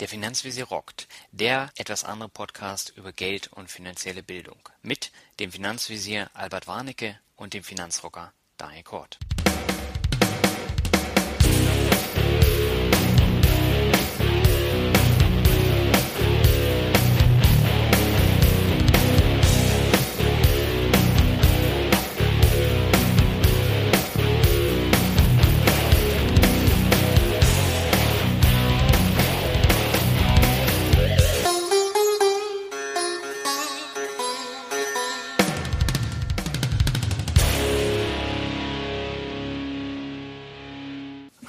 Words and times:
Der 0.00 0.08
Finanzvisier 0.08 0.64
rockt, 0.64 1.06
der 1.30 1.70
etwas 1.76 2.02
andere 2.02 2.28
Podcast 2.28 2.92
über 2.96 3.12
Geld 3.12 3.52
und 3.52 3.70
finanzielle 3.70 4.24
Bildung 4.24 4.58
mit 4.82 5.12
dem 5.38 5.52
Finanzvisier 5.52 6.30
Albert 6.34 6.66
Warnecke 6.66 7.20
und 7.36 7.54
dem 7.54 7.62
Finanzrocker 7.62 8.32
Daniel 8.56 8.82
Kort. 8.82 9.20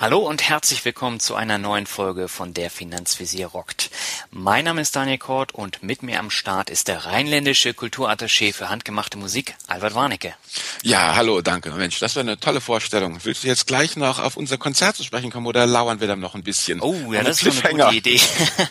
Hallo 0.05 0.19
und 0.19 0.47
herzlich 0.47 0.85
willkommen 0.85 1.19
zu 1.19 1.33
einer 1.33 1.57
neuen 1.57 1.87
Folge 1.87 2.27
von 2.27 2.53
der 2.53 2.69
Finanzvisier 2.69 3.47
rockt. 3.47 3.89
Mein 4.29 4.65
Name 4.65 4.81
ist 4.81 4.95
Daniel 4.95 5.17
Kort 5.17 5.55
und 5.55 5.81
mit 5.81 6.03
mir 6.03 6.19
am 6.19 6.29
Start 6.29 6.69
ist 6.69 6.89
der 6.89 7.07
rheinländische 7.07 7.71
Kulturattaché 7.71 8.53
für 8.53 8.69
handgemachte 8.69 9.17
Musik, 9.17 9.55
Albert 9.65 9.95
Warnecke. 9.95 10.35
Ja, 10.83 11.15
hallo, 11.15 11.41
danke. 11.41 11.71
Mensch, 11.71 11.97
das 11.97 12.15
war 12.15 12.21
eine 12.21 12.39
tolle 12.39 12.61
Vorstellung. 12.61 13.17
Willst 13.23 13.43
du 13.43 13.47
jetzt 13.47 13.65
gleich 13.65 13.95
noch 13.95 14.19
auf 14.19 14.37
unser 14.37 14.59
Konzert 14.59 14.95
zu 14.95 15.03
sprechen 15.03 15.31
kommen 15.31 15.47
oder 15.47 15.65
lauern 15.65 15.99
wir 15.99 16.07
dann 16.07 16.19
noch 16.19 16.35
ein 16.35 16.43
bisschen? 16.43 16.81
Oh, 16.81 17.11
ja, 17.11 17.23
das 17.23 17.41
ist 17.41 17.65
eine 17.65 17.73
gute 17.73 17.95
Idee. 17.95 18.21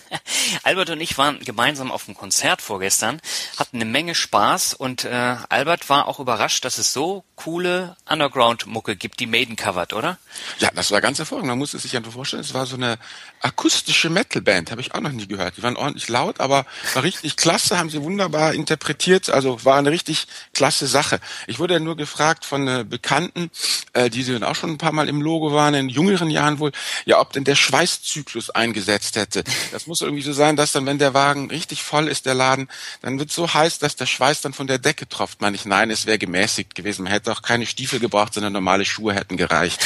Albert 0.62 0.90
und 0.90 1.00
ich 1.00 1.18
waren 1.18 1.40
gemeinsam 1.40 1.90
auf 1.90 2.04
dem 2.04 2.14
Konzert 2.14 2.62
vorgestern, 2.62 3.20
hatten 3.58 3.78
eine 3.78 3.86
Menge 3.86 4.14
Spaß 4.14 4.74
und 4.74 5.04
äh, 5.04 5.36
Albert 5.48 5.88
war 5.88 6.06
auch 6.06 6.20
überrascht, 6.20 6.64
dass 6.64 6.78
es 6.78 6.92
so 6.92 7.24
coole 7.34 7.96
Underground-Mucke 8.08 8.94
gibt, 8.94 9.18
die 9.18 9.26
Maiden 9.26 9.56
covert, 9.56 9.92
oder? 9.92 10.18
Ja, 10.58 10.70
das 10.74 10.90
war 10.92 11.00
ganz 11.00 11.18
hervorragend. 11.24 11.48
Man 11.48 11.58
muss 11.58 11.74
es 11.74 11.82
sich 11.82 11.96
einfach 11.96 12.12
vorstellen, 12.12 12.42
es 12.42 12.54
war 12.54 12.66
so 12.66 12.76
eine 12.76 12.98
akustische 13.40 14.10
Metal-Band, 14.10 14.70
habe 14.70 14.80
ich 14.80 14.94
auch 14.94 15.00
noch 15.00 15.12
nie 15.12 15.26
gehört. 15.26 15.56
Die 15.56 15.62
waren 15.62 15.76
ordentlich 15.76 16.08
laut, 16.08 16.40
aber 16.40 16.66
war 16.94 17.02
richtig 17.02 17.36
klasse, 17.36 17.78
haben 17.78 17.90
sie 17.90 18.02
wunderbar 18.02 18.54
interpretiert, 18.54 19.30
also 19.30 19.64
war 19.64 19.76
eine 19.76 19.90
richtig 19.90 20.26
klasse 20.52 20.86
Sache. 20.86 21.20
Ich 21.46 21.58
wurde 21.58 21.74
ja 21.74 21.80
nur 21.80 21.96
gefragt 21.96 22.44
von 22.44 22.68
äh, 22.68 22.84
Bekannten, 22.88 23.50
äh, 23.92 24.10
die 24.10 24.22
sie 24.22 24.42
auch 24.42 24.54
schon 24.54 24.70
ein 24.70 24.78
paar 24.78 24.92
Mal 24.92 25.08
im 25.08 25.20
Logo 25.20 25.52
waren, 25.52 25.74
in 25.74 25.88
jüngeren 25.88 26.30
Jahren 26.30 26.58
wohl, 26.58 26.72
ja, 27.04 27.20
ob 27.20 27.32
denn 27.32 27.44
der 27.44 27.54
Schweißzyklus 27.54 28.50
eingesetzt 28.50 29.16
hätte. 29.16 29.44
Das 29.72 29.86
muss 29.86 30.00
irgendwie 30.00 30.22
so 30.22 30.32
sein, 30.32 30.56
dass 30.56 30.72
dann, 30.72 30.86
wenn 30.86 30.98
der 30.98 31.14
Wagen 31.14 31.50
richtig 31.50 31.82
voll 31.82 32.08
ist, 32.08 32.26
der 32.26 32.34
Laden, 32.34 32.68
dann 33.02 33.18
wird 33.18 33.32
so 33.32 33.52
heiß, 33.52 33.78
dass 33.78 33.96
der 33.96 34.06
Schweiß 34.06 34.42
dann 34.42 34.52
von 34.52 34.66
der 34.66 34.78
Decke 34.78 35.08
tropft. 35.08 35.40
Meine 35.40 35.56
ich, 35.56 35.64
nein, 35.64 35.90
es 35.90 36.06
wäre 36.06 36.18
gemäßigt 36.18 36.74
gewesen. 36.74 37.04
Man 37.04 37.12
hätte 37.12 37.32
auch 37.32 37.42
keine 37.42 37.66
Stiefel 37.66 38.00
gebraucht, 38.00 38.34
sondern 38.34 38.52
normale 38.52 38.84
Schuhe 38.84 39.14
hätten 39.14 39.36
gereicht. 39.36 39.80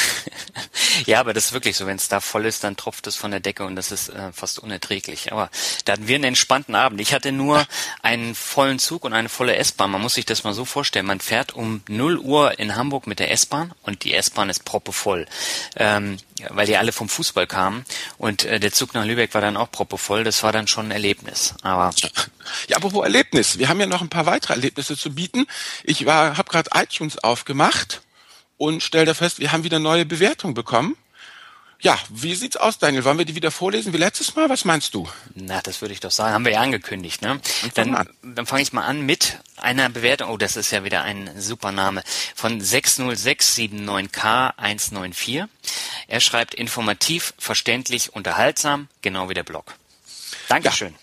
ja, 1.05 1.19
aber 1.19 1.28
das 1.33 1.45
ist 1.45 1.53
wirklich 1.53 1.75
so. 1.75 1.85
Wenn 1.85 1.97
es 1.97 2.07
da 2.07 2.19
voll 2.19 2.45
ist, 2.45 2.63
dann 2.63 2.75
tropft 2.75 3.07
es 3.07 3.15
von 3.15 3.31
der 3.31 3.39
Decke 3.39 3.65
und 3.65 3.75
das 3.75 3.91
ist 3.91 4.09
äh, 4.09 4.31
fast 4.31 4.59
unerträglich. 4.59 5.31
Aber 5.31 5.49
da 5.85 5.93
hatten 5.93 6.07
wir 6.07 6.15
einen 6.15 6.25
entspannten 6.25 6.75
Abend. 6.75 7.01
Ich 7.01 7.13
hatte 7.13 7.31
nur 7.31 7.65
einen 8.01 8.35
vollen 8.35 8.79
Zug 8.79 9.03
und 9.03 9.13
eine 9.13 9.29
volle 9.29 9.55
S-Bahn. 9.55 9.91
Man 9.91 10.01
muss 10.01 10.15
sich 10.15 10.25
das 10.25 10.43
mal 10.43 10.53
so 10.53 10.65
vorstellen. 10.65 11.05
Man 11.05 11.19
fährt 11.19 11.53
um 11.53 11.81
0 11.87 12.17
Uhr 12.17 12.59
in 12.59 12.75
Hamburg 12.75 13.07
mit 13.07 13.19
der 13.19 13.31
S-Bahn 13.31 13.73
und 13.83 14.03
die 14.03 14.13
S-Bahn 14.13 14.49
ist 14.49 14.65
proppevoll. 14.65 15.25
Ähm, 15.75 16.17
weil 16.49 16.65
die 16.65 16.77
alle 16.77 16.91
vom 16.91 17.09
Fußball 17.09 17.47
kamen 17.47 17.83
und 18.17 18.45
äh, 18.45 18.59
der 18.59 18.71
Zug 18.71 18.93
nach 18.93 19.05
Lübeck 19.05 19.33
war 19.33 19.41
dann 19.41 19.57
auch 19.57 19.71
proppevoll. 19.71 20.23
Das 20.23 20.41
war 20.43 20.51
dann 20.51 20.67
schon 20.67 20.87
ein 20.87 20.91
Erlebnis. 20.91 21.53
Aber 21.61 21.91
ja, 22.67 22.77
apropos 22.77 23.03
Erlebnis. 23.03 23.59
Wir 23.59 23.69
haben 23.69 23.79
ja 23.79 23.85
noch 23.85 24.01
ein 24.01 24.09
paar 24.09 24.25
weitere 24.25 24.53
Erlebnisse 24.53 24.97
zu 24.97 25.13
bieten. 25.13 25.47
Ich 25.83 26.05
war, 26.05 26.37
habe 26.37 26.49
gerade 26.49 26.69
iTunes 26.73 27.17
aufgemacht 27.23 28.01
und 28.57 28.83
stelle 28.83 29.05
da 29.05 29.13
fest, 29.13 29.39
wir 29.39 29.51
haben 29.51 29.63
wieder 29.63 29.79
neue 29.79 30.05
Bewertungen 30.05 30.53
bekommen. 30.53 30.95
Ja, 31.81 31.97
wie 32.09 32.35
sieht's 32.35 32.57
aus, 32.57 32.77
Daniel? 32.77 33.05
Wollen 33.05 33.17
wir 33.17 33.23
die 33.23 33.35
wieder 33.35 33.51
vorlesen 33.51 33.93
wie 33.93 33.97
letztes 33.97 34.35
Mal? 34.35 34.49
Was 34.49 34.65
meinst 34.65 34.93
du? 34.93 35.07
Na, 35.33 35.61
das 35.61 35.79
würde 35.79 35.93
ich 35.93 36.01
doch 36.01 36.11
sagen. 36.11 36.33
Haben 36.33 36.43
wir 36.43 36.51
ja 36.51 36.59
angekündigt, 36.59 37.21
ne? 37.21 37.39
Dann, 37.73 38.05
dann 38.21 38.45
fange 38.45 38.63
ich 38.63 38.73
mal 38.73 38.85
an 38.85 39.05
mit 39.05 39.37
einer 39.55 39.87
Bewertung. 39.89 40.29
Oh, 40.29 40.35
das 40.35 40.57
ist 40.57 40.71
ja 40.71 40.83
wieder 40.83 41.03
ein 41.03 41.31
super 41.39 41.71
Name. 41.71 42.03
Von 42.35 42.61
60679K194. 42.61 45.47
Er 46.09 46.19
schreibt 46.19 46.53
informativ, 46.53 47.33
verständlich, 47.37 48.13
unterhaltsam, 48.13 48.89
genau 49.01 49.29
wie 49.29 49.33
der 49.33 49.43
Blog. 49.43 49.73
Dankeschön. 50.49 50.91
Ja. 50.91 50.99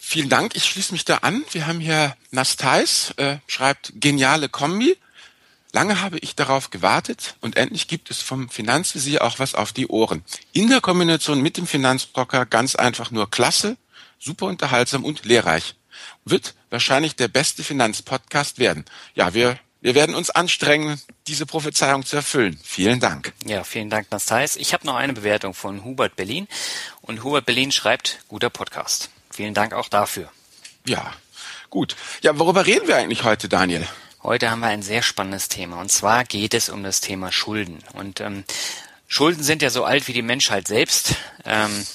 Vielen 0.00 0.28
Dank. 0.28 0.56
Ich 0.56 0.64
schließe 0.64 0.92
mich 0.92 1.04
da 1.04 1.18
an. 1.18 1.44
Wir 1.52 1.68
haben 1.68 1.78
hier 1.78 2.16
Nastais, 2.32 3.14
äh, 3.18 3.36
schreibt 3.46 3.92
geniale 3.94 4.48
Kombi. 4.48 4.96
Lange 5.78 6.00
habe 6.00 6.18
ich 6.18 6.34
darauf 6.34 6.70
gewartet 6.70 7.36
und 7.40 7.56
endlich 7.56 7.86
gibt 7.86 8.10
es 8.10 8.20
vom 8.20 8.48
Finanzvisier 8.48 9.22
auch 9.22 9.38
was 9.38 9.54
auf 9.54 9.72
die 9.72 9.86
Ohren. 9.86 10.24
In 10.52 10.68
der 10.68 10.80
Kombination 10.80 11.40
mit 11.40 11.56
dem 11.56 11.68
Finanzbrocker 11.68 12.46
ganz 12.46 12.74
einfach 12.74 13.12
nur 13.12 13.30
klasse, 13.30 13.76
super 14.18 14.46
unterhaltsam 14.46 15.04
und 15.04 15.24
lehrreich. 15.24 15.76
Wird 16.24 16.56
wahrscheinlich 16.68 17.14
der 17.14 17.28
beste 17.28 17.62
Finanzpodcast 17.62 18.58
werden. 18.58 18.86
Ja, 19.14 19.34
wir, 19.34 19.56
wir 19.80 19.94
werden 19.94 20.16
uns 20.16 20.30
anstrengen, 20.30 21.00
diese 21.28 21.46
Prophezeiung 21.46 22.04
zu 22.04 22.16
erfüllen. 22.16 22.58
Vielen 22.64 22.98
Dank. 22.98 23.32
Ja, 23.46 23.62
vielen 23.62 23.88
Dank, 23.88 24.10
Nastais. 24.10 24.56
Ich 24.56 24.74
habe 24.74 24.84
noch 24.84 24.96
eine 24.96 25.12
Bewertung 25.12 25.54
von 25.54 25.84
Hubert 25.84 26.16
Berlin 26.16 26.48
und 27.02 27.22
Hubert 27.22 27.46
Berlin 27.46 27.70
schreibt, 27.70 28.18
guter 28.26 28.50
Podcast. 28.50 29.10
Vielen 29.30 29.54
Dank 29.54 29.72
auch 29.74 29.88
dafür. 29.88 30.28
Ja, 30.88 31.12
gut. 31.70 31.94
Ja, 32.22 32.36
worüber 32.36 32.66
reden 32.66 32.88
wir 32.88 32.96
eigentlich 32.96 33.22
heute, 33.22 33.48
Daniel? 33.48 33.86
Heute 34.22 34.50
haben 34.50 34.60
wir 34.60 34.68
ein 34.68 34.82
sehr 34.82 35.02
spannendes 35.02 35.48
Thema. 35.48 35.80
Und 35.80 35.90
zwar 35.92 36.24
geht 36.24 36.52
es 36.52 36.68
um 36.68 36.82
das 36.82 37.00
Thema 37.00 37.30
Schulden. 37.30 37.78
Und 37.92 38.20
ähm, 38.20 38.44
Schulden 39.06 39.44
sind 39.44 39.62
ja 39.62 39.70
so 39.70 39.84
alt 39.84 40.08
wie 40.08 40.12
die 40.12 40.22
Menschheit 40.22 40.66
selbst. 40.66 41.14
Ähm, 41.44 41.86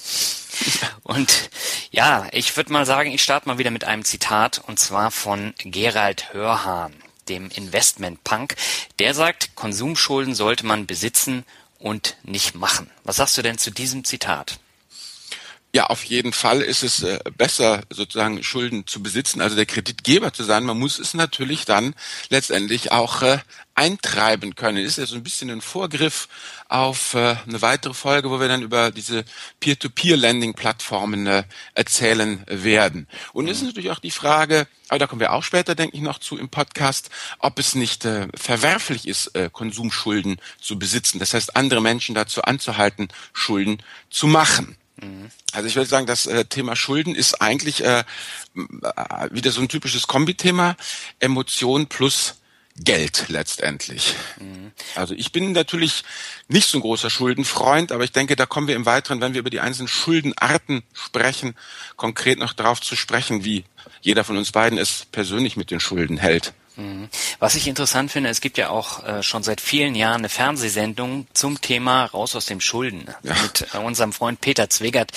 und 1.03 1.49
ja, 1.91 2.27
ich 2.31 2.55
würde 2.55 2.71
mal 2.71 2.85
sagen, 2.85 3.11
ich 3.11 3.21
starte 3.21 3.47
mal 3.49 3.57
wieder 3.57 3.71
mit 3.71 3.83
einem 3.83 4.05
Zitat 4.05 4.61
und 4.65 4.79
zwar 4.79 5.11
von 5.11 5.53
Gerald 5.57 6.33
Hörhahn, 6.33 6.95
dem 7.27 7.49
Investment-Punk. 7.49 8.55
Der 8.99 9.13
sagt, 9.13 9.55
Konsumschulden 9.55 10.33
sollte 10.33 10.65
man 10.65 10.87
besitzen 10.87 11.43
und 11.77 12.15
nicht 12.23 12.55
machen. 12.55 12.89
Was 13.03 13.17
sagst 13.17 13.37
du 13.37 13.41
denn 13.41 13.57
zu 13.57 13.69
diesem 13.69 14.05
Zitat? 14.05 14.59
Ja, 15.75 15.87
auf 15.87 16.03
jeden 16.03 16.33
Fall 16.33 16.61
ist 16.61 16.83
es 16.83 17.01
äh, 17.01 17.19
besser, 17.35 17.81
sozusagen 17.89 18.43
Schulden 18.43 18.85
zu 18.85 19.01
besitzen, 19.01 19.41
also 19.41 19.55
der 19.55 19.65
Kreditgeber 19.65 20.31
zu 20.31 20.43
sein. 20.43 20.65
Man 20.65 20.77
muss 20.77 20.99
es 20.99 21.15
natürlich 21.15 21.65
dann 21.65 21.95
letztendlich 22.29 22.91
auch 22.91 23.23
äh, 23.23 23.39
eintreiben 23.73 24.53
können. 24.53 24.77
Ist 24.77 24.99
ja 24.99 25.07
so 25.07 25.15
ein 25.15 25.23
bisschen 25.23 25.49
ein 25.49 25.61
Vorgriff 25.61 26.27
auf 26.69 27.15
äh, 27.15 27.37
eine 27.47 27.63
weitere 27.63 27.95
Folge, 27.95 28.29
wo 28.29 28.39
wir 28.39 28.47
dann 28.47 28.61
über 28.61 28.91
diese 28.91 29.25
Peer-to-Peer-Lending-Plattformen 29.61 31.25
äh, 31.25 31.43
erzählen 31.73 32.43
werden. 32.45 33.07
Und 33.33 33.47
es 33.47 33.57
ist 33.57 33.63
natürlich 33.63 33.89
auch 33.89 33.97
die 33.97 34.11
Frage, 34.11 34.67
aber 34.89 34.99
da 34.99 35.07
kommen 35.07 35.21
wir 35.21 35.33
auch 35.33 35.41
später, 35.41 35.73
denke 35.73 35.95
ich, 35.97 36.03
noch 36.03 36.19
zu 36.19 36.37
im 36.37 36.49
Podcast, 36.49 37.09
ob 37.39 37.57
es 37.57 37.73
nicht 37.73 38.05
äh, 38.05 38.27
verwerflich 38.35 39.07
ist, 39.07 39.35
äh, 39.35 39.49
Konsumschulden 39.51 40.37
zu 40.61 40.77
besitzen. 40.77 41.17
Das 41.17 41.33
heißt, 41.33 41.55
andere 41.55 41.81
Menschen 41.81 42.13
dazu 42.13 42.43
anzuhalten, 42.43 43.07
Schulden 43.33 43.81
zu 44.11 44.27
machen. 44.27 44.77
Also 45.51 45.67
ich 45.67 45.75
würde 45.75 45.89
sagen, 45.89 46.05
das 46.05 46.25
äh, 46.25 46.45
Thema 46.45 46.75
Schulden 46.75 47.15
ist 47.15 47.41
eigentlich 47.41 47.83
äh, 47.83 48.03
wieder 49.31 49.51
so 49.51 49.61
ein 49.61 49.69
typisches 49.69 50.07
Kombithema, 50.07 50.75
Emotion 51.19 51.87
plus 51.87 52.35
Geld 52.75 53.25
letztendlich. 53.27 54.15
Mhm. 54.39 54.71
Also 54.95 55.13
ich 55.13 55.31
bin 55.31 55.51
natürlich 55.51 56.03
nicht 56.47 56.67
so 56.67 56.79
ein 56.79 56.81
großer 56.81 57.11
Schuldenfreund, 57.11 57.91
aber 57.91 58.03
ich 58.03 58.11
denke, 58.11 58.35
da 58.35 58.47
kommen 58.47 58.67
wir 58.67 58.75
im 58.75 58.87
Weiteren, 58.87 59.21
wenn 59.21 59.33
wir 59.33 59.41
über 59.41 59.51
die 59.51 59.59
einzelnen 59.59 59.87
Schuldenarten 59.87 60.81
sprechen, 60.93 61.55
konkret 61.97 62.39
noch 62.39 62.53
darauf 62.53 62.81
zu 62.81 62.95
sprechen, 62.95 63.45
wie 63.45 63.65
jeder 64.01 64.23
von 64.23 64.37
uns 64.37 64.51
beiden 64.51 64.79
es 64.79 65.05
persönlich 65.11 65.55
mit 65.55 65.69
den 65.69 65.79
Schulden 65.79 66.17
hält. 66.17 66.53
Mhm. 66.75 67.09
Was 67.39 67.55
ich 67.55 67.67
interessant 67.67 68.11
finde, 68.11 68.29
es 68.29 68.41
gibt 68.41 68.57
ja 68.57 68.69
auch 68.69 69.03
äh, 69.03 69.23
schon 69.23 69.43
seit 69.43 69.61
vielen 69.61 69.95
Jahren 69.95 70.21
eine 70.21 70.29
Fernsehsendung 70.29 71.27
zum 71.33 71.61
Thema 71.61 72.05
Raus 72.05 72.35
aus 72.35 72.45
dem 72.45 72.61
Schulden 72.61 73.05
ja. 73.23 73.35
mit 73.41 73.67
äh, 73.73 73.77
unserem 73.77 74.13
Freund 74.13 74.41
Peter 74.41 74.69
Zwegert, 74.69 75.11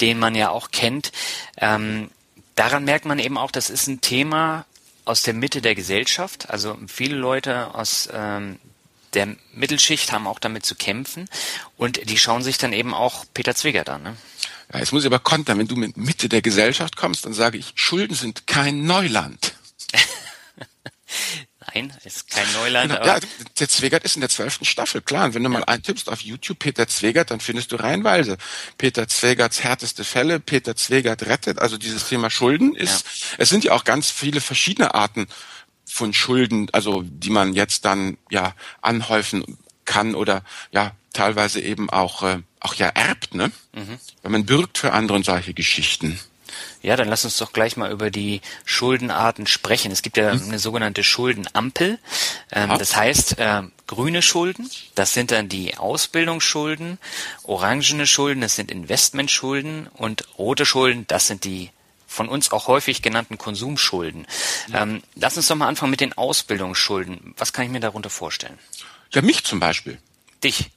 den 0.00 0.18
man 0.18 0.34
ja 0.34 0.50
auch 0.50 0.70
kennt. 0.70 1.12
Ähm, 1.56 2.10
daran 2.54 2.84
merkt 2.84 3.04
man 3.04 3.18
eben 3.18 3.38
auch, 3.38 3.50
das 3.50 3.70
ist 3.70 3.86
ein 3.88 4.00
Thema 4.00 4.66
aus 5.04 5.22
der 5.22 5.34
Mitte 5.34 5.60
der 5.60 5.74
Gesellschaft. 5.74 6.50
Also 6.50 6.78
viele 6.86 7.16
Leute 7.16 7.74
aus 7.74 8.08
ähm, 8.12 8.58
der 9.14 9.36
Mittelschicht 9.52 10.12
haben 10.12 10.26
auch 10.26 10.38
damit 10.38 10.64
zu 10.64 10.74
kämpfen 10.74 11.28
und 11.76 12.08
die 12.08 12.18
schauen 12.18 12.42
sich 12.42 12.58
dann 12.58 12.72
eben 12.72 12.94
auch 12.94 13.24
Peter 13.34 13.54
Zwegert 13.54 13.88
an. 13.88 14.02
Ne? 14.02 14.16
Ja, 14.72 14.78
jetzt 14.78 14.92
muss 14.92 15.02
ich 15.02 15.06
aber 15.06 15.18
kontern, 15.18 15.58
wenn 15.58 15.66
du 15.66 15.74
mit 15.74 15.96
Mitte 15.96 16.28
der 16.28 16.42
Gesellschaft 16.42 16.96
kommst, 16.96 17.24
dann 17.26 17.32
sage 17.32 17.58
ich, 17.58 17.72
Schulden 17.74 18.14
sind 18.14 18.46
kein 18.46 18.84
Neuland. 18.84 19.54
Nein, 21.74 21.92
ist 22.04 22.30
kein 22.30 22.50
Neuland. 22.54 22.92
Genau. 22.92 23.04
ja, 23.04 23.18
der 23.58 23.68
Zwegert 23.68 24.04
ist 24.04 24.14
in 24.16 24.20
der 24.20 24.30
zwölften 24.30 24.64
Staffel, 24.64 25.02
klar. 25.02 25.26
Und 25.26 25.34
wenn 25.34 25.42
du 25.42 25.50
ja. 25.50 25.58
mal 25.58 25.64
eintippst 25.64 26.08
auf 26.08 26.20
YouTube 26.20 26.58
Peter 26.58 26.88
Zwegert, 26.88 27.30
dann 27.30 27.40
findest 27.40 27.72
du 27.72 27.76
reihenweise 27.76 28.38
Peter 28.78 29.06
Zwegerts 29.08 29.62
härteste 29.62 30.04
Fälle, 30.04 30.40
Peter 30.40 30.74
Zwegert 30.74 31.26
rettet. 31.26 31.58
Also 31.58 31.76
dieses 31.76 32.08
Thema 32.08 32.30
Schulden 32.30 32.74
ist, 32.74 33.04
ja. 33.04 33.36
es 33.38 33.48
sind 33.50 33.64
ja 33.64 33.72
auch 33.72 33.84
ganz 33.84 34.10
viele 34.10 34.40
verschiedene 34.40 34.94
Arten 34.94 35.26
von 35.84 36.14
Schulden, 36.14 36.68
also 36.72 37.02
die 37.02 37.30
man 37.30 37.54
jetzt 37.54 37.84
dann 37.84 38.16
ja 38.30 38.54
anhäufen 38.80 39.58
kann 39.84 40.14
oder 40.14 40.44
ja 40.70 40.92
teilweise 41.12 41.60
eben 41.60 41.90
auch 41.90 42.22
äh, 42.22 42.38
auch 42.60 42.74
ja 42.74 42.88
erbt, 42.88 43.34
ne? 43.34 43.50
Mhm. 43.72 43.98
Weil 44.22 44.32
man 44.32 44.46
bürgt 44.46 44.78
für 44.78 44.92
andere 44.92 45.16
und 45.16 45.24
solche 45.24 45.54
Geschichten. 45.54 46.18
Ja, 46.82 46.96
dann 46.96 47.08
lass 47.08 47.24
uns 47.24 47.36
doch 47.36 47.52
gleich 47.52 47.76
mal 47.76 47.90
über 47.90 48.10
die 48.10 48.40
Schuldenarten 48.64 49.46
sprechen. 49.46 49.92
Es 49.92 50.02
gibt 50.02 50.16
ja 50.16 50.32
hm. 50.32 50.48
eine 50.48 50.58
sogenannte 50.58 51.04
Schuldenampel. 51.04 51.98
Ähm, 52.52 52.70
das 52.78 52.96
heißt, 52.96 53.38
äh, 53.38 53.62
grüne 53.86 54.22
Schulden, 54.22 54.70
das 54.94 55.12
sind 55.12 55.30
dann 55.30 55.48
die 55.48 55.76
Ausbildungsschulden, 55.76 56.98
orangene 57.42 58.06
Schulden, 58.06 58.40
das 58.40 58.56
sind 58.56 58.70
Investmentschulden 58.70 59.88
und 59.88 60.24
rote 60.38 60.64
Schulden, 60.64 61.06
das 61.08 61.26
sind 61.26 61.44
die 61.44 61.70
von 62.06 62.28
uns 62.28 62.50
auch 62.50 62.66
häufig 62.66 63.02
genannten 63.02 63.38
Konsumschulden. 63.38 64.26
Ähm, 64.74 65.02
lass 65.14 65.36
uns 65.36 65.46
doch 65.46 65.54
mal 65.54 65.68
anfangen 65.68 65.92
mit 65.92 66.00
den 66.00 66.12
Ausbildungsschulden. 66.12 67.34
Was 67.36 67.52
kann 67.52 67.64
ich 67.64 67.70
mir 67.70 67.80
darunter 67.80 68.10
vorstellen? 68.10 68.58
Ja, 69.12 69.22
mich 69.22 69.44
zum 69.44 69.60
Beispiel. 69.60 69.98
Dich? 70.42 70.70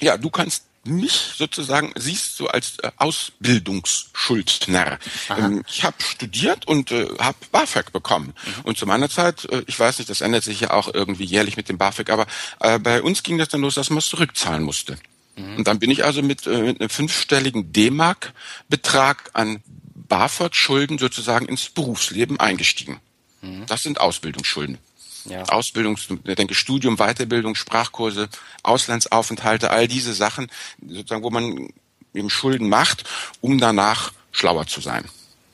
Ja, 0.00 0.16
du 0.16 0.30
kannst 0.30 0.64
mich 0.88 1.32
sozusagen 1.36 1.92
siehst 1.96 2.38
du 2.40 2.46
als 2.46 2.78
äh, 2.80 2.90
Ausbildungsschuldner. 2.96 4.98
Ähm, 5.30 5.64
ich 5.68 5.84
habe 5.84 5.96
studiert 6.02 6.66
und 6.66 6.90
äh, 6.90 7.08
habe 7.18 7.38
BAföG 7.52 7.92
bekommen. 7.92 8.34
Mhm. 8.44 8.62
Und 8.64 8.78
zu 8.78 8.86
meiner 8.86 9.08
Zeit, 9.08 9.44
äh, 9.46 9.62
ich 9.66 9.78
weiß 9.78 9.98
nicht, 9.98 10.10
das 10.10 10.20
ändert 10.20 10.44
sich 10.44 10.60
ja 10.60 10.70
auch 10.70 10.92
irgendwie 10.92 11.24
jährlich 11.24 11.56
mit 11.56 11.68
dem 11.68 11.78
BAföG, 11.78 12.10
aber 12.10 12.26
äh, 12.60 12.78
bei 12.78 13.02
uns 13.02 13.22
ging 13.22 13.38
das 13.38 13.48
dann 13.48 13.60
los, 13.60 13.74
dass 13.74 13.90
man 13.90 13.98
es 13.98 14.08
zurückzahlen 14.08 14.62
musste. 14.62 14.98
Mhm. 15.36 15.56
Und 15.56 15.68
dann 15.68 15.78
bin 15.78 15.90
ich 15.90 16.04
also 16.04 16.22
mit, 16.22 16.46
äh, 16.46 16.62
mit 16.62 16.80
einem 16.80 16.90
fünfstelligen 16.90 17.72
D-Mark-Betrag 17.72 19.30
an 19.34 19.62
BAföG-Schulden 20.08 20.98
sozusagen 20.98 21.46
ins 21.46 21.68
Berufsleben 21.68 22.40
eingestiegen. 22.40 23.00
Mhm. 23.42 23.66
Das 23.66 23.82
sind 23.82 24.00
Ausbildungsschulden. 24.00 24.78
Ja. 25.24 25.44
Ausbildung, 25.44 25.96
ich 26.24 26.34
denke 26.34 26.54
Studium, 26.54 26.96
Weiterbildung, 26.96 27.54
Sprachkurse, 27.54 28.28
Auslandsaufenthalte, 28.62 29.70
all 29.70 29.88
diese 29.88 30.14
Sachen, 30.14 30.50
sozusagen, 30.86 31.22
wo 31.22 31.30
man 31.30 31.68
eben 32.14 32.30
Schulden 32.30 32.68
macht, 32.68 33.04
um 33.40 33.58
danach 33.58 34.12
schlauer 34.32 34.66
zu 34.66 34.80
sein. 34.80 35.04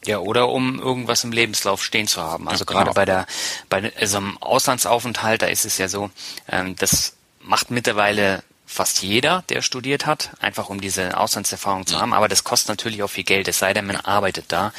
Ja, 0.07 0.19
oder 0.19 0.49
um 0.51 0.79
irgendwas 0.79 1.25
im 1.25 1.33
Lebenslauf 1.33 1.83
stehen 1.83 2.07
zu 2.07 2.23
haben. 2.23 2.49
Also 2.49 2.65
ja, 2.65 2.73
gerade 2.73 2.85
genau. 2.85 2.95
bei 2.95 3.05
der 3.05 3.27
bei 3.71 4.07
so 4.07 4.19
einem 4.19 4.37
Auslandsaufenthalt, 4.39 5.43
da 5.43 5.47
ist 5.47 5.65
es 5.65 5.79
ja 5.79 5.89
so, 5.89 6.11
ähm, 6.49 6.77
das 6.77 7.15
macht 7.41 7.71
mittlerweile 7.71 8.43
fast 8.75 9.03
jeder, 9.03 9.44
der 9.49 9.62
studiert 9.62 10.05
hat, 10.05 10.31
einfach 10.41 10.69
um 10.69 10.81
diese 10.81 11.17
Auslandserfahrung 11.17 11.87
zu 11.87 12.00
haben. 12.00 12.12
Aber 12.12 12.29
das 12.29 12.44
kostet 12.44 12.71
natürlich 12.71 13.03
auch 13.03 13.09
viel 13.09 13.25
Geld, 13.25 13.49
es 13.49 13.61
sei 13.61 13.73
denn, 13.73 13.87
man 13.87 13.97
arbeitet 13.97 14.47
da. 14.49 14.73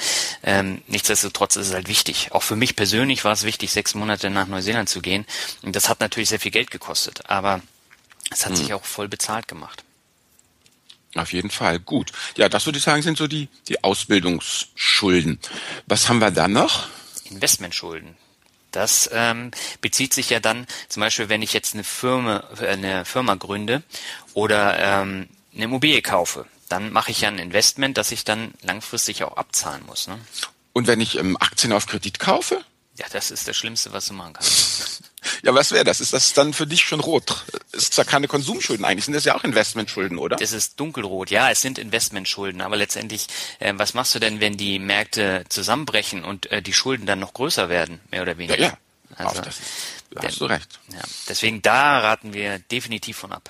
Ähm, 0.44 0.82
nichtsdestotrotz 0.88 1.56
ist 1.56 1.70
es 1.70 1.74
halt 1.74 1.88
wichtig. 1.88 2.32
Auch 2.34 2.44
für 2.44 2.56
mich 2.56 2.76
persönlich 2.76 3.24
war 3.24 3.32
es 3.32 3.44
wichtig, 3.44 3.72
sechs 3.72 3.96
Monate 3.96 4.30
nach 4.30 4.48
Neuseeland 4.48 4.90
zu 4.90 5.02
gehen. 5.02 5.26
Und 5.62 5.76
das 5.76 5.90
hat 5.90 6.02
natürlich 6.02 6.30
sehr 6.30 6.40
viel 6.40 6.52
Geld 6.52 6.72
gekostet, 6.72 7.30
aber 7.30 7.62
es 8.32 8.46
hat 8.46 8.52
hm. 8.52 8.58
sich 8.58 8.74
auch 8.74 8.84
voll 8.84 9.08
bezahlt 9.08 9.48
gemacht. 9.48 9.84
Auf 11.16 11.32
jeden 11.32 11.50
Fall. 11.50 11.80
Gut. 11.80 12.12
Ja, 12.36 12.50
das 12.50 12.66
würde 12.66 12.78
ich 12.78 12.84
sagen, 12.84 13.02
sind 13.02 13.18
so 13.18 13.28
die, 13.28 13.48
die 13.70 13.82
Ausbildungsschulden. 13.84 15.40
Was 15.88 16.10
haben 16.10 16.20
wir 16.20 16.32
dann 16.32 16.52
noch? 16.52 16.88
Investmentschulden. 17.24 18.18
Das 18.76 19.10
ähm, 19.14 19.52
bezieht 19.80 20.14
sich 20.14 20.30
ja 20.30 20.42
dann 20.42 20.68
zum 20.90 21.00
Beispiel, 21.00 21.30
wenn 21.30 21.42
ich 21.42 21.54
jetzt 21.54 21.74
eine 21.74 21.86
Firma, 21.86 22.44
eine 22.60 23.06
Firma 23.06 23.36
gründe 23.36 23.84
oder 24.34 24.78
ähm, 24.78 25.30
eine 25.54 25.64
Immobilie 25.64 26.02
kaufe, 26.02 26.46
dann 26.68 26.92
mache 26.92 27.12
ich 27.12 27.22
ja 27.22 27.30
ein 27.30 27.40
Investment, 27.40 27.98
das 27.98 28.12
ich 28.12 28.26
dann 28.26 28.54
langfristig 28.62 29.24
auch 29.24 29.38
abzahlen 29.38 29.86
muss. 29.86 30.08
Ne? 30.08 30.20
Und 30.74 30.88
wenn 30.88 31.00
ich 31.00 31.18
ähm, 31.18 31.38
Aktien 31.40 31.72
auf 31.72 31.86
Kredit 31.86 32.20
kaufe? 32.20 32.66
Ja, 32.98 33.06
das 33.12 33.32
ist 33.32 33.48
das 33.48 33.56
Schlimmste, 33.56 33.94
was 33.94 34.08
du 34.08 34.14
machen 34.14 34.34
kannst. 34.34 35.04
Ja, 35.44 35.54
was 35.54 35.72
wäre 35.72 35.84
das? 35.84 36.02
Ist 36.02 36.14
das 36.14 36.34
dann 36.34 36.54
für 36.54 36.68
dich 36.68 36.82
schon 36.82 37.00
rot? 37.00 37.46
Ist 37.72 37.94
zwar 37.94 38.06
keine 38.06 38.28
Konsumschulden 38.28 38.86
eigentlich, 38.86 39.06
sind 39.06 39.14
das 39.14 39.26
ja 39.26 39.36
auch 39.36 39.44
Investmentschulden, 39.44 40.18
oder? 40.18 40.36
Das 40.36 40.52
ist 40.52 40.80
dunkelrot, 40.80 41.30
ja, 41.30 41.52
es 41.52 41.62
sind 41.62 41.78
Investmentschulden, 41.78 42.62
aber 42.62 42.76
letztendlich, 42.76 43.28
äh, 43.60 43.74
was 43.76 43.94
machst 43.94 44.16
du 44.16 44.20
denn, 44.20 44.40
wenn 44.40 44.58
die 44.58 44.80
Märkte 44.80 45.44
zusammenbrechen 45.50 46.24
und 46.24 46.52
äh, 46.52 46.62
die 46.62 46.74
Schulden 46.74 47.06
dann 47.06 47.20
noch 47.20 47.34
größer 47.34 47.70
werden, 47.70 48.00
mehr 48.12 48.22
oder 48.22 48.38
weniger? 48.38 48.60
Ja, 48.60 48.68
ja. 48.68 48.78
Also, 49.18 49.42
das, 49.42 49.58
da 50.12 50.24
hast 50.24 50.42
du 50.42 50.46
recht. 50.46 50.80
Ja, 50.92 51.02
deswegen 51.30 51.62
da 51.62 52.00
raten 52.00 52.34
wir 52.34 52.60
definitiv 52.60 53.18
von 53.18 53.32
ab. 53.32 53.50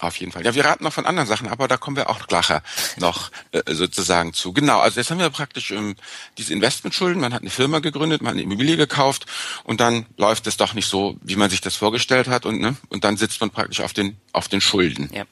Auf 0.00 0.16
jeden 0.16 0.32
Fall. 0.32 0.44
Ja, 0.44 0.54
wir 0.54 0.64
raten 0.64 0.84
noch 0.84 0.94
von 0.94 1.04
anderen 1.04 1.28
Sachen, 1.28 1.48
aber 1.48 1.68
da 1.68 1.76
kommen 1.76 1.96
wir 1.96 2.08
auch 2.08 2.26
gleich 2.26 2.50
noch 2.96 3.30
äh, 3.52 3.62
sozusagen 3.72 4.32
zu. 4.32 4.52
Genau, 4.54 4.80
also 4.80 4.98
jetzt 4.98 5.10
haben 5.10 5.18
wir 5.18 5.28
praktisch 5.28 5.70
ähm, 5.72 5.94
diese 6.38 6.54
Investmentschulden. 6.54 7.20
Man 7.20 7.34
hat 7.34 7.42
eine 7.42 7.50
Firma 7.50 7.80
gegründet, 7.80 8.22
man 8.22 8.30
hat 8.30 8.34
eine 8.34 8.42
Immobilie 8.42 8.78
gekauft 8.78 9.26
und 9.64 9.80
dann 9.80 10.06
läuft 10.16 10.46
es 10.46 10.56
doch 10.56 10.72
nicht 10.72 10.88
so, 10.88 11.16
wie 11.22 11.36
man 11.36 11.50
sich 11.50 11.60
das 11.60 11.76
vorgestellt 11.76 12.28
hat 12.28 12.46
und 12.46 12.60
ne, 12.60 12.76
und 12.88 13.04
dann 13.04 13.18
sitzt 13.18 13.40
man 13.40 13.50
praktisch 13.50 13.80
auf 13.80 13.92
den 13.92 14.16
auf 14.32 14.48
den 14.48 14.62
Schulden. 14.62 15.10
Ja. 15.12 15.24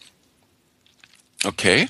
Okay. 1.44 1.88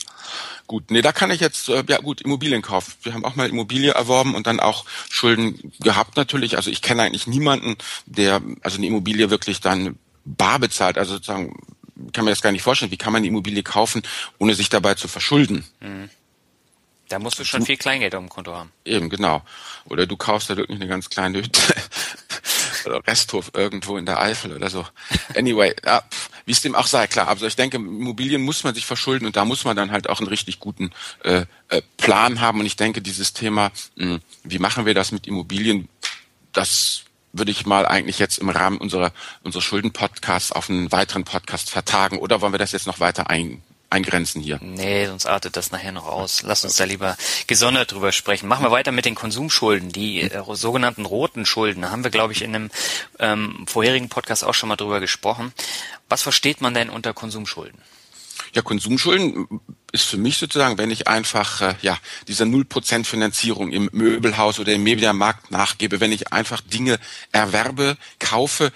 Gut, 0.68 0.90
nee, 0.90 1.00
da 1.00 1.12
kann 1.12 1.30
ich 1.30 1.40
jetzt, 1.40 1.70
äh, 1.70 1.82
ja 1.88 1.96
gut, 1.96 2.20
Immobilienkauf. 2.20 2.98
Wir 3.02 3.14
haben 3.14 3.24
auch 3.24 3.34
mal 3.36 3.48
Immobilie 3.48 3.92
erworben 3.92 4.34
und 4.34 4.46
dann 4.46 4.60
auch 4.60 4.84
Schulden 5.08 5.72
gehabt 5.80 6.16
natürlich. 6.18 6.56
Also 6.56 6.70
ich 6.70 6.82
kenne 6.82 7.02
eigentlich 7.02 7.26
niemanden, 7.26 7.76
der 8.04 8.42
also 8.60 8.76
eine 8.76 8.86
Immobilie 8.86 9.30
wirklich 9.30 9.60
dann 9.62 9.98
bar 10.26 10.58
bezahlt, 10.58 10.98
also 10.98 11.14
sozusagen 11.14 11.54
kann 12.12 12.24
man 12.24 12.32
das 12.32 12.42
gar 12.42 12.52
nicht 12.52 12.62
vorstellen. 12.62 12.90
Wie 12.90 12.96
kann 12.96 13.12
man 13.12 13.22
die 13.22 13.28
Immobilie 13.28 13.62
kaufen, 13.62 14.02
ohne 14.38 14.54
sich 14.54 14.68
dabei 14.68 14.94
zu 14.94 15.08
verschulden? 15.08 15.64
Mhm. 15.80 16.10
Da 17.08 17.18
musst 17.18 17.38
du 17.38 17.44
schon 17.44 17.64
viel 17.64 17.78
Kleingeld 17.78 18.14
auf 18.14 18.22
dem 18.22 18.28
Konto 18.28 18.54
haben. 18.54 18.70
Eben, 18.84 19.08
genau. 19.08 19.42
Oder 19.86 20.06
du 20.06 20.16
kaufst 20.16 20.50
da 20.50 20.56
wirklich 20.56 20.78
eine 20.78 20.88
ganz 20.88 21.08
kleine 21.08 21.38
Hütte 21.38 21.74
oder 22.84 23.06
Resthof 23.06 23.50
irgendwo 23.54 23.96
in 23.96 24.04
der 24.04 24.20
Eifel 24.20 24.54
oder 24.54 24.68
so. 24.68 24.86
Anyway, 25.34 25.74
ja, 25.84 26.02
wie 26.44 26.52
es 26.52 26.60
dem 26.60 26.74
auch 26.74 26.86
sei, 26.86 27.06
klar. 27.06 27.28
Also 27.28 27.46
ich 27.46 27.56
denke, 27.56 27.78
Immobilien 27.78 28.42
muss 28.42 28.62
man 28.62 28.74
sich 28.74 28.84
verschulden 28.84 29.24
und 29.24 29.36
da 29.36 29.46
muss 29.46 29.64
man 29.64 29.74
dann 29.74 29.90
halt 29.90 30.08
auch 30.10 30.20
einen 30.20 30.28
richtig 30.28 30.60
guten 30.60 30.90
äh, 31.24 31.46
äh, 31.68 31.82
Plan 31.96 32.42
haben. 32.42 32.60
Und 32.60 32.66
ich 32.66 32.76
denke, 32.76 33.00
dieses 33.00 33.32
Thema, 33.32 33.70
mh, 33.96 34.18
wie 34.44 34.58
machen 34.58 34.84
wir 34.84 34.92
das 34.92 35.10
mit 35.10 35.26
Immobilien, 35.26 35.88
das 36.52 37.04
würde 37.32 37.50
ich 37.50 37.66
mal 37.66 37.86
eigentlich 37.86 38.18
jetzt 38.18 38.38
im 38.38 38.48
Rahmen 38.48 38.78
unserer, 38.78 39.12
unserer 39.42 39.62
Schulden-Podcasts 39.62 40.52
auf 40.52 40.70
einen 40.70 40.90
weiteren 40.92 41.24
Podcast 41.24 41.70
vertagen 41.70 42.18
oder 42.18 42.40
wollen 42.40 42.52
wir 42.52 42.58
das 42.58 42.72
jetzt 42.72 42.86
noch 42.86 43.00
weiter 43.00 43.30
ein, 43.30 43.62
eingrenzen 43.90 44.40
hier? 44.40 44.58
Nee, 44.62 45.06
sonst 45.06 45.26
artet 45.26 45.56
das 45.56 45.70
nachher 45.70 45.92
noch 45.92 46.06
aus. 46.06 46.42
Lass 46.42 46.64
uns 46.64 46.76
da 46.76 46.84
lieber 46.84 47.16
gesondert 47.46 47.92
drüber 47.92 48.12
sprechen. 48.12 48.48
Machen 48.48 48.64
wir 48.64 48.70
weiter 48.70 48.92
mit 48.92 49.04
den 49.04 49.14
Konsumschulden, 49.14 49.90
die 49.90 50.22
äh, 50.22 50.42
sogenannten 50.54 51.04
roten 51.04 51.46
Schulden. 51.46 51.82
Da 51.82 51.90
haben 51.90 52.04
wir, 52.04 52.10
glaube 52.10 52.32
ich, 52.32 52.42
in 52.42 52.54
einem 52.54 52.70
ähm, 53.18 53.66
vorherigen 53.66 54.08
Podcast 54.08 54.44
auch 54.44 54.54
schon 54.54 54.68
mal 54.68 54.76
drüber 54.76 55.00
gesprochen. 55.00 55.52
Was 56.08 56.22
versteht 56.22 56.60
man 56.60 56.74
denn 56.74 56.90
unter 56.90 57.12
Konsumschulden? 57.12 57.80
Ja, 58.54 58.62
Konsumschulden 58.62 59.46
ist 59.92 60.04
für 60.04 60.18
mich 60.18 60.38
sozusagen, 60.38 60.78
wenn 60.78 60.90
ich 60.90 61.08
einfach 61.08 61.60
äh, 61.60 61.74
ja 61.82 61.98
dieser 62.26 62.44
null 62.44 62.64
Prozent 62.64 63.06
Finanzierung 63.06 63.72
im 63.72 63.88
Möbelhaus 63.92 64.58
oder 64.58 64.72
im 64.72 64.82
Mediamarkt 64.82 65.50
nachgebe, 65.50 66.00
wenn 66.00 66.12
ich 66.12 66.32
einfach 66.32 66.60
Dinge 66.60 66.98
erwerbe, 67.32 67.96
kaufe, 68.18 68.72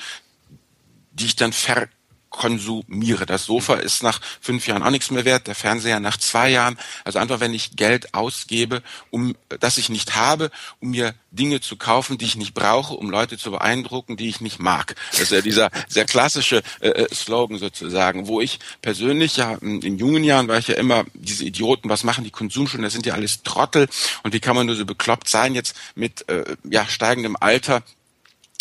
die 1.12 1.26
ich 1.26 1.36
dann 1.36 1.52
ver 1.52 1.88
konsumiere. 2.32 3.26
Das 3.26 3.44
Sofa 3.44 3.74
ist 3.74 4.02
nach 4.02 4.20
fünf 4.40 4.66
Jahren 4.66 4.82
auch 4.82 4.90
nichts 4.90 5.10
mehr 5.10 5.24
wert, 5.24 5.46
der 5.46 5.54
Fernseher 5.54 6.00
nach 6.00 6.16
zwei 6.16 6.50
Jahren. 6.50 6.78
Also 7.04 7.18
einfach, 7.18 7.38
wenn 7.38 7.54
ich 7.54 7.76
Geld 7.76 8.14
ausgebe, 8.14 8.82
um 9.10 9.36
das 9.60 9.78
ich 9.78 9.88
nicht 9.88 10.16
habe, 10.16 10.50
um 10.80 10.90
mir 10.90 11.14
Dinge 11.30 11.60
zu 11.60 11.76
kaufen, 11.76 12.18
die 12.18 12.24
ich 12.24 12.36
nicht 12.36 12.54
brauche, 12.54 12.94
um 12.94 13.10
Leute 13.10 13.38
zu 13.38 13.50
beeindrucken, 13.52 14.16
die 14.16 14.28
ich 14.28 14.40
nicht 14.40 14.58
mag. 14.58 14.96
Das 15.12 15.20
ist 15.20 15.32
ja 15.32 15.40
dieser 15.40 15.70
sehr 15.88 16.04
klassische 16.04 16.62
äh, 16.80 16.88
äh 16.88 17.14
Slogan 17.14 17.58
sozusagen, 17.58 18.26
wo 18.26 18.40
ich 18.40 18.58
persönlich 18.80 19.36
ja 19.36 19.54
in 19.60 19.98
jungen 19.98 20.24
Jahren 20.24 20.48
war 20.48 20.58
ich 20.58 20.68
ja 20.68 20.74
immer 20.74 21.04
diese 21.14 21.44
Idioten, 21.44 21.88
was 21.88 22.04
machen 22.04 22.24
die 22.24 22.30
Konsumschulen, 22.30 22.82
das 22.82 22.92
sind 22.92 23.06
ja 23.06 23.14
alles 23.14 23.42
Trottel 23.42 23.88
und 24.22 24.32
wie 24.32 24.40
kann 24.40 24.56
man 24.56 24.66
nur 24.66 24.76
so 24.76 24.84
bekloppt 24.84 25.28
sein 25.28 25.54
jetzt 25.54 25.76
mit 25.94 26.28
äh, 26.28 26.56
ja 26.64 26.86
steigendem 26.86 27.36
Alter 27.38 27.82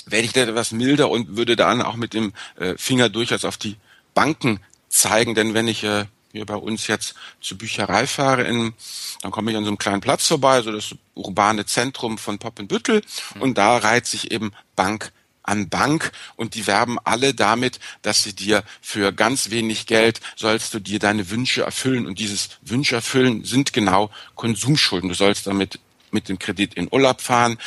werde 0.05 0.25
ich 0.25 0.33
da 0.33 0.41
etwas 0.41 0.71
milder 0.71 1.09
und 1.09 1.37
würde 1.37 1.55
dann 1.55 1.81
auch 1.81 1.95
mit 1.95 2.13
dem 2.13 2.33
äh, 2.57 2.75
Finger 2.77 3.09
durchaus 3.09 3.45
auf 3.45 3.57
die 3.57 3.77
Banken 4.13 4.59
zeigen, 4.89 5.35
denn 5.35 5.53
wenn 5.53 5.67
ich 5.67 5.83
äh, 5.83 6.05
hier 6.31 6.45
bei 6.45 6.55
uns 6.55 6.87
jetzt 6.87 7.15
zur 7.41 7.57
Bücherei 7.57 8.07
fahre, 8.07 8.43
in, 8.43 8.73
dann 9.21 9.31
komme 9.31 9.51
ich 9.51 9.57
an 9.57 9.63
so 9.63 9.69
einem 9.69 9.77
kleinen 9.77 10.01
Platz 10.01 10.27
vorbei, 10.27 10.61
so 10.61 10.71
das 10.71 10.95
urbane 11.13 11.65
Zentrum 11.65 12.17
von 12.17 12.39
Poppenbüttel. 12.39 13.01
Mhm. 13.35 13.41
und 13.41 13.57
da 13.57 13.77
reiht 13.77 14.05
sich 14.05 14.31
eben 14.31 14.51
Bank 14.75 15.11
an 15.43 15.69
Bank. 15.69 16.11
Und 16.35 16.55
die 16.55 16.67
werben 16.67 16.97
alle 17.03 17.33
damit, 17.33 17.79
dass 18.01 18.23
sie 18.23 18.33
dir 18.33 18.63
für 18.81 19.11
ganz 19.11 19.49
wenig 19.49 19.87
Geld 19.87 20.21
sollst 20.35 20.73
du 20.73 20.79
dir 20.79 20.99
deine 20.99 21.29
Wünsche 21.29 21.63
erfüllen. 21.63 22.05
Und 22.05 22.19
dieses 22.19 22.59
Wünsche 22.61 22.95
erfüllen 22.95 23.43
sind 23.43 23.73
genau 23.73 24.11
Konsumschulden. 24.35 25.09
Du 25.09 25.15
sollst 25.15 25.47
damit 25.47 25.79
mit 26.11 26.29
dem 26.29 26.39
Kredit 26.39 26.75
in 26.75 26.89
Urlaub 26.91 27.21
fahren 27.21 27.57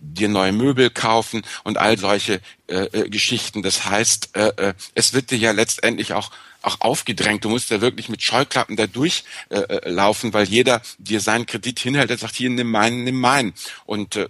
dir 0.00 0.28
neue 0.28 0.52
Möbel 0.52 0.90
kaufen 0.90 1.42
und 1.62 1.78
all 1.78 1.98
solche 1.98 2.40
äh, 2.66 2.84
äh, 2.84 3.08
Geschichten. 3.08 3.62
Das 3.62 3.84
heißt, 3.84 4.36
äh, 4.36 4.48
äh, 4.56 4.74
es 4.94 5.12
wird 5.12 5.30
dir 5.30 5.38
ja 5.38 5.52
letztendlich 5.52 6.12
auch 6.12 6.30
auch 6.62 6.82
aufgedrängt. 6.82 7.42
Du 7.44 7.48
musst 7.48 7.70
ja 7.70 7.80
wirklich 7.80 8.10
mit 8.10 8.22
Scheuklappen 8.22 8.76
da 8.76 8.86
durchlaufen, 8.86 10.30
äh, 10.30 10.32
weil 10.34 10.46
jeder 10.46 10.82
dir 10.98 11.20
seinen 11.20 11.46
Kredit 11.46 11.78
hinhält. 11.78 12.10
Er 12.10 12.18
sagt, 12.18 12.34
hier, 12.34 12.50
nimm 12.50 12.70
meinen, 12.70 13.04
nimm 13.04 13.18
meinen. 13.18 13.54
Und 13.86 14.16
äh, 14.16 14.28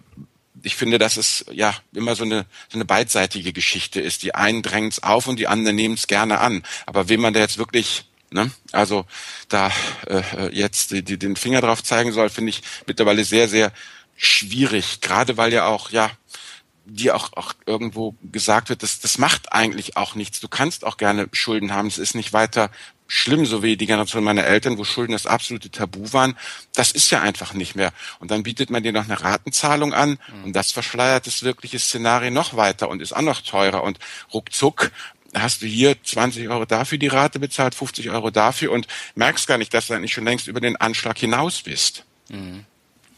ich 0.62 0.76
finde, 0.76 0.98
dass 0.98 1.16
es 1.16 1.44
ja 1.50 1.74
immer 1.92 2.14
so 2.14 2.24
eine, 2.24 2.46
so 2.68 2.76
eine 2.76 2.84
beidseitige 2.84 3.52
Geschichte 3.52 4.00
ist. 4.00 4.22
Die 4.22 4.34
einen 4.34 4.62
drängen 4.62 4.90
es 4.90 5.02
auf 5.02 5.26
und 5.26 5.38
die 5.38 5.48
anderen 5.48 5.76
nehmen 5.76 5.94
es 5.94 6.06
gerne 6.06 6.38
an. 6.38 6.62
Aber 6.86 7.08
wem 7.08 7.20
man 7.20 7.34
da 7.34 7.40
jetzt 7.40 7.58
wirklich 7.58 8.04
Ne? 8.32 8.48
Also 8.70 9.06
da 9.48 9.72
äh, 10.06 10.54
jetzt 10.54 10.92
die, 10.92 11.02
die, 11.02 11.18
den 11.18 11.34
Finger 11.34 11.60
drauf 11.60 11.82
zeigen 11.82 12.12
soll, 12.12 12.30
finde 12.30 12.50
ich 12.50 12.62
mittlerweile 12.86 13.24
sehr, 13.24 13.48
sehr 13.48 13.72
schwierig. 14.20 15.00
Gerade 15.00 15.36
weil 15.36 15.52
ja 15.52 15.66
auch, 15.66 15.90
ja, 15.90 16.10
dir 16.84 17.16
auch, 17.16 17.32
auch 17.34 17.54
irgendwo 17.66 18.14
gesagt 18.22 18.68
wird, 18.68 18.82
das, 18.82 19.00
das 19.00 19.18
macht 19.18 19.52
eigentlich 19.52 19.96
auch 19.96 20.14
nichts. 20.14 20.40
Du 20.40 20.48
kannst 20.48 20.84
auch 20.84 20.96
gerne 20.96 21.28
Schulden 21.32 21.72
haben. 21.72 21.88
Es 21.88 21.98
ist 21.98 22.14
nicht 22.14 22.32
weiter 22.32 22.70
schlimm, 23.06 23.44
so 23.44 23.62
wie 23.62 23.76
die 23.76 23.86
Generation 23.86 24.22
meiner 24.22 24.44
Eltern, 24.44 24.78
wo 24.78 24.84
Schulden 24.84 25.12
das 25.12 25.26
absolute 25.26 25.70
Tabu 25.70 26.12
waren. 26.12 26.36
Das 26.74 26.92
ist 26.92 27.10
ja 27.10 27.20
einfach 27.20 27.54
nicht 27.54 27.74
mehr. 27.74 27.92
Und 28.20 28.30
dann 28.30 28.42
bietet 28.42 28.70
man 28.70 28.82
dir 28.82 28.92
noch 28.92 29.04
eine 29.04 29.20
Ratenzahlung 29.20 29.94
an 29.94 30.10
mhm. 30.10 30.44
und 30.44 30.52
das 30.54 30.70
verschleiert 30.70 31.26
das 31.26 31.42
wirkliche 31.42 31.78
Szenario 31.78 32.30
noch 32.30 32.56
weiter 32.56 32.88
und 32.88 33.02
ist 33.02 33.12
auch 33.12 33.22
noch 33.22 33.40
teurer 33.40 33.82
und 33.82 33.98
ruckzuck 34.32 34.92
hast 35.32 35.62
du 35.62 35.66
hier 35.66 35.96
20 36.02 36.48
Euro 36.48 36.64
dafür 36.64 36.98
die 36.98 37.06
Rate 37.06 37.38
bezahlt, 37.38 37.74
50 37.76 38.10
Euro 38.10 38.30
dafür 38.30 38.72
und 38.72 38.88
merkst 39.14 39.46
gar 39.46 39.58
nicht, 39.58 39.72
dass 39.72 39.86
du 39.86 39.94
eigentlich 39.94 40.12
schon 40.12 40.24
längst 40.24 40.48
über 40.48 40.60
den 40.60 40.76
Anschlag 40.76 41.18
hinaus 41.18 41.62
bist. 41.62 42.04
Mhm. 42.28 42.64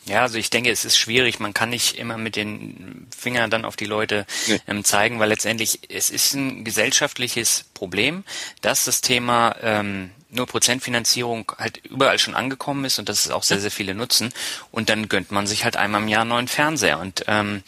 Ja, 0.05 0.23
also 0.23 0.37
ich 0.37 0.51
denke, 0.51 0.71
es 0.71 0.85
ist 0.85 0.99
schwierig. 0.99 1.39
Man 1.39 1.55
kann 1.55 1.71
nicht 1.71 1.97
immer 1.97 2.19
mit 2.19 2.35
den 2.35 3.07
Fingern 3.17 3.51
dann 3.51 3.65
auf 3.65 3.77
die 3.77 3.85
Leute 3.85 4.27
nee. 4.49 4.61
ähm, 4.67 4.85
zeigen, 4.85 5.21
weil 5.21 5.29
letztendlich 5.29 5.81
es 5.89 6.11
ist 6.11 6.35
ein 6.35 6.65
gesellschaftliches 6.65 7.65
Problem, 7.73 8.25
dass 8.63 8.85
das 8.85 9.01
Thema 9.01 9.55
ähm, 9.63 10.11
nur 10.33 10.47
Prozentfinanzierung 10.47 11.53
halt 11.59 11.79
überall 11.85 12.19
schon 12.19 12.35
angekommen 12.35 12.85
ist 12.85 12.99
und 12.99 13.09
dass 13.09 13.27
es 13.27 13.31
auch 13.31 13.43
sehr, 13.43 13.61
sehr 13.61 13.71
viele 13.71 13.95
nutzen. 13.95 14.33
Und 14.71 14.89
dann 14.89 15.09
gönnt 15.09 15.31
man 15.31 15.47
sich 15.47 15.65
halt 15.65 15.77
einmal 15.77 16.03
im 16.03 16.09
Jahr 16.09 16.23
einen 16.23 16.31
neuen 16.31 16.49
Fernseher. 16.49 16.99
Und 16.99 17.25
ähm, 17.29 17.63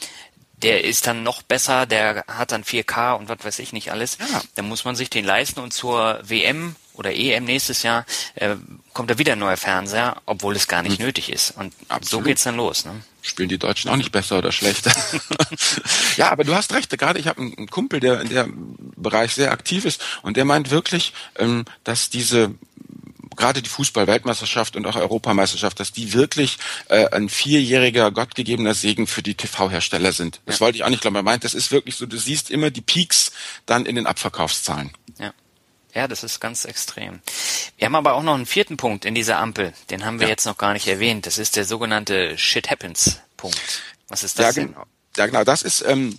der 0.63 0.85
ist 0.85 1.07
dann 1.07 1.23
noch 1.23 1.43
besser, 1.43 1.87
der 1.87 2.25
hat 2.29 2.53
dann 2.53 2.65
4K 2.65 3.15
und 3.15 3.29
was 3.29 3.39
weiß 3.43 3.59
ich 3.59 3.73
nicht 3.73 3.91
alles. 3.91 4.19
Ja. 4.19 4.43
Dann 4.55 4.69
muss 4.69 4.85
man 4.85 4.97
sich 4.97 5.11
den 5.11 5.25
leisten 5.25 5.61
und 5.61 5.73
zur 5.73 6.21
WM 6.23 6.77
oder 6.95 7.13
EM 7.13 7.45
nächstes 7.45 7.83
Jahr 7.83 8.07
äh, 8.37 8.57
kommt 8.93 9.11
da 9.11 9.19
wieder 9.19 9.33
ein 9.33 9.41
neuer 9.41 9.57
Fernseher, 9.57 10.23
obwohl 10.27 10.55
es 10.55 10.69
gar 10.69 10.83
nicht 10.83 11.01
mhm. 11.01 11.07
nötig 11.07 11.31
ist. 11.31 11.51
Und 11.57 11.75
Absolut. 11.89 12.09
so 12.09 12.21
geht's 12.21 12.45
dann 12.45 12.57
los. 12.57 12.85
Ne? 12.85 13.03
Spielen 13.21 13.49
die 13.49 13.59
Deutschen 13.59 13.91
auch 13.91 13.97
nicht 13.97 14.13
besser 14.13 14.39
oder 14.39 14.53
schlechter? 14.53 14.93
ja, 16.17 16.31
aber 16.31 16.45
du 16.45 16.55
hast 16.55 16.73
recht. 16.73 16.97
Gerade 16.97 17.19
ich 17.19 17.27
habe 17.27 17.41
einen 17.41 17.69
Kumpel, 17.69 17.99
der 17.99 18.21
in 18.21 18.29
dem 18.29 18.77
Bereich 18.97 19.35
sehr 19.35 19.51
aktiv 19.51 19.85
ist 19.85 20.03
und 20.23 20.37
der 20.37 20.45
meint 20.45 20.71
wirklich, 20.71 21.13
ähm, 21.37 21.65
dass 21.83 22.11
diese 22.11 22.55
gerade 23.35 23.63
die 23.63 23.69
Fußball-Weltmeisterschaft 23.69 24.77
und 24.77 24.87
auch 24.87 24.97
Europameisterschaft, 24.97 25.81
dass 25.81 25.93
die 25.93 26.13
wirklich 26.13 26.59
äh, 26.89 27.09
ein 27.11 27.29
vierjähriger 27.29 28.11
gottgegebener 28.11 28.75
Segen 28.75 29.07
für 29.07 29.23
die 29.23 29.35
TV-Hersteller 29.35 30.13
sind. 30.13 30.41
Das 30.47 30.57
ja. 30.57 30.61
wollte 30.61 30.77
ich 30.77 30.85
auch 30.85 30.89
nicht 30.89 31.03
glauben. 31.03 31.17
Er 31.17 31.23
meint, 31.23 31.45
das 31.45 31.55
ist 31.55 31.71
wirklich 31.71 31.97
so, 31.97 32.07
du 32.07 32.17
siehst 32.17 32.51
immer 32.51 32.71
die 32.71 32.81
Peaks 32.81 33.33
dann 33.67 33.87
in 33.87 33.97
den 33.97 34.07
Abverkaufszahlen. 34.07 34.91
Ja. 35.19 35.33
Ja, 35.95 36.09
das 36.09 36.25
ist 36.25 36.41
ganz 36.41 36.65
extrem. 36.65 37.21
Wir 37.79 37.87
haben 37.87 37.95
aber 37.95 38.15
auch 38.15 38.23
noch 38.25 38.35
einen 38.35 38.47
vierten 38.47 38.77
Punkt 38.77 39.05
in 39.05 39.15
dieser 39.15 39.39
Ampel. 39.39 39.73
Den 39.91 40.05
haben 40.05 40.19
wir 40.19 40.27
ja. 40.27 40.33
jetzt 40.33 40.45
noch 40.45 40.59
gar 40.59 40.73
nicht 40.73 40.89
erwähnt. 40.89 41.25
Das 41.25 41.39
ist 41.39 41.55
der 41.55 41.65
sogenannte 41.65 42.37
Shit 42.37 42.69
Happens 42.69 43.21
Punkt. 43.37 43.61
Was 44.09 44.25
ist 44.25 44.39
das 44.39 44.57
ja, 44.57 44.63
denn? 44.65 44.77
Ja, 45.17 45.27
genau. 45.27 45.45
Das 45.45 45.63
ist 45.63 45.85
ähm, 45.87 46.19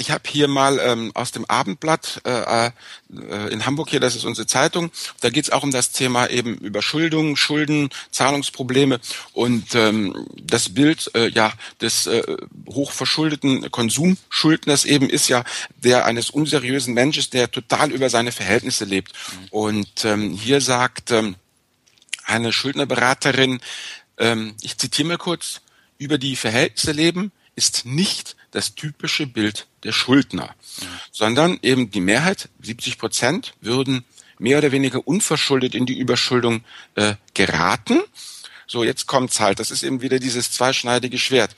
ich 0.00 0.10
habe 0.10 0.28
hier 0.28 0.48
mal 0.48 0.80
ähm, 0.80 1.12
aus 1.14 1.30
dem 1.30 1.44
Abendblatt 1.44 2.22
äh, 2.24 2.66
äh, 2.66 3.52
in 3.52 3.66
Hamburg 3.66 3.90
hier, 3.90 4.00
das 4.00 4.16
ist 4.16 4.24
unsere 4.24 4.46
Zeitung, 4.46 4.90
da 5.20 5.28
geht 5.28 5.44
es 5.44 5.50
auch 5.50 5.62
um 5.62 5.70
das 5.70 5.92
Thema 5.92 6.28
eben 6.28 6.56
Überschuldung, 6.56 7.36
Schulden, 7.36 7.90
Zahlungsprobleme 8.10 8.98
und 9.34 9.74
ähm, 9.74 10.26
das 10.42 10.70
Bild 10.70 11.10
äh, 11.14 11.28
ja 11.28 11.52
des 11.80 12.06
äh, 12.06 12.22
hochverschuldeten 12.68 13.70
Konsumschuldners 13.70 14.86
eben 14.86 15.10
ist 15.10 15.28
ja 15.28 15.44
der 15.76 16.06
eines 16.06 16.30
unseriösen 16.30 16.94
Menschen, 16.94 17.30
der 17.32 17.50
total 17.50 17.92
über 17.92 18.08
seine 18.08 18.32
Verhältnisse 18.32 18.86
lebt. 18.86 19.12
Mhm. 19.12 19.48
Und 19.50 20.04
ähm, 20.06 20.32
hier 20.32 20.62
sagt 20.62 21.10
ähm, 21.10 21.36
eine 22.24 22.52
Schuldnerberaterin, 22.52 23.60
ähm, 24.18 24.54
ich 24.62 24.78
zitiere 24.78 25.08
mal 25.08 25.18
kurz, 25.18 25.60
über 25.98 26.16
die 26.16 26.36
Verhältnisse 26.36 26.92
leben 26.92 27.32
ist 27.60 27.84
nicht 27.84 28.36
das 28.52 28.74
typische 28.74 29.26
Bild 29.26 29.66
der 29.84 29.92
Schuldner, 29.92 30.54
mhm. 30.80 30.86
sondern 31.12 31.58
eben 31.60 31.90
die 31.90 32.00
Mehrheit, 32.00 32.48
70 32.62 32.96
Prozent, 32.96 33.52
würden 33.60 34.06
mehr 34.38 34.56
oder 34.56 34.72
weniger 34.72 35.06
unverschuldet 35.06 35.74
in 35.74 35.84
die 35.84 35.98
Überschuldung 35.98 36.64
äh, 36.94 37.16
geraten. 37.34 38.00
So, 38.66 38.82
jetzt 38.82 39.06
kommt's 39.06 39.40
halt. 39.40 39.60
Das 39.60 39.70
ist 39.70 39.82
eben 39.82 40.00
wieder 40.00 40.18
dieses 40.18 40.52
zweischneidige 40.52 41.18
Schwert. 41.18 41.54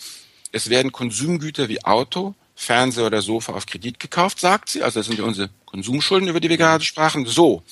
Es 0.50 0.70
werden 0.70 0.90
Konsumgüter 0.90 1.68
wie 1.68 1.84
Auto, 1.84 2.34
Fernseher 2.56 3.06
oder 3.06 3.22
Sofa 3.22 3.52
auf 3.52 3.66
Kredit 3.66 4.00
gekauft, 4.00 4.40
sagt 4.40 4.70
sie. 4.70 4.82
Also 4.82 4.98
das 4.98 5.06
sind 5.06 5.20
ja 5.20 5.24
unsere 5.24 5.50
Konsumschulden, 5.66 6.28
über 6.28 6.40
die 6.40 6.48
wir 6.48 6.56
gerade 6.56 6.84
sprachen. 6.84 7.26
So. 7.26 7.62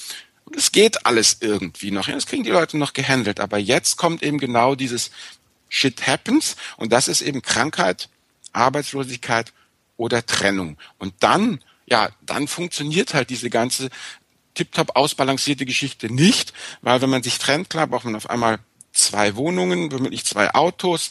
Und 0.44 0.56
es 0.56 0.70
geht 0.70 1.04
alles 1.04 1.38
irgendwie 1.40 1.90
noch. 1.90 2.06
Das 2.06 2.26
kriegen 2.26 2.44
die 2.44 2.50
Leute 2.50 2.78
noch 2.78 2.92
gehandelt. 2.92 3.40
Aber 3.40 3.58
jetzt 3.58 3.96
kommt 3.96 4.22
eben 4.22 4.38
genau 4.38 4.76
dieses 4.76 5.10
Shit 5.68 6.06
happens. 6.06 6.54
Und 6.76 6.92
das 6.92 7.08
ist 7.08 7.22
eben 7.22 7.42
Krankheit, 7.42 8.08
Arbeitslosigkeit 8.52 9.52
oder 9.96 10.24
Trennung. 10.24 10.78
Und 10.98 11.14
dann, 11.20 11.60
ja, 11.86 12.10
dann 12.22 12.48
funktioniert 12.48 13.14
halt 13.14 13.30
diese 13.30 13.50
ganze 13.50 13.90
tiptop 14.54 14.96
ausbalancierte 14.96 15.66
Geschichte 15.66 16.12
nicht, 16.12 16.52
weil 16.82 17.00
wenn 17.00 17.10
man 17.10 17.22
sich 17.22 17.38
trennt, 17.38 17.70
klar, 17.70 17.86
braucht 17.86 18.04
man 18.04 18.16
auf 18.16 18.28
einmal 18.28 18.58
zwei 18.92 19.36
Wohnungen, 19.36 19.92
womöglich 19.92 20.24
zwei 20.24 20.52
Autos, 20.54 21.10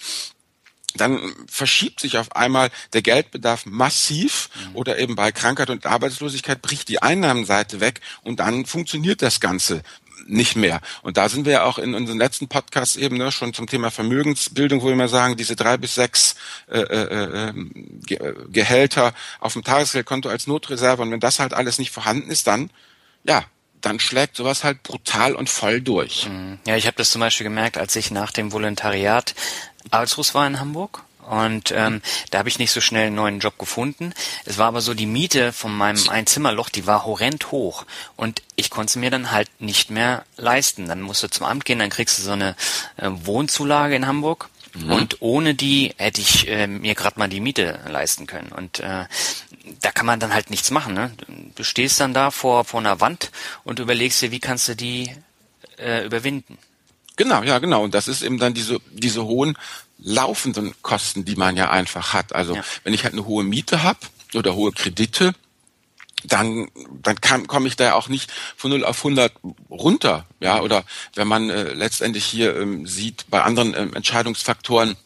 dann 0.95 1.33
verschiebt 1.47 1.99
sich 1.99 2.17
auf 2.17 2.35
einmal 2.35 2.71
der 2.93 3.01
Geldbedarf 3.01 3.65
massiv 3.65 4.49
mhm. 4.55 4.75
oder 4.75 4.97
eben 4.97 5.15
bei 5.15 5.31
Krankheit 5.31 5.69
und 5.69 5.85
Arbeitslosigkeit 5.85 6.61
bricht 6.61 6.89
die 6.89 7.01
Einnahmenseite 7.01 7.79
weg 7.79 8.01
und 8.23 8.39
dann 8.39 8.65
funktioniert 8.65 9.21
das 9.21 9.39
Ganze 9.39 9.83
nicht 10.27 10.55
mehr. 10.55 10.81
Und 11.01 11.17
da 11.17 11.29
sind 11.29 11.45
wir 11.45 11.53
ja 11.53 11.63
auch 11.63 11.77
in 11.77 11.93
unseren 11.93 12.17
letzten 12.17 12.47
Podcasts 12.47 12.95
eben 12.95 13.17
ne, 13.17 13.31
schon 13.31 13.53
zum 13.53 13.67
Thema 13.67 13.91
Vermögensbildung, 13.91 14.81
wo 14.81 14.85
wir 14.85 14.93
immer 14.93 15.07
sagen, 15.07 15.37
diese 15.37 15.55
drei 15.55 15.77
bis 15.77 15.95
sechs 15.95 16.35
äh, 16.67 16.79
äh, 16.79 17.49
äh, 17.49 17.53
Gehälter 18.49 19.13
auf 19.39 19.53
dem 19.53 19.63
Tagesgeldkonto 19.63 20.29
als 20.29 20.47
Notreserve. 20.47 21.01
Und 21.01 21.11
wenn 21.11 21.19
das 21.19 21.39
halt 21.39 21.53
alles 21.53 21.79
nicht 21.79 21.91
vorhanden 21.91 22.29
ist, 22.29 22.47
dann 22.47 22.69
ja, 23.23 23.43
dann 23.81 23.99
schlägt 23.99 24.35
sowas 24.35 24.63
halt 24.63 24.83
brutal 24.83 25.35
und 25.35 25.49
voll 25.49 25.81
durch. 25.81 26.27
Mhm. 26.27 26.59
Ja, 26.65 26.75
ich 26.75 26.85
habe 26.85 26.97
das 26.97 27.11
zum 27.11 27.21
Beispiel 27.21 27.45
gemerkt, 27.45 27.77
als 27.77 27.95
ich 27.95 28.11
nach 28.11 28.31
dem 28.31 28.51
Volontariat 28.51 29.35
Arbeitslos 29.91 30.35
war 30.35 30.45
in 30.45 30.59
Hamburg 30.59 31.03
und 31.29 31.71
ähm, 31.75 32.01
da 32.31 32.39
habe 32.39 32.49
ich 32.49 32.57
nicht 32.57 32.71
so 32.71 32.81
schnell 32.81 33.05
einen 33.07 33.15
neuen 33.15 33.39
Job 33.39 33.59
gefunden. 33.59 34.13
Es 34.45 34.57
war 34.57 34.65
aber 34.65 34.81
so, 34.81 34.95
die 34.95 35.05
Miete 35.05 35.53
von 35.53 35.77
meinem 35.77 36.09
Einzimmerloch, 36.09 36.69
die 36.69 36.87
war 36.87 37.05
horrend 37.05 37.51
hoch. 37.51 37.85
Und 38.15 38.41
ich 38.55 38.71
konnte 38.71 38.97
mir 38.97 39.11
dann 39.11 39.29
halt 39.29 39.47
nicht 39.59 39.91
mehr 39.91 40.25
leisten. 40.37 40.87
Dann 40.87 41.01
musst 41.01 41.21
du 41.21 41.29
zum 41.29 41.45
Amt 41.45 41.65
gehen, 41.65 41.77
dann 41.77 41.91
kriegst 41.91 42.17
du 42.17 42.23
so 42.23 42.31
eine 42.31 42.55
äh, 42.97 43.09
Wohnzulage 43.11 43.95
in 43.95 44.07
Hamburg. 44.07 44.49
Mhm. 44.73 44.91
Und 44.91 45.17
ohne 45.19 45.53
die 45.53 45.93
hätte 45.97 46.19
ich 46.19 46.47
äh, 46.47 46.65
mir 46.65 46.95
gerade 46.95 47.19
mal 47.19 47.29
die 47.29 47.41
Miete 47.41 47.79
leisten 47.87 48.25
können. 48.25 48.51
Und 48.51 48.79
äh, 48.79 49.05
da 49.81 49.91
kann 49.93 50.07
man 50.07 50.19
dann 50.19 50.33
halt 50.33 50.49
nichts 50.49 50.71
machen. 50.71 50.95
Ne? 50.95 51.11
Du 51.53 51.63
stehst 51.63 51.99
dann 51.99 52.15
da 52.15 52.31
vor, 52.31 52.65
vor 52.65 52.79
einer 52.79 53.01
Wand 53.01 53.29
und 53.63 53.77
überlegst 53.77 54.19
dir, 54.23 54.31
wie 54.31 54.39
kannst 54.39 54.67
du 54.67 54.75
die 54.75 55.15
äh, 55.77 56.03
überwinden. 56.03 56.57
Genau, 57.17 57.43
ja, 57.43 57.59
genau. 57.59 57.83
Und 57.83 57.93
das 57.93 58.07
ist 58.07 58.23
eben 58.23 58.39
dann 58.39 58.55
diese, 58.55 58.79
diese 58.91 59.25
hohen 59.25 59.57
laufenden 60.01 60.73
Kosten, 60.81 61.25
die 61.25 61.35
man 61.35 61.57
ja 61.57 61.69
einfach 61.69 62.13
hat. 62.13 62.33
Also 62.33 62.55
ja. 62.55 62.63
wenn 62.83 62.93
ich 62.93 63.03
halt 63.03 63.13
eine 63.13 63.25
hohe 63.25 63.43
Miete 63.43 63.83
habe 63.83 63.99
oder 64.33 64.55
hohe 64.55 64.71
Kredite, 64.71 65.33
dann, 66.23 66.69
dann 67.01 67.19
kann, 67.21 67.47
komme 67.47 67.67
ich 67.67 67.75
da 67.75 67.85
ja 67.85 67.93
auch 67.95 68.09
nicht 68.09 68.31
von 68.57 68.71
0 68.71 68.83
auf 68.83 68.97
100 68.97 69.31
runter. 69.69 70.25
Ja, 70.39 70.61
oder 70.61 70.83
wenn 71.15 71.27
man 71.27 71.49
äh, 71.49 71.73
letztendlich 71.73 72.25
hier 72.25 72.55
ähm, 72.57 72.85
sieht, 72.87 73.25
bei 73.29 73.41
anderen 73.41 73.73
ähm, 73.73 73.93
Entscheidungsfaktoren, 73.93 74.97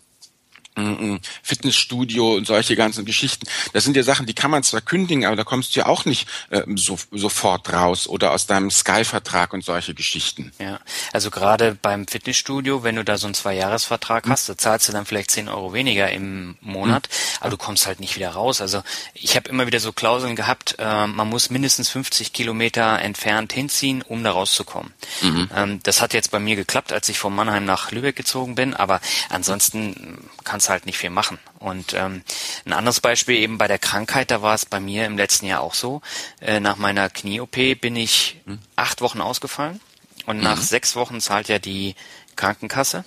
Fitnessstudio 1.43 2.35
und 2.35 2.47
solche 2.47 2.75
ganzen 2.75 3.05
Geschichten. 3.05 3.45
Das 3.73 3.83
sind 3.83 3.95
ja 3.95 4.03
Sachen, 4.03 4.25
die 4.25 4.33
kann 4.33 4.51
man 4.51 4.63
zwar 4.63 4.81
kündigen, 4.81 5.25
aber 5.25 5.35
da 5.35 5.43
kommst 5.43 5.75
du 5.75 5.81
ja 5.81 5.85
auch 5.85 6.05
nicht 6.05 6.27
äh, 6.49 6.63
so, 6.75 6.97
sofort 7.11 7.71
raus 7.71 8.07
oder 8.07 8.31
aus 8.31 8.47
deinem 8.47 8.71
Sky-Vertrag 8.71 9.53
und 9.53 9.63
solche 9.63 9.93
Geschichten. 9.93 10.51
Ja, 10.59 10.79
also 11.11 11.29
gerade 11.29 11.77
beim 11.79 12.07
Fitnessstudio, 12.07 12.83
wenn 12.83 12.95
du 12.95 13.03
da 13.03 13.17
so 13.17 13.27
einen 13.27 13.35
Zwei-Jahres-Vertrag 13.35 14.25
hm. 14.25 14.31
hast, 14.31 14.49
da 14.49 14.57
zahlst 14.57 14.87
du 14.87 14.93
dann 14.93 15.05
vielleicht 15.05 15.31
zehn 15.31 15.47
Euro 15.47 15.73
weniger 15.73 16.09
im 16.11 16.57
Monat, 16.61 17.07
hm. 17.07 17.37
aber 17.41 17.49
du 17.51 17.57
kommst 17.57 17.85
halt 17.85 17.99
nicht 17.99 18.15
wieder 18.15 18.29
raus. 18.29 18.61
Also 18.61 18.81
ich 19.13 19.35
habe 19.35 19.49
immer 19.49 19.67
wieder 19.67 19.79
so 19.79 19.91
Klauseln 19.91 20.35
gehabt, 20.35 20.75
äh, 20.79 21.07
man 21.07 21.29
muss 21.29 21.49
mindestens 21.49 21.89
50 21.89 22.33
Kilometer 22.33 22.99
entfernt 22.99 23.53
hinziehen, 23.53 24.01
um 24.01 24.23
da 24.23 24.31
rauszukommen. 24.31 24.93
Mhm. 25.21 25.49
Ähm, 25.55 25.79
das 25.83 26.01
hat 26.01 26.13
jetzt 26.13 26.31
bei 26.31 26.39
mir 26.39 26.55
geklappt, 26.55 26.91
als 26.91 27.09
ich 27.09 27.19
von 27.19 27.35
Mannheim 27.35 27.65
nach 27.65 27.91
Lübeck 27.91 28.15
gezogen 28.15 28.55
bin, 28.55 28.73
aber 28.73 29.01
ansonsten 29.29 30.29
kann 30.43 30.59
kannst 30.63 30.69
halt 30.69 30.85
nicht 30.85 30.97
viel 30.97 31.09
machen. 31.09 31.39
Und 31.59 31.93
ähm, 31.93 32.23
ein 32.65 32.73
anderes 32.73 33.01
Beispiel 33.01 33.35
eben 33.35 33.57
bei 33.57 33.67
der 33.67 33.79
Krankheit, 33.79 34.31
da 34.31 34.41
war 34.41 34.55
es 34.55 34.65
bei 34.65 34.79
mir 34.79 35.05
im 35.05 35.17
letzten 35.17 35.45
Jahr 35.45 35.59
auch 35.59 35.73
so. 35.73 36.01
Äh, 36.39 36.61
nach 36.61 36.77
meiner 36.77 37.09
Knie-OP 37.09 37.81
bin 37.81 37.97
ich 37.97 38.37
mhm. 38.45 38.59
acht 38.77 39.01
Wochen 39.01 39.19
ausgefallen 39.19 39.81
und 40.25 40.37
mhm. 40.37 40.43
nach 40.43 40.61
sechs 40.61 40.95
Wochen 40.95 41.19
zahlt 41.19 41.49
ja 41.49 41.59
die 41.59 41.95
Krankenkasse. 42.37 43.03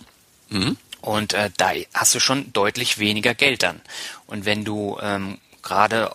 Mhm. 0.50 0.76
Und 1.00 1.32
äh, 1.32 1.50
da 1.56 1.70
hast 1.94 2.14
du 2.14 2.20
schon 2.20 2.52
deutlich 2.52 2.98
weniger 2.98 3.34
Geld 3.34 3.62
dann. 3.62 3.80
Und 4.26 4.44
wenn 4.44 4.64
du 4.64 4.98
ähm, 5.00 5.38
gerade 5.62 6.14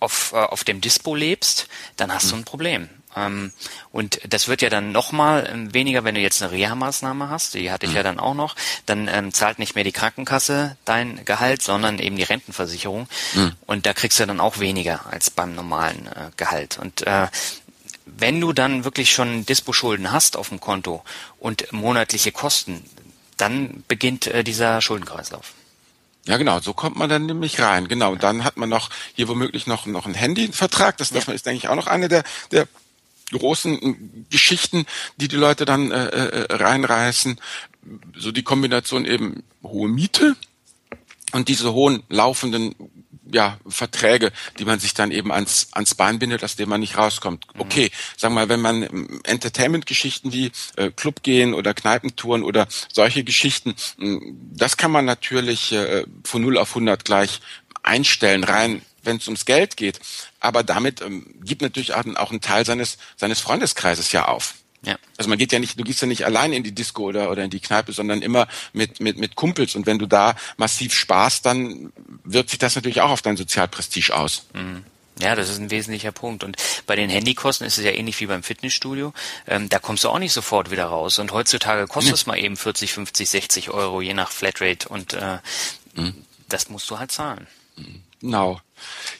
auf, 0.00 0.32
äh, 0.32 0.36
auf 0.36 0.64
dem 0.64 0.80
Dispo 0.80 1.14
lebst, 1.14 1.68
dann 1.96 2.10
hast 2.10 2.26
mhm. 2.26 2.30
du 2.30 2.36
ein 2.36 2.44
Problem. 2.44 2.88
Ähm, 3.16 3.52
und 3.92 4.20
das 4.28 4.48
wird 4.48 4.62
ja 4.62 4.68
dann 4.68 4.92
nochmal 4.92 5.48
ähm, 5.52 5.74
weniger, 5.74 6.04
wenn 6.04 6.14
du 6.14 6.20
jetzt 6.20 6.42
eine 6.42 6.52
Reha-Maßnahme 6.52 7.28
hast, 7.30 7.54
die 7.54 7.70
hatte 7.70 7.86
ich 7.86 7.92
mhm. 7.92 7.96
ja 7.96 8.02
dann 8.02 8.20
auch 8.20 8.34
noch, 8.34 8.54
dann 8.84 9.08
ähm, 9.08 9.32
zahlt 9.32 9.58
nicht 9.58 9.74
mehr 9.74 9.84
die 9.84 9.92
Krankenkasse 9.92 10.76
dein 10.84 11.24
Gehalt, 11.24 11.62
sondern 11.62 11.98
eben 11.98 12.16
die 12.16 12.22
Rentenversicherung. 12.22 13.08
Mhm. 13.34 13.52
Und 13.66 13.86
da 13.86 13.94
kriegst 13.94 14.20
du 14.20 14.26
dann 14.26 14.40
auch 14.40 14.58
weniger 14.58 15.06
als 15.10 15.30
beim 15.30 15.54
normalen 15.54 16.06
äh, 16.06 16.30
Gehalt. 16.36 16.78
Und 16.78 17.06
äh, 17.06 17.28
wenn 18.04 18.40
du 18.40 18.52
dann 18.52 18.84
wirklich 18.84 19.12
schon 19.12 19.44
Dispo-Schulden 19.46 20.12
hast 20.12 20.36
auf 20.36 20.50
dem 20.50 20.60
Konto 20.60 21.02
und 21.38 21.72
monatliche 21.72 22.32
Kosten, 22.32 22.84
dann 23.36 23.84
beginnt 23.88 24.26
äh, 24.26 24.44
dieser 24.44 24.80
Schuldenkreislauf. 24.80 25.52
Ja, 26.26 26.38
genau, 26.38 26.58
so 26.60 26.74
kommt 26.74 26.96
man 26.96 27.08
dann 27.08 27.26
nämlich 27.26 27.60
rein. 27.60 27.86
Genau, 27.86 28.12
und 28.12 28.22
dann 28.22 28.42
hat 28.42 28.56
man 28.56 28.68
noch 28.68 28.90
hier 29.14 29.28
womöglich 29.28 29.66
noch, 29.68 29.86
noch 29.86 30.06
einen 30.06 30.14
Handyvertrag. 30.14 30.96
Das, 30.96 31.10
das 31.10 31.26
ja. 31.26 31.32
ist, 31.32 31.46
denke 31.46 31.58
ich, 31.58 31.68
auch 31.68 31.76
noch 31.76 31.86
eine 31.86 32.08
der, 32.08 32.24
der 32.50 32.66
großen 33.32 34.26
Geschichten, 34.30 34.86
die 35.16 35.28
die 35.28 35.36
Leute 35.36 35.64
dann 35.64 35.90
äh, 35.90 36.06
äh, 36.06 36.54
reinreißen. 36.54 37.40
So 38.16 38.32
die 38.32 38.42
Kombination 38.42 39.04
eben 39.04 39.42
hohe 39.62 39.88
Miete 39.88 40.36
und 41.32 41.48
diese 41.48 41.72
hohen 41.72 42.02
laufenden 42.08 42.74
ja, 43.32 43.58
Verträge, 43.66 44.32
die 44.58 44.64
man 44.64 44.78
sich 44.78 44.94
dann 44.94 45.10
eben 45.10 45.32
ans, 45.32 45.68
ans 45.72 45.94
Bein 45.94 46.18
bindet, 46.18 46.44
aus 46.44 46.56
dem 46.56 46.68
man 46.68 46.80
nicht 46.80 46.96
rauskommt. 46.96 47.46
Mhm. 47.54 47.60
Okay, 47.60 47.90
sag 48.16 48.32
mal, 48.32 48.48
wenn 48.48 48.60
man 48.60 48.82
ähm, 48.82 49.20
Entertainment-Geschichten 49.24 50.32
wie 50.32 50.52
äh, 50.76 50.90
Club 50.90 51.22
gehen 51.22 51.54
oder 51.54 51.74
Kneipentouren 51.74 52.42
oder 52.42 52.68
solche 52.92 53.24
Geschichten, 53.24 53.74
das 54.52 54.76
kann 54.76 54.90
man 54.90 55.04
natürlich 55.04 55.72
äh, 55.72 56.04
von 56.24 56.42
0 56.42 56.58
auf 56.58 56.70
100 56.70 57.04
gleich 57.04 57.40
einstellen, 57.82 58.44
rein 58.44 58.82
wenn 59.06 59.16
es 59.16 59.26
ums 59.26 59.44
Geld 59.44 59.76
geht. 59.76 60.00
Aber 60.40 60.62
damit 60.62 61.00
ähm, 61.00 61.26
gibt 61.42 61.62
natürlich 61.62 61.94
auch, 61.94 62.04
einen 62.04 62.40
Teil 62.40 62.66
seines, 62.66 62.98
seines 63.16 63.40
Freundeskreises 63.40 64.12
ja 64.12 64.26
auf. 64.26 64.54
Ja. 64.82 64.96
Also 65.16 65.28
man 65.28 65.38
geht 65.38 65.52
ja 65.52 65.58
nicht, 65.58 65.78
du 65.78 65.84
gehst 65.84 66.00
ja 66.00 66.06
nicht 66.06 66.24
allein 66.24 66.52
in 66.52 66.62
die 66.62 66.72
Disco 66.72 67.02
oder, 67.04 67.30
oder 67.30 67.42
in 67.42 67.50
die 67.50 67.60
Kneipe, 67.60 67.92
sondern 67.92 68.22
immer 68.22 68.46
mit, 68.72 69.00
mit, 69.00 69.18
mit 69.18 69.34
Kumpels. 69.34 69.74
Und 69.74 69.86
wenn 69.86 69.98
du 69.98 70.06
da 70.06 70.36
massiv 70.56 70.94
sparst, 70.94 71.44
dann 71.44 71.92
wirkt 72.24 72.50
sich 72.50 72.58
das 72.58 72.76
natürlich 72.76 73.00
auch 73.00 73.10
auf 73.10 73.22
dein 73.22 73.36
Sozialprestige 73.36 74.14
aus. 74.14 74.46
Mhm. 74.52 74.84
Ja, 75.18 75.34
das 75.34 75.48
ist 75.48 75.58
ein 75.58 75.70
wesentlicher 75.70 76.12
Punkt. 76.12 76.44
Und 76.44 76.56
bei 76.86 76.94
den 76.94 77.08
Handykosten 77.08 77.66
ist 77.66 77.78
es 77.78 77.84
ja 77.84 77.90
ähnlich 77.90 78.20
wie 78.20 78.26
beim 78.26 78.42
Fitnessstudio. 78.42 79.14
Ähm, 79.46 79.68
da 79.68 79.78
kommst 79.78 80.04
du 80.04 80.10
auch 80.10 80.18
nicht 80.18 80.32
sofort 80.32 80.70
wieder 80.70 80.84
raus. 80.84 81.18
Und 81.18 81.32
heutzutage 81.32 81.86
kostet 81.86 82.12
nee. 82.12 82.14
es 82.14 82.26
mal 82.26 82.38
eben 82.38 82.56
40, 82.56 82.92
50, 82.92 83.30
60 83.30 83.70
Euro, 83.70 84.02
je 84.02 84.12
nach 84.12 84.30
Flatrate. 84.30 84.88
Und 84.88 85.14
äh, 85.14 85.38
mhm. 85.94 86.14
das 86.48 86.68
musst 86.68 86.90
du 86.90 86.98
halt 86.98 87.12
zahlen. 87.12 87.46
Genau. 88.20 88.60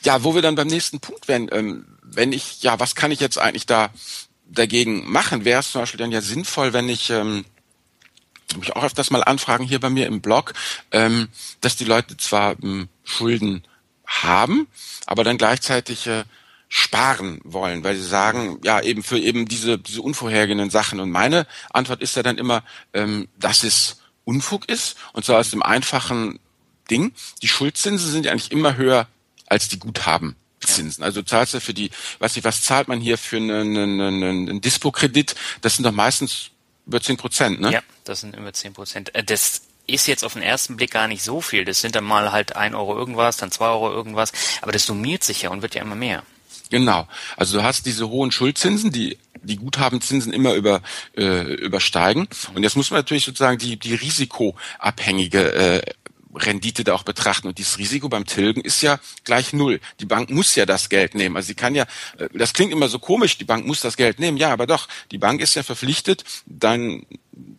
Ja, 0.03 0.25
wo 0.25 0.35
wir 0.35 0.43
dann 0.43 0.55
beim 0.55 0.69
nächsten 0.69 1.01
Punkt 1.01 1.29
wären, 1.29 1.49
ähm, 1.53 1.87
wenn 2.03 2.33
ich, 2.33 2.63
ja, 2.63 2.79
was 2.79 2.95
kann 2.95 3.11
ich 3.11 3.21
jetzt 3.21 3.39
eigentlich 3.39 3.67
da 3.67 3.91
dagegen 4.47 5.11
machen? 5.11 5.45
Wäre 5.45 5.61
es 5.61 5.73
zum 5.73 5.83
Beispiel 5.83 5.99
dann 5.99 6.13
ja 6.13 6.21
sinnvoll, 6.21 6.73
wenn 6.73 6.89
ich 6.89 7.11
ähm, 7.11 7.45
mich 8.59 8.75
auch 8.75 8.85
öfters 8.85 9.11
mal 9.11 9.25
anfragen 9.25 9.65
hier 9.65 9.81
bei 9.81 9.91
mir 9.91 10.07
im 10.07 10.21
Blog, 10.21 10.55
ähm, 10.93 11.29
dass 11.61 11.77
die 11.77 11.85
Leute 11.85 12.17
zwar 12.17 12.57
ähm, 12.63 12.89
Schulden 13.05 13.65
haben, 14.07 14.69
aber 15.07 15.25
dann 15.25 15.39
gleichzeitig 15.39 16.07
äh, 16.07 16.25
sparen 16.69 17.41
wollen, 17.45 17.85
weil 17.85 17.97
sie 17.97 18.07
sagen, 18.07 18.61
ja, 18.65 18.81
eben 18.81 19.03
für 19.03 19.19
eben 19.19 19.47
diese, 19.47 19.79
diese 19.79 20.03
unvorhergehenden 20.03 20.71
Sachen. 20.71 21.01
Und 21.01 21.11
meine 21.11 21.47
Antwort 21.71 22.03
ist 22.03 22.17
ja 22.17 22.23
dann 22.23 22.39
immer, 22.39 22.63
ähm, 22.93 23.29
dass 23.39 23.63
es 23.63 24.01
Unfug 24.25 24.69
ist, 24.69 24.97
und 25.13 25.25
zwar 25.25 25.39
aus 25.39 25.51
dem 25.51 25.63
einfachen 25.63 26.41
Ding. 26.91 27.13
Die 27.43 27.49
Schuldzinsen 27.49 28.11
sind 28.11 28.27
ja 28.27 28.33
eigentlich 28.33 28.53
immer 28.53 28.77
höher 28.77 29.09
als 29.47 29.69
die 29.69 29.79
Guthabenzinsen. 29.79 31.03
Also 31.05 31.23
du 31.23 31.27
zahlst 31.27 31.55
ja 31.55 31.61
für 31.61 31.75
die, 31.75 31.91
weiß 32.19 32.37
ich, 32.37 32.45
was 32.45 32.63
zahlt 32.63 32.89
man 32.89 33.01
hier 33.01 33.19
für 33.19 33.37
einen, 33.37 33.77
einen, 33.77 34.23
einen 34.23 34.61
Dispo-Kredit? 34.61 35.35
Das 35.61 35.77
sind 35.77 35.85
doch 35.85 35.93
meistens 35.93 36.51
über 36.87 37.01
zehn 37.01 37.17
Prozent, 37.17 37.61
ne? 37.61 37.73
Ja, 37.73 37.81
das 38.05 38.21
sind 38.21 38.37
über 38.37 38.53
zehn 38.53 38.73
Prozent. 38.73 39.15
Äh, 39.15 39.25
das 39.25 39.63
ist 39.87 40.07
jetzt 40.07 40.25
auf 40.25 40.33
den 40.33 40.43
ersten 40.43 40.77
Blick 40.77 40.91
gar 40.91 41.09
nicht 41.09 41.23
so 41.23 41.41
viel. 41.41 41.65
Das 41.65 41.81
sind 41.81 41.95
dann 41.95 42.05
mal 42.05 42.33
halt 42.33 42.57
ein 42.57 42.75
Euro 42.75 42.97
irgendwas, 42.97 43.37
dann 43.37 43.53
zwei 43.53 43.69
Euro 43.69 43.93
irgendwas. 43.93 44.33
Aber 44.63 44.73
das 44.73 44.87
summiert 44.87 45.23
sich 45.23 45.43
ja 45.43 45.51
und 45.51 45.63
wird 45.63 45.75
ja 45.75 45.83
immer 45.83 45.95
mehr. 45.95 46.23
Genau. 46.71 47.07
Also 47.37 47.59
du 47.59 47.65
hast 47.65 47.87
diese 47.87 48.09
hohen 48.09 48.33
Schuldzinsen, 48.33 48.91
die 48.91 49.19
die 49.43 49.57
Guthabenzinsen 49.57 50.33
immer 50.33 50.55
über, 50.55 50.83
äh, 51.17 51.55
übersteigen. 51.55 52.29
Und 52.55 52.65
jetzt 52.65 52.77
muss 52.77 52.91
man 52.91 52.99
natürlich 52.99 53.25
sozusagen 53.25 53.59
die, 53.59 53.77
die 53.77 53.95
risikoabhängige 53.95 55.53
äh, 55.53 55.83
Rendite 56.37 56.85
da 56.85 56.95
auch 56.95 57.03
betrachten. 57.03 57.49
Und 57.49 57.59
dieses 57.59 57.79
Risiko 57.79 58.09
beim 58.09 58.27
Tilgen 58.27 58.61
ist 58.61 58.83
ja 58.83 59.01
gleich 59.25 59.53
null. 59.53 59.81
Die 60.01 60.07
Bank 60.07 60.31
muss 60.31 60.55
ja 60.55 60.67
das 60.67 60.89
Geld 60.89 61.15
nehmen. 61.15 61.37
Also 61.37 61.49
sie 61.49 61.55
kann 61.55 61.75
ja, 61.75 61.85
äh, 62.19 62.29
das 62.35 62.53
klingt 62.53 62.73
immer 62.73 62.89
so 62.89 62.99
komisch, 62.99 63.39
die 63.39 63.45
Bank 63.45 63.67
muss 63.67 63.81
das 63.81 63.97
Geld 63.97 64.19
nehmen. 64.19 64.37
Ja, 64.37 64.53
aber 64.53 64.67
doch, 64.67 64.89
die 65.11 65.19
Bank 65.19 65.41
ist 65.41 65.55
ja 65.55 65.63
verpflichtet, 65.63 66.25
dann, 66.47 67.07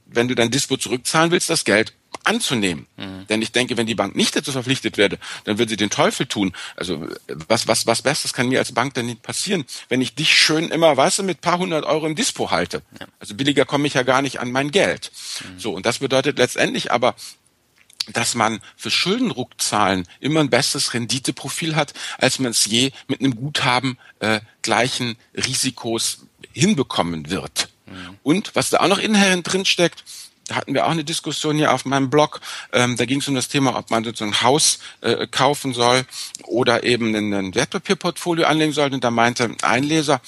wenn 0.05 0.27
du 0.27 0.35
dein 0.35 0.51
Dispo 0.51 0.77
zurückzahlen 0.77 1.31
willst, 1.31 1.49
das 1.49 1.65
Geld 1.65 1.93
anzunehmen. 2.23 2.87
Mhm. 2.97 3.27
Denn 3.27 3.41
ich 3.41 3.51
denke, 3.51 3.77
wenn 3.77 3.87
die 3.87 3.95
Bank 3.95 4.15
nicht 4.15 4.35
dazu 4.35 4.51
verpflichtet 4.51 4.97
werde, 4.97 5.17
dann 5.45 5.57
würde 5.57 5.69
sie 5.69 5.77
den 5.77 5.89
Teufel 5.89 6.25
tun. 6.25 6.53
Also 6.75 7.07
was, 7.47 7.67
was, 7.67 7.85
was 7.85 8.01
Bestes 8.01 8.33
kann 8.33 8.49
mir 8.49 8.59
als 8.59 8.71
Bank 8.71 8.93
denn 8.93 9.05
nicht 9.05 9.21
passieren, 9.21 9.65
wenn 9.89 10.01
ich 10.01 10.15
dich 10.15 10.31
schön 10.33 10.69
immer, 10.69 10.95
weißt 10.95 11.19
du, 11.19 11.23
mit 11.23 11.41
paar 11.41 11.57
hundert 11.57 11.85
Euro 11.85 12.05
im 12.05 12.15
Dispo 12.15 12.51
halte. 12.51 12.81
Ja. 12.99 13.07
Also 13.19 13.35
billiger 13.35 13.65
komme 13.65 13.87
ich 13.87 13.93
ja 13.93 14.03
gar 14.03 14.21
nicht 14.21 14.39
an 14.39 14.51
mein 14.51 14.71
Geld. 14.71 15.11
Mhm. 15.43 15.59
So, 15.59 15.73
und 15.73 15.85
das 15.85 15.99
bedeutet 15.99 16.37
letztendlich 16.37 16.91
aber, 16.91 17.15
dass 18.13 18.35
man 18.35 18.59
für 18.75 18.91
Schuldenrückzahlen 18.91 20.07
immer 20.19 20.39
ein 20.39 20.49
besseres 20.49 20.93
Renditeprofil 20.93 21.75
hat, 21.75 21.93
als 22.17 22.39
man 22.39 22.51
es 22.51 22.65
je 22.65 22.91
mit 23.07 23.19
einem 23.19 23.35
Guthaben 23.35 23.97
äh, 24.19 24.39
gleichen 24.61 25.17
Risikos 25.35 26.25
hinbekommen 26.53 27.29
wird. 27.29 27.69
Mhm. 27.85 28.17
Und 28.23 28.55
was 28.55 28.69
da 28.69 28.79
auch 28.79 28.87
noch 28.87 28.99
inhärent 28.99 29.51
drin 29.51 29.65
steckt, 29.65 30.03
da 30.47 30.55
hatten 30.55 30.73
wir 30.73 30.85
auch 30.85 30.91
eine 30.91 31.03
Diskussion 31.03 31.57
hier 31.57 31.73
auf 31.73 31.83
meinem 31.83 32.09
Blog. 32.09 32.39
Ähm, 32.71 32.95
da 32.95 33.05
ging 33.05 33.19
es 33.19 33.27
um 33.27 33.35
das 33.35 33.49
Thema, 33.49 33.75
ob 33.75 33.91
man 33.91 34.05
so 34.15 34.23
ein 34.23 34.41
Haus 34.41 34.79
äh, 35.01 35.27
kaufen 35.27 35.73
soll 35.73 36.05
oder 36.43 36.83
eben 36.83 37.13
ein 37.15 37.53
Wertpapierportfolio 37.53 38.45
anlegen 38.45 38.71
soll. 38.71 38.93
Und 38.93 39.03
da 39.03 39.11
meinte 39.11 39.53
ein 39.61 39.83
Leser, 39.83 40.21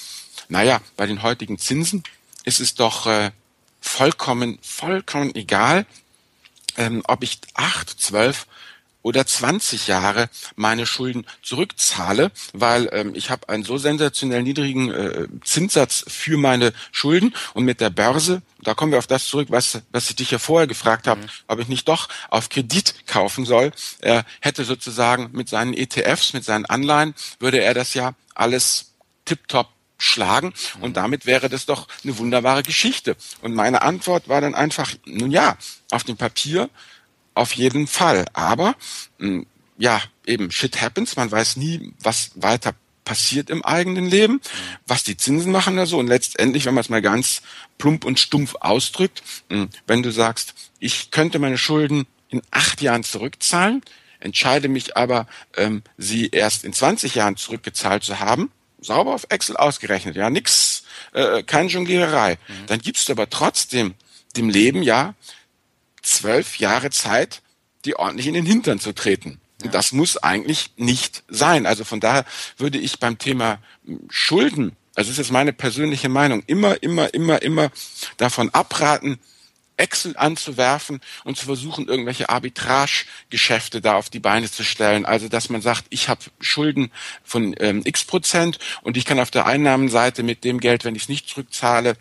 naja, 0.49 0.82
bei 0.97 1.05
den 1.08 1.23
heutigen 1.23 1.58
Zinsen 1.58 2.03
ist 2.43 2.60
es 2.60 2.75
doch 2.75 3.08
äh, 3.08 3.32
vollkommen, 3.79 4.60
vollkommen 4.62 5.34
egal, 5.36 5.86
ähm, 6.77 7.01
ob 7.05 7.23
ich 7.23 7.39
acht, 7.53 7.89
zwölf 7.89 8.47
oder 9.01 9.25
20 9.25 9.88
Jahre 9.88 10.29
meine 10.55 10.86
Schulden 10.86 11.25
zurückzahle, 11.41 12.32
weil 12.53 12.89
ähm, 12.91 13.13
ich 13.15 13.29
habe 13.29 13.47
einen 13.47 13.63
so 13.63 13.77
sensationell 13.77 14.43
niedrigen 14.43 14.91
äh, 14.91 15.27
Zinssatz 15.43 16.03
für 16.08 16.38
meine 16.38 16.73
Schulden 16.91 17.34
und 17.53 17.63
mit 17.63 17.79
der 17.79 17.89
Börse, 17.89 18.41
da 18.62 18.73
kommen 18.73 18.91
wir 18.91 18.99
auf 18.99 19.08
das 19.08 19.27
zurück, 19.27 19.47
was, 19.51 19.82
was 19.91 20.10
ich 20.10 20.17
dich 20.17 20.32
ja 20.32 20.38
vorher 20.38 20.67
gefragt 20.67 21.08
habe, 21.08 21.21
mhm. 21.21 21.29
ob 21.47 21.60
ich 21.60 21.69
nicht 21.69 21.88
doch 21.88 22.10
auf 22.29 22.49
Kredit 22.49 23.08
kaufen 23.08 23.45
soll, 23.45 23.71
er 23.99 24.25
hätte 24.41 24.65
sozusagen 24.65 25.29
mit 25.32 25.47
seinen 25.47 25.73
ETFs, 25.73 26.34
mit 26.34 26.43
seinen 26.43 26.65
Anleihen, 26.65 27.15
würde 27.39 27.62
er 27.62 27.73
das 27.73 27.93
ja 27.93 28.13
alles 28.36 28.93
tiptop 29.23 29.69
schlagen 29.99 30.53
und 30.81 30.97
damit 30.97 31.25
wäre 31.25 31.49
das 31.49 31.65
doch 31.65 31.88
eine 32.03 32.17
wunderbare 32.17 32.63
Geschichte. 32.63 33.15
Und 33.41 33.53
meine 33.53 33.81
Antwort 33.83 34.27
war 34.27 34.41
dann 34.41 34.55
einfach, 34.55 34.93
nun 35.05 35.29
ja, 35.29 35.57
auf 35.91 36.03
dem 36.03 36.17
Papier 36.17 36.69
auf 37.35 37.53
jeden 37.53 37.85
Fall. 37.85 38.25
Aber 38.33 38.75
hm, 39.19 39.45
ja, 39.77 40.01
eben 40.25 40.51
shit 40.51 40.81
happens, 40.81 41.15
man 41.15 41.31
weiß 41.31 41.57
nie, 41.57 41.93
was 42.01 42.31
weiter 42.35 42.73
passiert 43.05 43.49
im 43.49 43.65
eigenen 43.65 44.05
Leben, 44.05 44.39
was 44.85 45.03
die 45.03 45.17
Zinsen 45.17 45.51
machen 45.51 45.75
da 45.75 45.85
so 45.85 45.97
und 45.97 46.07
letztendlich, 46.07 46.65
wenn 46.65 46.75
man 46.75 46.83
es 46.83 46.89
mal 46.89 47.01
ganz 47.01 47.41
plump 47.79 48.05
und 48.05 48.19
stumpf 48.19 48.55
ausdrückt, 48.59 49.23
hm, 49.49 49.69
wenn 49.88 50.03
du 50.03 50.12
sagst, 50.12 50.53
ich 50.79 51.09
könnte 51.12 51.39
meine 51.39 51.57
Schulden 51.57 52.05
in 52.29 52.41
acht 52.51 52.81
Jahren 52.81 53.03
zurückzahlen, 53.03 53.81
entscheide 54.19 54.67
mich 54.67 54.95
aber, 54.95 55.27
ähm, 55.57 55.81
sie 55.97 56.27
erst 56.29 56.63
in 56.63 56.73
20 56.73 57.15
Jahren 57.15 57.35
zurückgezahlt 57.35 58.03
zu 58.03 58.19
haben, 58.19 58.51
sauber 58.81 59.13
auf 59.13 59.27
Excel 59.29 59.57
ausgerechnet, 59.57 60.15
ja, 60.15 60.29
nix, 60.29 60.83
äh, 61.13 61.43
keine 61.43 61.69
Jongliererei. 61.69 62.37
Mhm. 62.47 62.65
Dann 62.67 62.79
gibst 62.79 63.07
du 63.07 63.13
aber 63.13 63.29
trotzdem 63.29 63.95
dem 64.35 64.49
Leben 64.49 64.83
ja 64.83 65.15
zwölf 66.01 66.57
Jahre 66.59 66.89
Zeit, 66.89 67.41
die 67.85 67.95
ordentlich 67.95 68.27
in 68.27 68.33
den 68.33 68.45
Hintern 68.45 68.79
zu 68.79 68.93
treten. 68.93 69.39
Ja. 69.59 69.65
Und 69.65 69.73
das 69.73 69.91
muss 69.91 70.17
eigentlich 70.17 70.71
nicht 70.77 71.23
sein. 71.27 71.65
Also 71.65 71.83
von 71.83 71.99
daher 71.99 72.25
würde 72.57 72.77
ich 72.77 72.99
beim 72.99 73.17
Thema 73.17 73.59
hm, 73.85 74.07
Schulden, 74.09 74.75
also 74.95 75.09
das 75.09 75.17
ist 75.17 75.27
jetzt 75.27 75.31
meine 75.31 75.53
persönliche 75.53 76.09
Meinung, 76.09 76.43
immer, 76.47 76.81
immer, 76.83 77.13
immer, 77.13 77.41
immer 77.41 77.71
davon 78.17 78.49
abraten, 78.53 79.17
Excel 79.79 80.15
anzuwerfen 80.17 81.01
und 81.23 81.37
zu 81.37 81.45
versuchen, 81.45 81.87
irgendwelche 81.87 82.29
Arbitrage-Geschäfte 82.29 83.81
da 83.81 83.95
auf 83.95 84.09
die 84.09 84.19
Beine 84.19 84.49
zu 84.49 84.63
stellen. 84.63 85.05
Also 85.05 85.29
dass 85.29 85.49
man 85.49 85.61
sagt, 85.61 85.85
ich 85.89 86.09
habe 86.09 86.21
Schulden 86.39 86.91
von 87.23 87.55
ähm, 87.59 87.81
x 87.85 88.05
Prozent 88.05 88.59
und 88.81 88.97
ich 88.97 89.05
kann 89.05 89.19
auf 89.19 89.31
der 89.31 89.45
Einnahmenseite 89.45 90.23
mit 90.23 90.43
dem 90.43 90.59
Geld, 90.59 90.85
wenn 90.85 90.95
ich 90.95 91.03
es 91.03 91.09
nicht 91.09 91.29
zurückzahle, 91.29 91.95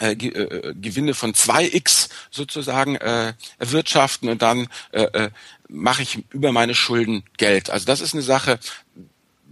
äh, 0.00 0.12
äh, 0.12 0.74
Gewinne 0.74 1.14
von 1.14 1.34
2x 1.34 2.08
sozusagen 2.30 2.96
äh, 2.96 3.34
erwirtschaften 3.58 4.28
und 4.28 4.42
dann 4.42 4.66
äh, 4.90 5.02
äh, 5.02 5.30
mache 5.68 6.02
ich 6.02 6.24
über 6.30 6.50
meine 6.50 6.74
Schulden 6.74 7.22
Geld. 7.36 7.70
Also 7.70 7.86
das 7.86 8.00
ist 8.00 8.12
eine 8.12 8.24
Sache, 8.24 8.58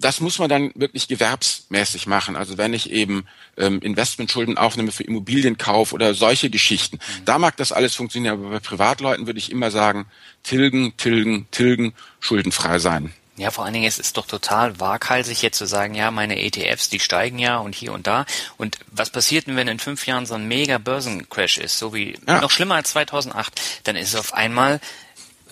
das 0.04 0.20
muss 0.20 0.38
man 0.38 0.48
dann 0.48 0.72
wirklich 0.74 1.08
gewerbsmäßig 1.08 2.06
machen. 2.06 2.36
Also 2.36 2.58
wenn 2.58 2.74
ich 2.74 2.90
eben 2.90 3.26
ähm, 3.56 3.80
Investmentschulden 3.80 4.58
aufnehme 4.58 4.92
für 4.92 5.04
Immobilienkauf 5.04 5.92
oder 5.92 6.14
solche 6.14 6.50
Geschichten, 6.50 6.96
mhm. 6.96 7.24
da 7.24 7.38
mag 7.38 7.56
das 7.56 7.72
alles 7.72 7.94
funktionieren. 7.94 8.38
Aber 8.38 8.50
bei 8.50 8.60
Privatleuten 8.60 9.26
würde 9.26 9.38
ich 9.38 9.50
immer 9.50 9.70
sagen, 9.70 10.06
tilgen, 10.42 10.96
tilgen, 10.96 11.46
tilgen, 11.50 11.94
schuldenfrei 12.20 12.78
sein. 12.78 13.12
Ja, 13.36 13.50
vor 13.50 13.64
allen 13.64 13.72
Dingen 13.72 13.86
ist 13.86 13.98
es 13.98 14.12
doch 14.12 14.26
total 14.26 14.78
waghalsig 14.78 15.40
jetzt 15.40 15.56
zu 15.56 15.66
sagen, 15.66 15.94
ja, 15.94 16.10
meine 16.10 16.40
ETFs, 16.42 16.90
die 16.90 17.00
steigen 17.00 17.38
ja 17.38 17.56
und 17.56 17.74
hier 17.74 17.92
und 17.92 18.06
da. 18.06 18.26
Und 18.58 18.78
was 18.88 19.08
passiert 19.08 19.46
denn, 19.46 19.56
wenn 19.56 19.68
in 19.68 19.78
fünf 19.78 20.06
Jahren 20.06 20.26
so 20.26 20.34
ein 20.34 20.46
mega 20.46 20.76
Börsencrash 20.76 21.56
ist, 21.56 21.78
so 21.78 21.94
wie 21.94 22.18
ja. 22.26 22.40
noch 22.40 22.50
schlimmer 22.50 22.74
als 22.74 22.90
2008? 22.90 23.60
Dann 23.84 23.96
ist 23.96 24.10
es 24.10 24.16
auf 24.16 24.34
einmal 24.34 24.80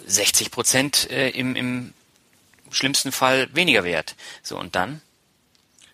60 0.07 0.51
Prozent 0.51 1.11
äh, 1.11 1.31
im, 1.31 1.57
im 1.57 1.95
schlimmsten 2.73 3.13
Fall 3.13 3.49
weniger 3.53 3.85
wert. 3.85 4.15
So, 4.43 4.59
und 4.59 4.75
dann? 4.75 5.01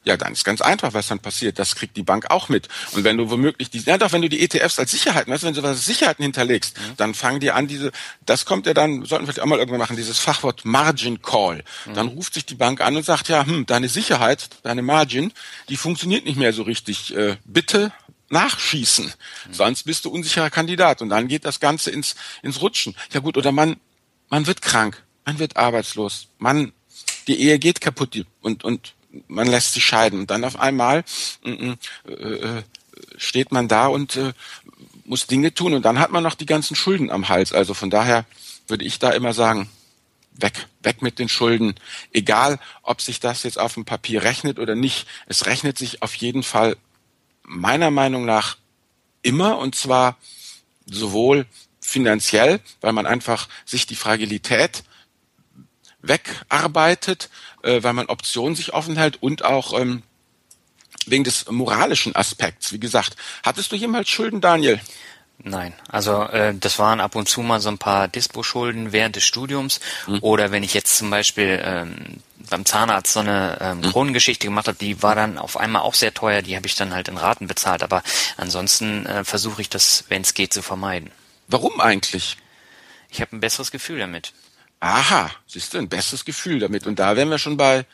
Ja, 0.07 0.17
dann 0.17 0.35
ist 0.35 0.45
ganz 0.45 0.61
einfach, 0.61 0.95
was 0.95 1.09
dann 1.09 1.19
passiert. 1.19 1.59
Das 1.59 1.75
kriegt 1.75 1.97
die 1.97 2.05
Bank 2.05 2.31
auch 2.31 2.49
mit. 2.49 2.69
Und 2.93 3.03
wenn 3.03 3.17
du 3.17 3.29
womöglich 3.29 3.71
die, 3.71 3.81
ja 3.81 3.99
doch, 3.99 4.13
wenn 4.13 4.23
du 4.23 4.29
die 4.29 4.41
ETFs 4.41 4.79
als 4.79 4.93
Sicherheiten, 4.93 5.33
weißt 5.33 5.43
du, 5.43 5.49
wenn 5.49 5.55
du 5.55 5.65
was 5.65 5.85
Sicherheiten 5.85 6.23
hinterlegst, 6.23 6.79
mhm. 6.79 6.97
dann 6.97 7.13
fangen 7.13 7.41
die 7.41 7.51
an, 7.51 7.67
diese, 7.67 7.91
das 8.25 8.45
kommt 8.45 8.67
ja 8.67 8.75
dann, 8.75 9.05
sollten 9.05 9.27
wir 9.27 9.33
vielleicht 9.33 9.41
auch 9.41 9.47
mal 9.47 9.59
irgendwann 9.59 9.81
machen, 9.81 9.97
dieses 9.97 10.21
Fachwort 10.21 10.65
Margin 10.65 11.23
Call. 11.23 11.65
Mhm. 11.87 11.95
Dann 11.95 12.07
ruft 12.07 12.35
sich 12.35 12.47
die 12.47 12.55
Bank 12.55 12.81
an 12.81 12.97
und 12.97 13.05
sagt, 13.05 13.29
ja, 13.29 13.45
hm, 13.45 13.67
deine 13.67 13.89
Sicherheit, 13.89 14.49
deine 14.63 14.83
Margin, 14.83 15.33
die 15.69 15.77
funktioniert 15.77 16.25
nicht 16.25 16.39
mehr 16.39 16.53
so 16.53 16.63
richtig. 16.63 17.15
Äh, 17.17 17.37
bitte 17.45 17.93
nachschießen. 18.29 19.07
Mhm. 19.07 19.53
Sonst 19.53 19.83
bist 19.85 20.05
du 20.05 20.11
unsicherer 20.11 20.51
Kandidat. 20.51 21.03
Und 21.03 21.09
dann 21.09 21.27
geht 21.27 21.45
das 21.45 21.59
Ganze 21.59 21.91
ins, 21.91 22.15
ins 22.43 22.61
Rutschen. 22.61 22.95
Ja 23.13 23.19
gut, 23.19 23.37
oder 23.37 23.51
man, 23.51 23.77
man 24.29 24.47
wird 24.47 24.63
krank 24.63 25.03
man 25.27 25.39
wird 25.39 25.57
arbeitslos, 25.57 26.29
man, 26.39 26.73
die 27.27 27.41
Ehe 27.41 27.59
geht 27.59 27.81
kaputt 27.81 28.25
und, 28.41 28.65
und 28.65 28.95
man 29.29 29.49
lässt 29.49 29.75
sich 29.75 29.85
scheiden. 29.85 30.21
Und 30.21 30.31
dann 30.31 30.45
auf 30.45 30.59
einmal 30.59 31.05
äh, 31.45 31.75
äh, 32.13 32.63
steht 33.17 33.53
man 33.53 33.69
da 33.69 33.89
und 33.89 34.17
äh, 34.17 34.33
muss 35.05 35.27
Dinge 35.27 35.53
tun 35.53 35.75
und 35.75 35.85
dann 35.85 35.99
hat 35.99 36.11
man 36.11 36.23
noch 36.23 36.35
die 36.35 36.47
ganzen 36.47 36.77
Schulden 36.77 37.11
am 37.11 37.29
Hals. 37.29 37.53
Also 37.53 37.75
von 37.75 37.91
daher 37.91 38.25
würde 38.69 38.85
ich 38.85 38.99
da 38.99 39.11
immer 39.11 39.35
sagen, 39.35 39.69
weg, 40.33 40.69
weg 40.83 41.03
mit 41.03 41.19
den 41.19 41.29
Schulden. 41.29 41.75
Egal, 42.13 42.59
ob 42.83 43.01
sich 43.01 43.21
das 43.21 43.43
jetzt 43.43 43.59
auf 43.59 43.75
dem 43.75 43.85
Papier 43.85 44.23
rechnet 44.23 44.59
oder 44.59 44.75
nicht. 44.75 45.07
Es 45.27 45.47
rechnet 45.47 45.79
sich 45.79 46.03
auf 46.03 46.15
jeden 46.15 46.43
Fall 46.43 46.77
meiner 47.43 47.91
Meinung 47.91 48.25
nach 48.25 48.57
immer 49.23 49.59
und 49.59 49.75
zwar 49.75 50.17
sowohl 50.85 51.47
finanziell, 51.81 52.61
weil 52.81 52.93
man 52.93 53.07
einfach 53.07 53.49
sich 53.65 53.87
die 53.87 53.97
Fragilität 53.97 54.85
wegarbeitet, 56.09 57.31
äh, 57.63 57.83
weil 57.83 57.93
man 57.93 58.07
Optionen 58.07 58.57
sich 58.57 58.75
offen 58.75 58.97
hält 58.97 59.23
und 59.23 59.45
auch 59.45 59.79
ähm, 59.79 60.03
wegen 61.07 61.25
des 61.25 61.51
moralischen 61.51 62.15
Aspekts. 62.17 62.73
Wie 62.73 62.81
gesagt, 62.81 63.17
hattest 63.43 63.73
du 63.73 63.77
jemals 63.77 64.09
Schulden, 64.09 64.41
Daniel? 64.41 64.81
Nein, 65.39 65.75
also 65.89 66.23
äh, 66.25 66.55
das 66.55 66.79
waren 66.79 67.01
ab 67.01 67.15
und 67.15 67.29
zu 67.29 67.43
mal 67.43 67.61
so 67.61 67.69
ein 67.69 67.79
paar 67.79 68.09
Dispo-Schulden 68.09 68.93
während 68.93 69.17
des 69.17 69.25
Studiums 69.25 69.81
mhm. 70.07 70.19
oder 70.23 70.51
wenn 70.51 70.63
ich 70.63 70.73
jetzt 70.73 70.97
zum 70.97 71.11
Beispiel 71.11 71.61
ähm, 71.63 72.23
beim 72.49 72.65
Zahnarzt 72.65 73.13
so 73.13 73.21
eine 73.21 73.59
ähm, 73.61 73.79
mhm. 73.79 73.83
Kronengeschichte 73.83 74.47
gemacht 74.47 74.67
habe, 74.67 74.79
die 74.79 75.03
war 75.03 75.15
dann 75.15 75.37
auf 75.37 75.59
einmal 75.59 75.83
auch 75.83 75.95
sehr 75.95 76.15
teuer, 76.15 76.41
die 76.41 76.57
habe 76.57 76.67
ich 76.67 76.75
dann 76.75 76.95
halt 76.95 77.09
in 77.09 77.19
Raten 77.19 77.49
bezahlt, 77.49 77.83
aber 77.83 78.03
ansonsten 78.39 79.05
äh, 79.05 79.25
versuche 79.25 79.61
ich 79.61 79.69
das, 79.69 80.05
wenn 80.09 80.23
es 80.23 80.33
geht, 80.33 80.55
zu 80.55 80.63
vermeiden. 80.63 81.11
Warum 81.49 81.81
eigentlich? 81.81 82.39
Ich 83.11 83.21
habe 83.21 83.37
ein 83.37 83.41
besseres 83.41 83.71
Gefühl 83.71 83.99
damit. 83.99 84.33
Aha, 84.87 85.33
siehst 85.49 85.75
du, 85.75 85.79
ein 85.79 85.89
besseres 85.89 86.25
Gefühl 86.25 86.61
damit. 86.61 86.87
Und 86.87 86.99
da 87.01 87.17
wären 87.17 87.29
wir 87.29 87.39
schon 87.39 87.57
bei 87.57 87.85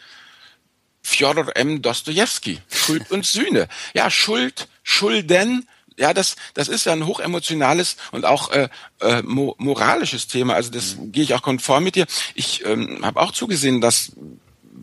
Fjodor 1.03 1.57
M. 1.57 1.81
Dostoevsky. 1.81 2.61
Schuld 2.71 3.11
und 3.11 3.25
Sühne. 3.25 3.69
Ja, 3.95 4.11
Schuld, 4.11 4.69
Schulden, 4.83 5.67
ja, 5.97 6.13
das, 6.13 6.37
das 6.53 6.69
ist 6.69 6.85
ja 6.85 6.93
ein 6.93 7.07
hochemotionales 7.07 7.97
und 8.11 8.27
auch 8.27 8.51
äh, 8.51 8.69
äh, 9.01 9.23
mo 9.23 9.55
moralisches 9.59 10.27
Thema. 10.27 10.55
Also 10.55 10.71
das 10.71 10.97
mhm. 10.97 11.13
gehe 11.13 11.25
ich 11.25 11.35
auch 11.35 11.43
konform 11.43 11.85
mit 11.85 11.95
dir. 11.95 12.07
Ich 12.35 12.65
ähm, 12.67 13.05
habe 13.05 13.21
auch 13.21 13.33
zugesehen, 13.33 13.81
dass 13.81 14.13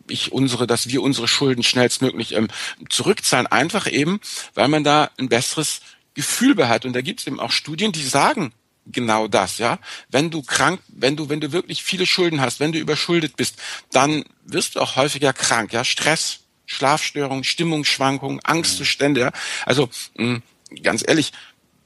ich 0.07 0.31
unsere, 0.31 0.65
dass 0.65 0.87
wir 0.87 1.03
unsere 1.03 1.27
Schulden 1.27 1.63
schnellstmöglich 1.63 2.33
ähm, 2.33 2.47
zurückzahlen, 2.89 3.47
einfach 3.47 3.91
eben, 3.91 4.19
weil 4.55 4.67
man 4.67 4.83
da 4.83 5.11
ein 5.17 5.29
besseres 5.29 5.81
Gefühl 6.15 6.55
bei 6.55 6.67
hat. 6.67 6.85
Und 6.85 6.93
da 6.93 7.01
gibt 7.01 7.19
es 7.19 7.27
eben 7.27 7.39
auch 7.39 7.51
Studien, 7.51 7.91
die 7.91 8.03
sagen, 8.03 8.51
genau 8.91 9.27
das, 9.27 9.57
ja. 9.57 9.79
Wenn 10.09 10.29
du 10.31 10.41
krank, 10.41 10.81
wenn 10.87 11.15
du, 11.15 11.29
wenn 11.29 11.39
du 11.39 11.51
wirklich 11.51 11.83
viele 11.83 12.05
Schulden 12.05 12.41
hast, 12.41 12.59
wenn 12.59 12.71
du 12.71 12.79
überschuldet 12.79 13.37
bist, 13.37 13.57
dann 13.91 14.23
wirst 14.43 14.75
du 14.75 14.81
auch 14.81 14.95
häufiger 14.95 15.33
krank, 15.33 15.73
ja. 15.73 15.83
Stress, 15.83 16.41
Schlafstörungen, 16.65 17.43
Stimmungsschwankungen, 17.43 18.39
Angstzustände, 18.43 19.21
ja. 19.21 19.31
Also, 19.65 19.89
mh, 20.15 20.41
ganz 20.83 21.03
ehrlich, 21.07 21.31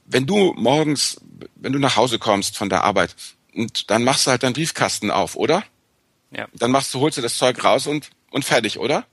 wenn 0.06 0.26
du 0.26 0.54
morgens, 0.56 1.20
wenn 1.56 1.72
du 1.72 1.78
nach 1.78 1.96
Hause 1.96 2.18
kommst 2.18 2.56
von 2.56 2.68
der 2.68 2.84
Arbeit 2.84 3.14
und 3.54 3.90
dann 3.90 4.04
machst 4.04 4.26
du 4.26 4.30
halt 4.30 4.42
deinen 4.42 4.52
Briefkasten 4.52 5.10
auf, 5.10 5.36
oder? 5.36 5.64
Ja. 6.30 6.48
Dann 6.52 6.70
machst 6.70 6.92
du, 6.92 7.00
holst 7.00 7.18
du 7.18 7.22
das 7.22 7.38
Zeug 7.38 7.62
raus 7.64 7.86
und, 7.86 8.10
und 8.30 8.44
fertig, 8.44 8.78
oder? 8.78 9.06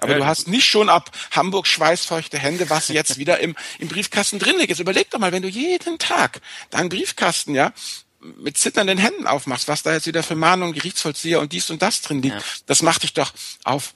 Aber 0.00 0.14
du 0.14 0.26
hast 0.26 0.48
nicht 0.48 0.66
schon 0.66 0.88
ab 0.88 1.10
Hamburg 1.30 1.66
schweißfeuchte 1.66 2.38
Hände, 2.38 2.70
was 2.70 2.88
jetzt 2.88 3.18
wieder 3.18 3.40
im, 3.40 3.56
im 3.78 3.88
Briefkasten 3.88 4.38
drin 4.38 4.56
liegt. 4.56 4.70
Jetzt 4.70 4.80
überleg 4.80 5.10
doch 5.10 5.18
mal, 5.18 5.32
wenn 5.32 5.42
du 5.42 5.48
jeden 5.48 5.98
Tag 5.98 6.40
deinen 6.70 6.88
Briefkasten, 6.88 7.54
ja, 7.54 7.72
mit 8.20 8.58
zitternden 8.58 8.98
Händen 8.98 9.26
aufmachst, 9.26 9.68
was 9.68 9.82
da 9.82 9.92
jetzt 9.92 10.06
wieder 10.06 10.22
für 10.22 10.34
Mahnungen, 10.34 10.74
Gerichtsvollzieher 10.74 11.40
und 11.40 11.52
dies 11.52 11.70
und 11.70 11.82
das 11.82 12.02
drin 12.02 12.22
liegt, 12.22 12.36
ja. 12.36 12.42
das 12.66 12.82
macht 12.82 13.02
dich 13.02 13.14
doch 13.14 13.32
auf, 13.64 13.94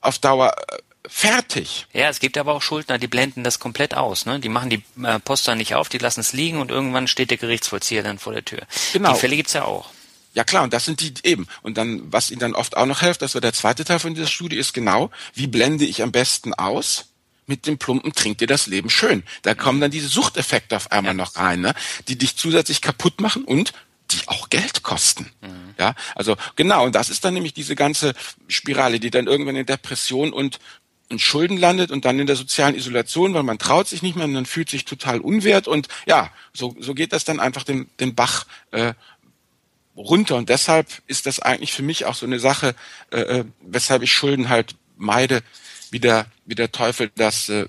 auf 0.00 0.18
Dauer 0.18 0.54
äh, 0.68 0.78
fertig. 1.08 1.86
Ja, 1.92 2.08
es 2.08 2.20
gibt 2.20 2.38
aber 2.38 2.54
auch 2.54 2.62
Schuldner, 2.62 2.98
die 2.98 3.08
blenden 3.08 3.42
das 3.42 3.58
komplett 3.58 3.94
aus. 3.94 4.26
Ne? 4.26 4.40
Die 4.40 4.48
machen 4.48 4.70
die 4.70 4.82
äh, 5.02 5.18
Poster 5.18 5.54
nicht 5.54 5.74
auf, 5.74 5.88
die 5.88 5.98
lassen 5.98 6.20
es 6.20 6.32
liegen 6.32 6.60
und 6.60 6.70
irgendwann 6.70 7.08
steht 7.08 7.30
der 7.30 7.38
Gerichtsvollzieher 7.38 8.02
dann 8.02 8.18
vor 8.18 8.32
der 8.32 8.44
Tür. 8.44 8.62
Genau. 8.92 9.12
Die 9.12 9.18
Fälle 9.18 9.36
gibt's 9.36 9.52
ja 9.52 9.64
auch. 9.64 9.90
Ja 10.34 10.44
klar, 10.44 10.64
und 10.64 10.72
das 10.72 10.84
sind 10.84 11.00
die 11.00 11.14
eben. 11.22 11.46
Und 11.62 11.78
dann, 11.78 12.12
was 12.12 12.30
ihnen 12.30 12.40
dann 12.40 12.54
oft 12.54 12.76
auch 12.76 12.86
noch 12.86 13.00
hilft, 13.00 13.22
das 13.22 13.34
war 13.34 13.40
der 13.40 13.52
zweite 13.52 13.84
Teil 13.84 14.00
von 14.00 14.14
dieser 14.14 14.26
Studie, 14.26 14.56
ist 14.56 14.74
genau, 14.74 15.10
wie 15.32 15.46
blende 15.46 15.84
ich 15.84 16.02
am 16.02 16.12
besten 16.12 16.52
aus? 16.52 17.06
Mit 17.46 17.66
dem 17.66 17.78
plumpen 17.78 18.12
trinkt 18.14 18.40
dir 18.40 18.46
das 18.46 18.66
Leben 18.66 18.90
schön. 18.90 19.22
Da 19.42 19.54
kommen 19.54 19.80
dann 19.80 19.90
diese 19.90 20.08
Suchteffekte 20.08 20.76
auf 20.76 20.90
einmal 20.90 21.12
ja. 21.12 21.16
noch 21.16 21.36
rein, 21.36 21.60
ne? 21.60 21.74
die 22.08 22.16
dich 22.16 22.36
zusätzlich 22.36 22.80
kaputt 22.80 23.20
machen 23.20 23.44
und 23.44 23.72
die 24.10 24.28
auch 24.28 24.50
Geld 24.50 24.82
kosten. 24.82 25.30
Mhm. 25.42 25.74
Ja, 25.78 25.94
also 26.14 26.36
genau, 26.56 26.84
und 26.84 26.94
das 26.94 27.10
ist 27.10 27.24
dann 27.24 27.34
nämlich 27.34 27.54
diese 27.54 27.74
ganze 27.74 28.14
Spirale, 28.48 28.98
die 29.00 29.10
dann 29.10 29.26
irgendwann 29.26 29.56
in 29.56 29.66
Depression 29.66 30.32
und 30.32 30.58
in 31.10 31.18
Schulden 31.18 31.56
landet 31.56 31.90
und 31.90 32.04
dann 32.04 32.18
in 32.18 32.26
der 32.26 32.36
sozialen 32.36 32.74
Isolation, 32.74 33.34
weil 33.34 33.42
man 33.42 33.58
traut 33.58 33.88
sich 33.88 34.02
nicht 34.02 34.16
mehr 34.16 34.24
und 34.24 34.32
man 34.32 34.46
fühlt 34.46 34.70
sich 34.70 34.84
total 34.84 35.20
unwert 35.20 35.68
und 35.68 35.88
ja, 36.06 36.30
so, 36.52 36.74
so 36.80 36.94
geht 36.94 37.12
das 37.12 37.24
dann 37.24 37.40
einfach 37.40 37.62
den, 37.62 37.88
den 38.00 38.14
Bach 38.14 38.46
äh, 38.70 38.94
runter. 39.96 40.36
Und 40.36 40.48
deshalb 40.48 40.88
ist 41.06 41.26
das 41.26 41.40
eigentlich 41.40 41.72
für 41.72 41.82
mich 41.82 42.04
auch 42.04 42.14
so 42.14 42.26
eine 42.26 42.38
Sache, 42.38 42.74
äh, 43.10 43.20
äh, 43.20 43.44
weshalb 43.60 44.02
ich 44.02 44.12
Schulden 44.12 44.48
halt 44.48 44.74
meide, 44.96 45.42
wie 45.90 46.00
der, 46.00 46.26
wie 46.46 46.54
der 46.54 46.72
Teufel 46.72 47.10
das 47.16 47.48
äh, 47.48 47.66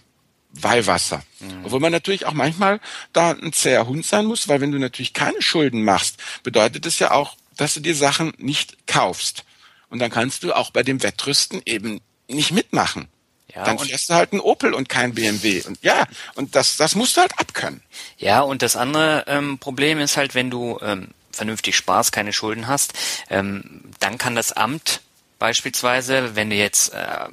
Weihwasser. 0.51 1.23
Mhm. 1.39 1.65
Obwohl 1.65 1.79
man 1.79 1.91
natürlich 1.91 2.25
auch 2.25 2.33
manchmal 2.33 2.79
da 3.13 3.31
ein 3.31 3.53
zäher 3.53 3.88
Hund 3.88 4.05
sein 4.05 4.25
muss, 4.25 4.47
weil 4.47 4.61
wenn 4.61 4.71
du 4.71 4.79
natürlich 4.79 5.13
keine 5.13 5.41
Schulden 5.41 5.83
machst, 5.83 6.17
bedeutet 6.43 6.85
es 6.85 6.99
ja 6.99 7.11
auch, 7.11 7.35
dass 7.57 7.73
du 7.73 7.79
dir 7.79 7.95
Sachen 7.95 8.33
nicht 8.38 8.88
kaufst. 8.88 9.43
Und 9.89 9.99
dann 9.99 10.11
kannst 10.11 10.43
du 10.43 10.53
auch 10.53 10.71
bei 10.71 10.83
dem 10.83 11.03
Wettrüsten 11.03 11.61
eben 11.65 12.01
nicht 12.27 12.51
mitmachen. 12.51 13.07
Ja, 13.53 13.63
dann 13.63 13.79
fährst 13.79 14.09
du 14.09 14.15
halt 14.15 14.33
ein 14.33 14.41
Opel 14.41 14.73
und 14.73 14.89
kein 14.89 15.13
BMW. 15.13 15.61
Und 15.65 15.81
ja, 15.81 16.05
und 16.33 16.55
das, 16.55 16.75
das 16.75 16.95
musst 16.95 17.15
du 17.15 17.21
halt 17.21 17.38
abkönnen. 17.39 17.81
Ja, 18.17 18.41
und 18.41 18.61
das 18.61 18.75
andere 18.75 19.23
ähm, 19.27 19.59
Problem 19.59 19.99
ist 19.99 20.17
halt, 20.17 20.35
wenn 20.35 20.49
du 20.49 20.77
ähm, 20.81 21.09
vernünftig 21.36 21.76
sparst, 21.76 22.12
keine 22.12 22.34
Schulden 22.34 22.67
hast, 22.67 22.93
ähm, 23.30 23.82
dann 24.00 24.17
kann 24.17 24.36
das 24.36 24.52
Amt 24.52 25.02
beispielsweise, 25.39 26.36
wenn 26.36 26.50
du 26.50 26.56
jetzt 26.56 26.93
äh, 26.93 27.28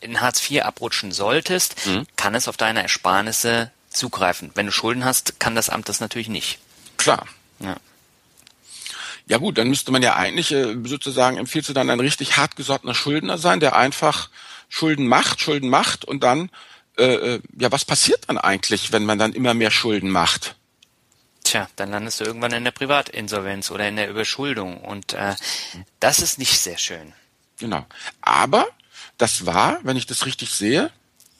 in 0.00 0.20
Hartz 0.20 0.48
IV 0.48 0.62
abrutschen 0.62 1.12
solltest, 1.12 1.86
mhm. 1.86 2.06
kann 2.16 2.34
es 2.34 2.48
auf 2.48 2.56
deine 2.56 2.82
Ersparnisse 2.82 3.70
zugreifen. 3.90 4.50
Wenn 4.54 4.66
du 4.66 4.72
Schulden 4.72 5.04
hast, 5.04 5.40
kann 5.40 5.54
das 5.54 5.70
Amt 5.70 5.88
das 5.88 6.00
natürlich 6.00 6.28
nicht. 6.28 6.58
Klar. 6.96 7.26
Ja. 7.60 7.76
Ja 9.28 9.38
gut, 9.38 9.58
dann 9.58 9.68
müsste 9.68 9.90
man 9.90 10.02
ja 10.02 10.14
eigentlich 10.14 10.52
äh, 10.52 10.76
sozusagen 10.84 11.36
empfiehlst 11.36 11.68
du 11.68 11.72
dann 11.72 11.90
ein 11.90 11.98
richtig 11.98 12.36
hartgesottener 12.36 12.94
Schuldner 12.94 13.38
sein, 13.38 13.58
der 13.58 13.74
einfach 13.74 14.30
Schulden 14.68 15.08
macht, 15.08 15.40
Schulden 15.40 15.68
macht 15.68 16.04
und 16.04 16.22
dann 16.22 16.50
äh, 16.96 17.34
äh, 17.34 17.40
ja 17.58 17.72
was 17.72 17.84
passiert 17.84 18.24
dann 18.28 18.38
eigentlich, 18.38 18.92
wenn 18.92 19.04
man 19.04 19.18
dann 19.18 19.32
immer 19.32 19.54
mehr 19.54 19.72
Schulden 19.72 20.10
macht? 20.10 20.54
Tja, 21.46 21.68
dann 21.76 21.90
landest 21.90 22.20
du 22.20 22.24
irgendwann 22.24 22.52
in 22.52 22.64
der 22.64 22.72
Privatinsolvenz 22.72 23.70
oder 23.70 23.88
in 23.88 23.96
der 23.96 24.10
Überschuldung. 24.10 24.80
Und 24.80 25.12
äh, 25.14 25.34
das 26.00 26.20
ist 26.20 26.38
nicht 26.38 26.58
sehr 26.58 26.78
schön. 26.78 27.12
Genau. 27.58 27.86
Aber 28.20 28.66
das 29.18 29.46
war, 29.46 29.78
wenn 29.82 29.96
ich 29.96 30.06
das 30.06 30.26
richtig 30.26 30.50
sehe, 30.50 30.90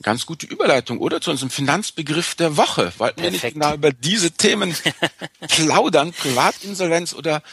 ganz 0.01 0.25
gute 0.25 0.45
Überleitung, 0.45 0.99
oder? 0.99 1.21
Zu 1.21 1.31
unserem 1.31 1.49
Finanzbegriff 1.49 2.35
der 2.35 2.57
Woche. 2.57 2.93
Wollten 2.97 3.21
wir 3.21 3.31
nicht 3.31 3.53
genau 3.53 3.73
über 3.73 3.91
diese 3.91 4.31
Themen 4.31 4.75
plaudern, 5.47 6.13
Privatinsolvenz 6.13 7.13
oder 7.13 7.43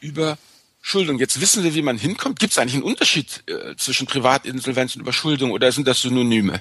Überschuldung? 0.00 1.18
Jetzt 1.18 1.40
wissen 1.40 1.64
wir, 1.64 1.74
wie 1.74 1.82
man 1.82 1.98
hinkommt. 1.98 2.38
Gibt 2.38 2.52
es 2.52 2.58
eigentlich 2.58 2.74
einen 2.74 2.82
Unterschied 2.82 3.42
äh, 3.48 3.76
zwischen 3.76 4.06
Privatinsolvenz 4.06 4.96
und 4.96 5.02
Überschuldung 5.02 5.50
oder 5.50 5.72
sind 5.72 5.88
das 5.88 6.02
Synonyme? 6.02 6.60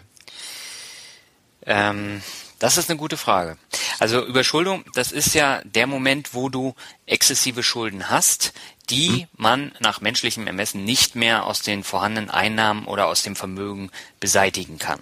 Ähm, 1.66 2.22
das 2.62 2.78
ist 2.78 2.92
eine 2.92 3.00
gute 3.00 3.18
Frage. 3.18 3.58
Also 3.98 4.24
Überschuldung, 4.24 4.86
das 4.94 5.12
ist 5.12 5.34
ja 5.34 5.64
der 5.64 5.88
Moment, 5.88 6.36
wo 6.36 6.48
du 6.48 6.76
exzessive 7.08 7.64
Schulden 7.64 8.12
hast, 8.12 8.54
die 8.92 9.22
hm. 9.22 9.28
man 9.36 9.72
nach 9.80 10.00
menschlichem 10.00 10.46
Ermessen 10.46 10.86
nicht 10.86 11.16
mehr 11.16 11.48
aus 11.48 11.64
den 11.64 11.84
vorhandenen 11.84 12.30
Einnahmen 12.30 12.86
oder 12.86 13.08
aus 13.08 13.24
dem 13.24 13.36
Vermögen 13.36 13.90
beseitigen 14.20 14.78
kann. 14.78 15.00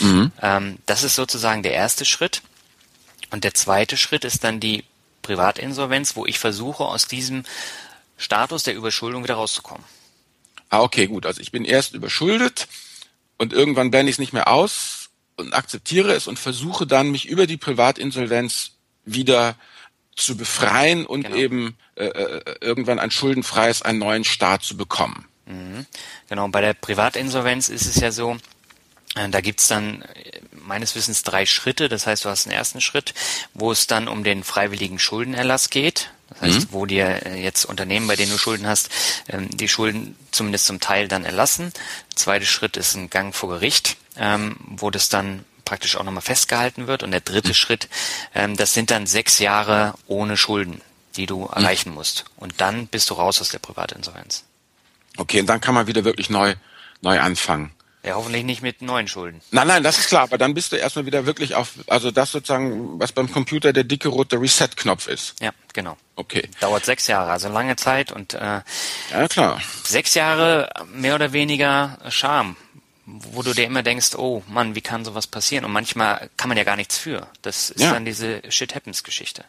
Mhm. 0.00 0.30
Ähm, 0.42 0.78
das 0.84 1.02
ist 1.02 1.14
sozusagen 1.14 1.62
der 1.62 1.72
erste 1.72 2.04
Schritt. 2.04 2.42
Und 3.30 3.44
der 3.44 3.54
zweite 3.54 3.96
Schritt 3.96 4.26
ist 4.26 4.44
dann 4.44 4.60
die 4.60 4.84
Privatinsolvenz, 5.22 6.16
wo 6.16 6.26
ich 6.26 6.38
versuche, 6.38 6.84
aus 6.84 7.06
diesem 7.06 7.44
Status 8.18 8.62
der 8.62 8.74
Überschuldung 8.74 9.24
wieder 9.24 9.36
rauszukommen. 9.36 9.84
Ah, 10.68 10.82
okay, 10.82 11.06
gut. 11.06 11.24
Also 11.24 11.40
ich 11.40 11.50
bin 11.50 11.64
erst 11.64 11.94
überschuldet 11.94 12.68
und 13.38 13.54
irgendwann 13.54 13.90
blende 13.90 14.10
ich 14.10 14.16
es 14.16 14.20
nicht 14.20 14.34
mehr 14.34 14.48
aus 14.48 14.99
und 15.40 15.54
akzeptiere 15.54 16.12
es 16.12 16.26
und 16.26 16.38
versuche 16.38 16.86
dann, 16.86 17.10
mich 17.10 17.28
über 17.28 17.46
die 17.46 17.56
Privatinsolvenz 17.56 18.72
wieder 19.04 19.56
zu 20.16 20.36
befreien 20.36 21.06
und 21.06 21.24
genau. 21.24 21.36
eben 21.36 21.76
äh, 21.96 22.06
äh 22.06 22.54
irgendwann 22.60 22.98
ein 22.98 23.10
schuldenfreies, 23.10 23.82
einen 23.82 23.98
neuen 23.98 24.24
Staat 24.24 24.62
zu 24.62 24.76
bekommen. 24.76 25.26
Mhm. 25.46 25.86
Genau, 26.28 26.48
bei 26.48 26.60
der 26.60 26.74
Privatinsolvenz 26.74 27.68
ist 27.68 27.86
es 27.86 27.96
ja 27.96 28.12
so, 28.12 28.36
äh, 29.16 29.28
da 29.28 29.40
gibt's 29.40 29.68
dann 29.68 30.02
äh, 30.02 30.40
meines 30.52 30.94
Wissens 30.94 31.22
drei 31.22 31.46
Schritte. 31.46 31.88
Das 31.88 32.06
heißt, 32.06 32.24
du 32.24 32.28
hast 32.28 32.46
einen 32.46 32.56
ersten 32.56 32.80
Schritt, 32.80 33.14
wo 33.54 33.72
es 33.72 33.86
dann 33.86 34.08
um 34.08 34.24
den 34.24 34.44
freiwilligen 34.44 34.98
Schuldenerlass 34.98 35.70
geht. 35.70 36.10
Das 36.28 36.42
heißt, 36.42 36.60
mhm. 36.60 36.72
wo 36.72 36.86
dir 36.86 37.22
jetzt 37.36 37.64
Unternehmen, 37.64 38.06
bei 38.06 38.14
denen 38.14 38.30
du 38.30 38.38
Schulden 38.38 38.66
hast, 38.66 38.88
ähm, 39.28 39.50
die 39.50 39.68
Schulden 39.68 40.16
zumindest 40.30 40.66
zum 40.66 40.78
Teil 40.78 41.08
dann 41.08 41.24
erlassen. 41.24 41.72
Der 42.12 42.16
zweite 42.16 42.46
Schritt 42.46 42.76
ist 42.76 42.94
ein 42.94 43.10
Gang 43.10 43.34
vor 43.34 43.48
Gericht, 43.48 43.96
ähm, 44.16 44.56
wo 44.60 44.90
das 44.90 45.08
dann 45.08 45.44
praktisch 45.64 45.96
auch 45.96 46.02
nochmal 46.02 46.22
festgehalten 46.22 46.86
wird. 46.86 47.02
Und 47.02 47.12
der 47.12 47.20
dritte 47.20 47.48
mhm. 47.48 47.54
Schritt, 47.54 47.88
ähm, 48.34 48.56
das 48.56 48.74
sind 48.74 48.90
dann 48.90 49.06
sechs 49.06 49.38
Jahre 49.38 49.94
ohne 50.06 50.36
Schulden, 50.36 50.80
die 51.16 51.26
du 51.26 51.42
mhm. 51.42 51.48
erreichen 51.52 51.94
musst. 51.94 52.24
Und 52.36 52.60
dann 52.60 52.86
bist 52.86 53.10
du 53.10 53.14
raus 53.14 53.40
aus 53.40 53.50
der 53.50 53.60
Privatinsolvenz. 53.60 54.44
Okay, 55.16 55.40
und 55.40 55.46
dann 55.46 55.60
kann 55.60 55.74
man 55.74 55.86
wieder 55.86 56.04
wirklich 56.04 56.30
neu, 56.30 56.54
neu 57.02 57.20
anfangen. 57.20 57.72
Ja, 58.02 58.14
hoffentlich 58.14 58.44
nicht 58.44 58.62
mit 58.62 58.80
neuen 58.80 59.08
Schulden. 59.08 59.42
Nein, 59.50 59.66
nein, 59.68 59.82
das 59.82 59.98
ist 59.98 60.08
klar, 60.08 60.22
aber 60.22 60.38
dann 60.38 60.54
bist 60.54 60.72
du 60.72 60.76
erstmal 60.76 61.04
wieder 61.04 61.26
wirklich 61.26 61.54
auf, 61.54 61.72
also 61.86 62.10
das 62.10 62.32
sozusagen, 62.32 62.98
was 62.98 63.12
beim 63.12 63.30
Computer 63.30 63.74
der 63.74 63.84
dicke 63.84 64.08
rote 64.08 64.40
Reset-Knopf 64.40 65.06
ist. 65.06 65.34
Ja, 65.40 65.50
genau. 65.74 65.98
Okay. 66.16 66.48
Dauert 66.60 66.86
sechs 66.86 67.06
Jahre, 67.08 67.30
also 67.30 67.50
lange 67.50 67.76
Zeit 67.76 68.10
und 68.10 68.32
äh, 68.32 68.62
ja 69.10 69.28
klar. 69.28 69.60
Sechs 69.84 70.14
Jahre 70.14 70.70
mehr 70.94 71.14
oder 71.14 71.34
weniger 71.34 71.98
Scham, 72.08 72.56
wo 73.32 73.42
du 73.42 73.52
dir 73.52 73.64
immer 73.64 73.82
denkst, 73.82 74.14
oh 74.16 74.42
Mann, 74.48 74.74
wie 74.74 74.80
kann 74.80 75.04
sowas 75.04 75.26
passieren? 75.26 75.64
Und 75.64 75.72
manchmal 75.72 76.30
kann 76.36 76.48
man 76.48 76.58
ja 76.58 76.64
gar 76.64 76.76
nichts 76.76 76.98
für. 76.98 77.28
Das 77.42 77.70
ist 77.70 77.82
ja. 77.82 77.92
dann 77.92 78.04
diese 78.04 78.42
Shit 78.48 78.74
Happens 78.74 79.04
Geschichte. 79.04 79.44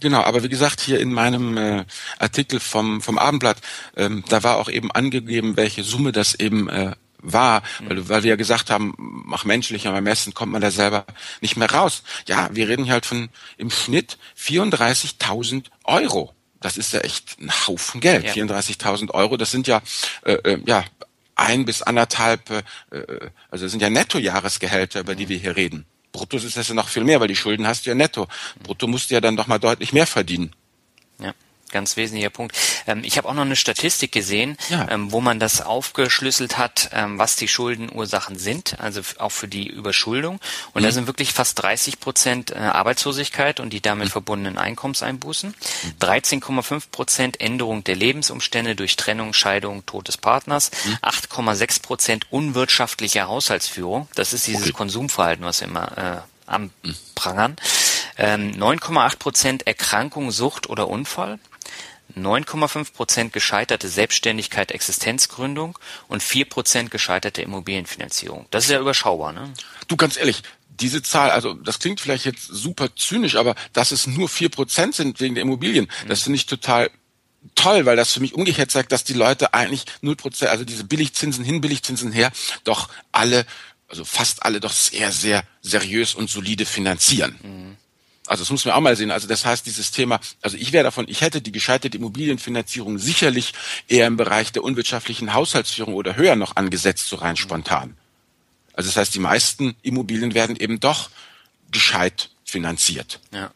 Genau, 0.00 0.22
aber 0.22 0.42
wie 0.42 0.48
gesagt, 0.48 0.80
hier 0.80 0.98
in 0.98 1.12
meinem 1.12 1.56
äh, 1.56 1.84
Artikel 2.18 2.58
vom, 2.58 3.02
vom 3.02 3.18
Abendblatt, 3.18 3.58
ähm, 3.96 4.24
da 4.28 4.42
war 4.42 4.56
auch 4.56 4.70
eben 4.70 4.90
angegeben, 4.90 5.56
welche 5.56 5.84
Summe 5.84 6.12
das 6.12 6.34
eben 6.34 6.68
äh, 6.68 6.92
war, 7.18 7.62
weil, 7.80 8.08
weil 8.08 8.22
wir 8.22 8.30
ja 8.30 8.36
gesagt 8.36 8.70
haben, 8.70 8.94
mach 8.96 9.44
menschlich, 9.44 9.86
aber 9.86 10.00
messen 10.00 10.32
kommt 10.32 10.52
man 10.52 10.62
da 10.62 10.70
selber 10.70 11.04
nicht 11.42 11.56
mehr 11.56 11.70
raus. 11.70 12.02
Ja, 12.26 12.48
wir 12.52 12.68
reden 12.68 12.90
halt 12.90 13.04
von 13.04 13.28
im 13.58 13.70
Schnitt 13.70 14.16
34.000 14.38 15.66
Euro. 15.84 16.34
Das 16.60 16.76
ist 16.76 16.92
ja 16.92 17.00
echt 17.00 17.38
ein 17.40 17.50
Haufen 17.66 18.00
Geld. 18.00 18.24
Ja. 18.24 18.32
34.000 18.32 19.10
Euro, 19.10 19.36
das 19.36 19.50
sind 19.50 19.66
ja, 19.66 19.82
äh, 20.24 20.32
äh, 20.32 20.62
ja, 20.66 20.84
ein 21.40 21.64
bis 21.64 21.82
anderthalb, 21.82 22.50
äh, 22.50 22.62
äh, 22.90 23.30
also 23.50 23.64
das 23.64 23.72
sind 23.72 23.82
ja 23.82 23.90
Nettojahresgehälter, 23.90 25.00
über 25.00 25.14
die 25.14 25.28
wir 25.28 25.38
hier 25.38 25.56
reden. 25.56 25.86
Brutto 26.12 26.36
ist 26.36 26.56
das 26.56 26.68
ja 26.68 26.74
noch 26.74 26.88
viel 26.88 27.04
mehr, 27.04 27.20
weil 27.20 27.28
die 27.28 27.36
Schulden 27.36 27.66
hast 27.66 27.86
du 27.86 27.90
ja 27.90 27.94
netto. 27.94 28.28
Brutto 28.62 28.86
musst 28.86 29.10
du 29.10 29.14
ja 29.14 29.20
dann 29.20 29.36
doch 29.36 29.46
mal 29.46 29.58
deutlich 29.58 29.92
mehr 29.92 30.06
verdienen. 30.06 30.52
Ja 31.18 31.34
ganz 31.70 31.96
wesentlicher 31.96 32.30
Punkt. 32.30 32.56
Ähm, 32.86 33.02
ich 33.04 33.18
habe 33.18 33.28
auch 33.28 33.34
noch 33.34 33.42
eine 33.42 33.56
Statistik 33.56 34.12
gesehen, 34.12 34.56
ja. 34.68 34.86
ähm, 34.90 35.12
wo 35.12 35.20
man 35.20 35.38
das 35.38 35.60
aufgeschlüsselt 35.60 36.58
hat, 36.58 36.90
ähm, 36.92 37.18
was 37.18 37.36
die 37.36 37.48
Schuldenursachen 37.48 38.38
sind, 38.38 38.78
also 38.80 39.00
auch 39.18 39.32
für 39.32 39.48
die 39.48 39.68
Überschuldung. 39.68 40.40
Und 40.72 40.82
mhm. 40.82 40.86
da 40.86 40.92
sind 40.92 41.06
wirklich 41.06 41.32
fast 41.32 41.62
30 41.62 42.00
Prozent 42.00 42.50
äh, 42.50 42.58
Arbeitslosigkeit 42.58 43.60
und 43.60 43.72
die 43.72 43.80
damit 43.80 44.08
mhm. 44.08 44.12
verbundenen 44.12 44.58
Einkommenseinbußen, 44.58 45.54
13,5 46.00 46.74
mhm. 46.74 46.82
Prozent 46.90 47.40
Änderung 47.40 47.84
der 47.84 47.96
Lebensumstände 47.96 48.74
durch 48.76 48.96
Trennung, 48.96 49.32
Scheidung, 49.32 49.86
Tod 49.86 50.08
des 50.08 50.16
Partners, 50.16 50.70
8,6 51.02 51.78
mhm. 51.78 51.82
Prozent 51.82 52.26
unwirtschaftliche 52.30 53.26
Haushaltsführung. 53.26 54.08
Das 54.14 54.32
ist 54.32 54.46
dieses 54.46 54.62
okay. 54.62 54.72
Konsumverhalten, 54.72 55.44
was 55.44 55.60
wir 55.60 55.68
immer 55.68 55.98
äh, 55.98 56.50
anprangern. 56.50 57.56
Ähm, 58.18 58.52
9,8 58.52 59.18
Prozent 59.18 59.66
Erkrankung, 59.66 60.30
Sucht 60.30 60.68
oder 60.68 60.88
Unfall. 60.88 61.38
9,5 62.16 62.92
Prozent 62.92 63.32
gescheiterte 63.32 63.88
Selbstständigkeit, 63.88 64.72
Existenzgründung 64.72 65.78
und 66.08 66.22
4 66.22 66.48
Prozent 66.48 66.90
gescheiterte 66.90 67.42
Immobilienfinanzierung. 67.42 68.46
Das 68.50 68.64
ist 68.64 68.70
ja 68.70 68.80
überschaubar, 68.80 69.32
ne? 69.32 69.52
Du, 69.88 69.96
ganz 69.96 70.16
ehrlich, 70.16 70.42
diese 70.68 71.02
Zahl, 71.02 71.30
also 71.30 71.54
das 71.54 71.78
klingt 71.78 72.00
vielleicht 72.00 72.24
jetzt 72.24 72.46
super 72.46 72.94
zynisch, 72.96 73.36
aber 73.36 73.54
dass 73.72 73.92
es 73.92 74.06
nur 74.06 74.28
vier 74.28 74.48
Prozent 74.48 74.94
sind 74.94 75.20
wegen 75.20 75.34
der 75.34 75.42
Immobilien, 75.42 75.90
mhm. 76.04 76.08
das 76.08 76.22
finde 76.22 76.36
ich 76.36 76.46
total 76.46 76.90
toll, 77.54 77.86
weil 77.86 77.96
das 77.96 78.12
für 78.12 78.20
mich 78.20 78.34
umgekehrt 78.34 78.70
zeigt, 78.70 78.92
dass 78.92 79.04
die 79.04 79.14
Leute 79.14 79.54
eigentlich 79.54 79.84
null 80.00 80.16
Prozent, 80.16 80.50
also 80.50 80.64
diese 80.64 80.84
Billigzinsen 80.84 81.44
hin, 81.44 81.60
Billigzinsen 81.60 82.12
her, 82.12 82.30
doch 82.64 82.88
alle, 83.12 83.46
also 83.88 84.04
fast 84.04 84.42
alle 84.44 84.60
doch 84.60 84.72
sehr, 84.72 85.12
sehr 85.12 85.44
seriös 85.62 86.14
und 86.14 86.30
solide 86.30 86.66
finanzieren. 86.66 87.38
Mhm. 87.42 87.76
Also 88.30 88.44
das 88.44 88.50
muss 88.50 88.64
man 88.64 88.74
auch 88.74 88.80
mal 88.80 88.94
sehen. 88.94 89.10
Also 89.10 89.26
das 89.26 89.44
heißt, 89.44 89.66
dieses 89.66 89.90
Thema, 89.90 90.20
also 90.40 90.56
ich 90.56 90.72
wäre 90.72 90.84
davon, 90.84 91.06
ich 91.08 91.20
hätte 91.20 91.40
die 91.40 91.50
gescheiterte 91.50 91.96
Immobilienfinanzierung 91.96 93.00
sicherlich 93.00 93.54
eher 93.88 94.06
im 94.06 94.16
Bereich 94.16 94.52
der 94.52 94.62
unwirtschaftlichen 94.62 95.34
Haushaltsführung 95.34 95.94
oder 95.94 96.14
höher 96.14 96.36
noch 96.36 96.54
angesetzt, 96.54 97.08
so 97.08 97.16
rein 97.16 97.36
spontan. 97.36 97.96
Also 98.72 98.88
das 98.88 98.96
heißt, 98.96 99.16
die 99.16 99.18
meisten 99.18 99.74
Immobilien 99.82 100.32
werden 100.32 100.54
eben 100.54 100.78
doch 100.78 101.10
gescheit 101.72 102.30
finanziert. 102.44 103.18
Ja. 103.32 103.50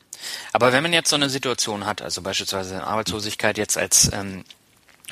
Aber 0.52 0.72
wenn 0.72 0.82
man 0.82 0.92
jetzt 0.92 1.10
so 1.10 1.14
eine 1.14 1.30
Situation 1.30 1.87
hat, 1.87 2.02
also 2.02 2.20
beispielsweise 2.22 2.82
Arbeitslosigkeit 2.82 3.58
jetzt 3.58 3.78
als 3.78 4.10
ähm, 4.12 4.44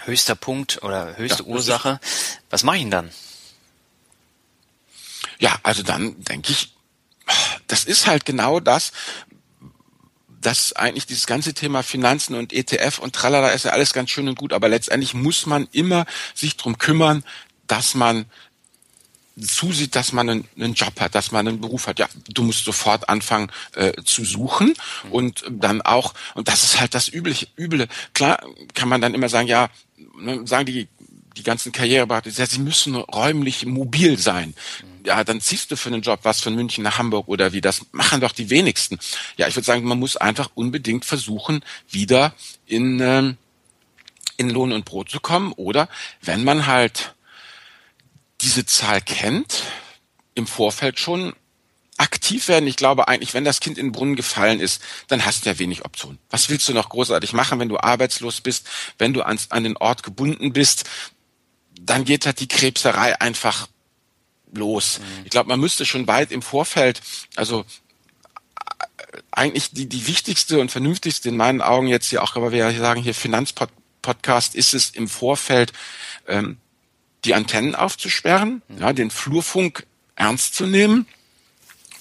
höchster 0.04 0.34
Punkt 0.34 0.82
oder 0.82 1.16
höchste 1.16 1.44
ja, 1.44 1.48
Ursache, 1.48 2.00
was 2.50 2.64
mache 2.64 2.78
ich 2.78 2.82
denn 2.82 2.90
dann? 2.90 3.10
Ja, 5.38 5.54
also 5.62 5.84
dann 5.84 6.20
denke 6.24 6.50
ich, 6.50 6.72
das 7.68 7.84
ist 7.84 8.08
halt 8.08 8.24
genau 8.24 8.58
das, 8.58 8.90
dass 10.42 10.72
eigentlich 10.74 11.06
dieses 11.06 11.26
ganze 11.26 11.54
Thema 11.54 11.82
Finanzen 11.82 12.34
und 12.34 12.52
ETF 12.52 12.98
und 12.98 13.14
tralala 13.14 13.50
ist 13.50 13.64
ja 13.64 13.72
alles 13.72 13.92
ganz 13.92 14.10
schön 14.10 14.28
und 14.28 14.38
gut, 14.38 14.52
aber 14.52 14.68
letztendlich 14.68 15.14
muss 15.14 15.46
man 15.46 15.68
immer 15.72 16.04
sich 16.34 16.56
drum 16.56 16.78
kümmern, 16.78 17.24
dass 17.66 17.94
man 17.94 18.26
zusieht, 19.40 19.96
dass 19.96 20.12
man 20.12 20.28
einen, 20.28 20.48
einen, 20.56 20.74
Job 20.74 21.00
hat, 21.00 21.14
dass 21.14 21.32
man 21.32 21.48
einen 21.48 21.60
Beruf 21.60 21.86
hat. 21.86 21.98
Ja, 21.98 22.06
du 22.28 22.42
musst 22.42 22.64
sofort 22.64 23.08
anfangen 23.08 23.50
äh, 23.74 23.92
zu 24.04 24.24
suchen 24.24 24.74
und 25.10 25.44
dann 25.48 25.80
auch, 25.80 26.12
und 26.34 26.48
das 26.48 26.64
ist 26.64 26.80
halt 26.80 26.94
das 26.94 27.08
übliche, 27.08 27.46
üble. 27.58 27.88
Klar 28.12 28.44
kann 28.74 28.88
man 28.88 29.00
dann 29.00 29.14
immer 29.14 29.28
sagen, 29.28 29.48
ja, 29.48 29.70
ne, 30.18 30.46
sagen 30.46 30.66
die 30.66 30.88
die 31.36 31.42
ganzen 31.42 31.72
Karriereberater, 31.72 32.30
ja, 32.30 32.46
sie 32.46 32.60
müssen 32.60 32.94
räumlich 32.94 33.66
mobil 33.66 34.18
sein. 34.18 34.54
Ja, 35.04 35.24
dann 35.24 35.40
ziehst 35.40 35.70
du 35.70 35.76
für 35.76 35.88
einen 35.88 36.02
Job 36.02 36.20
was 36.22 36.40
von 36.40 36.54
München 36.54 36.84
nach 36.84 36.98
Hamburg 36.98 37.28
oder 37.28 37.52
wie. 37.52 37.60
Das 37.60 37.86
machen 37.92 38.20
doch 38.20 38.32
die 38.32 38.50
wenigsten. 38.50 38.98
Ja, 39.36 39.48
ich 39.48 39.56
würde 39.56 39.66
sagen, 39.66 39.84
man 39.84 39.98
muss 39.98 40.16
einfach 40.16 40.50
unbedingt 40.54 41.04
versuchen, 41.04 41.64
wieder 41.88 42.34
in, 42.66 43.00
ähm, 43.00 43.36
in 44.36 44.50
Lohn 44.50 44.72
und 44.72 44.84
Brot 44.84 45.10
zu 45.10 45.20
kommen. 45.20 45.52
Oder 45.52 45.88
wenn 46.20 46.44
man 46.44 46.66
halt 46.66 47.14
diese 48.40 48.66
Zahl 48.66 49.00
kennt, 49.00 49.62
im 50.34 50.46
Vorfeld 50.46 50.98
schon 50.98 51.34
aktiv 51.98 52.48
werden. 52.48 52.66
Ich 52.66 52.76
glaube 52.76 53.08
eigentlich, 53.08 53.34
wenn 53.34 53.44
das 53.44 53.60
Kind 53.60 53.78
in 53.78 53.86
den 53.86 53.92
Brunnen 53.92 54.16
gefallen 54.16 54.60
ist, 54.60 54.82
dann 55.08 55.24
hast 55.24 55.44
du 55.44 55.50
ja 55.50 55.58
wenig 55.58 55.84
Optionen. 55.84 56.18
Was 56.30 56.48
willst 56.48 56.68
du 56.68 56.72
noch 56.72 56.88
großartig 56.88 57.32
machen, 57.32 57.60
wenn 57.60 57.68
du 57.68 57.78
arbeitslos 57.78 58.40
bist, 58.40 58.68
wenn 58.98 59.12
du 59.12 59.22
ans, 59.22 59.50
an 59.50 59.62
den 59.64 59.76
Ort 59.76 60.02
gebunden 60.02 60.52
bist? 60.52 60.84
Dann 61.80 62.04
geht 62.04 62.26
halt 62.26 62.40
die 62.40 62.48
Krebserei 62.48 63.20
einfach 63.20 63.68
los. 64.52 65.00
Ich 65.24 65.30
glaube, 65.30 65.48
man 65.48 65.60
müsste 65.60 65.84
schon 65.84 66.06
weit 66.06 66.30
im 66.30 66.42
Vorfeld, 66.42 67.00
also 67.36 67.64
eigentlich 69.30 69.72
die, 69.72 69.88
die 69.88 70.06
wichtigste 70.06 70.60
und 70.60 70.70
vernünftigste 70.70 71.28
in 71.28 71.36
meinen 71.36 71.60
Augen 71.60 71.86
jetzt 71.86 72.08
hier 72.08 72.22
auch, 72.22 72.36
aber 72.36 72.52
wir 72.52 72.70
sagen 72.72 73.02
hier 73.02 73.14
Finanzpodcast, 73.14 74.54
ist 74.54 74.74
es 74.74 74.90
im 74.90 75.08
Vorfeld, 75.08 75.72
ähm, 76.28 76.58
die 77.24 77.34
Antennen 77.34 77.74
aufzusperren, 77.74 78.62
mhm. 78.68 78.78
ja, 78.78 78.92
den 78.92 79.10
Flurfunk 79.10 79.86
ernst 80.16 80.54
zu 80.54 80.66
nehmen 80.66 81.06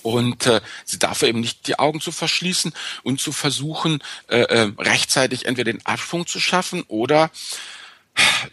und 0.03 0.45
äh, 0.47 0.61
sie 0.83 0.99
dafür 0.99 1.27
eben 1.27 1.39
nicht 1.39 1.67
die 1.67 1.79
Augen 1.79 2.01
zu 2.01 2.11
verschließen 2.11 2.73
und 3.03 3.21
zu 3.21 3.31
versuchen, 3.31 4.03
äh, 4.27 4.41
äh, 4.41 4.71
rechtzeitig 4.77 5.45
entweder 5.45 5.71
den 5.71 5.85
Abschwung 5.85 6.27
zu 6.27 6.39
schaffen 6.39 6.83
oder 6.87 7.31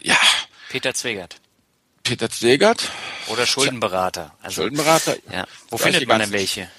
ja. 0.01 0.17
Peter 0.69 0.93
Zwegert. 0.93 1.41
Peter 2.03 2.29
Zwegert. 2.29 2.89
Oder 3.27 3.45
Schuldenberater. 3.45 4.33
Also, 4.41 4.61
Schuldenberater. 4.61 5.17
Ja. 5.31 5.45
Wo 5.69 5.77
findet 5.77 6.07
man 6.07 6.19
denn 6.19 6.31
welche? 6.31 6.69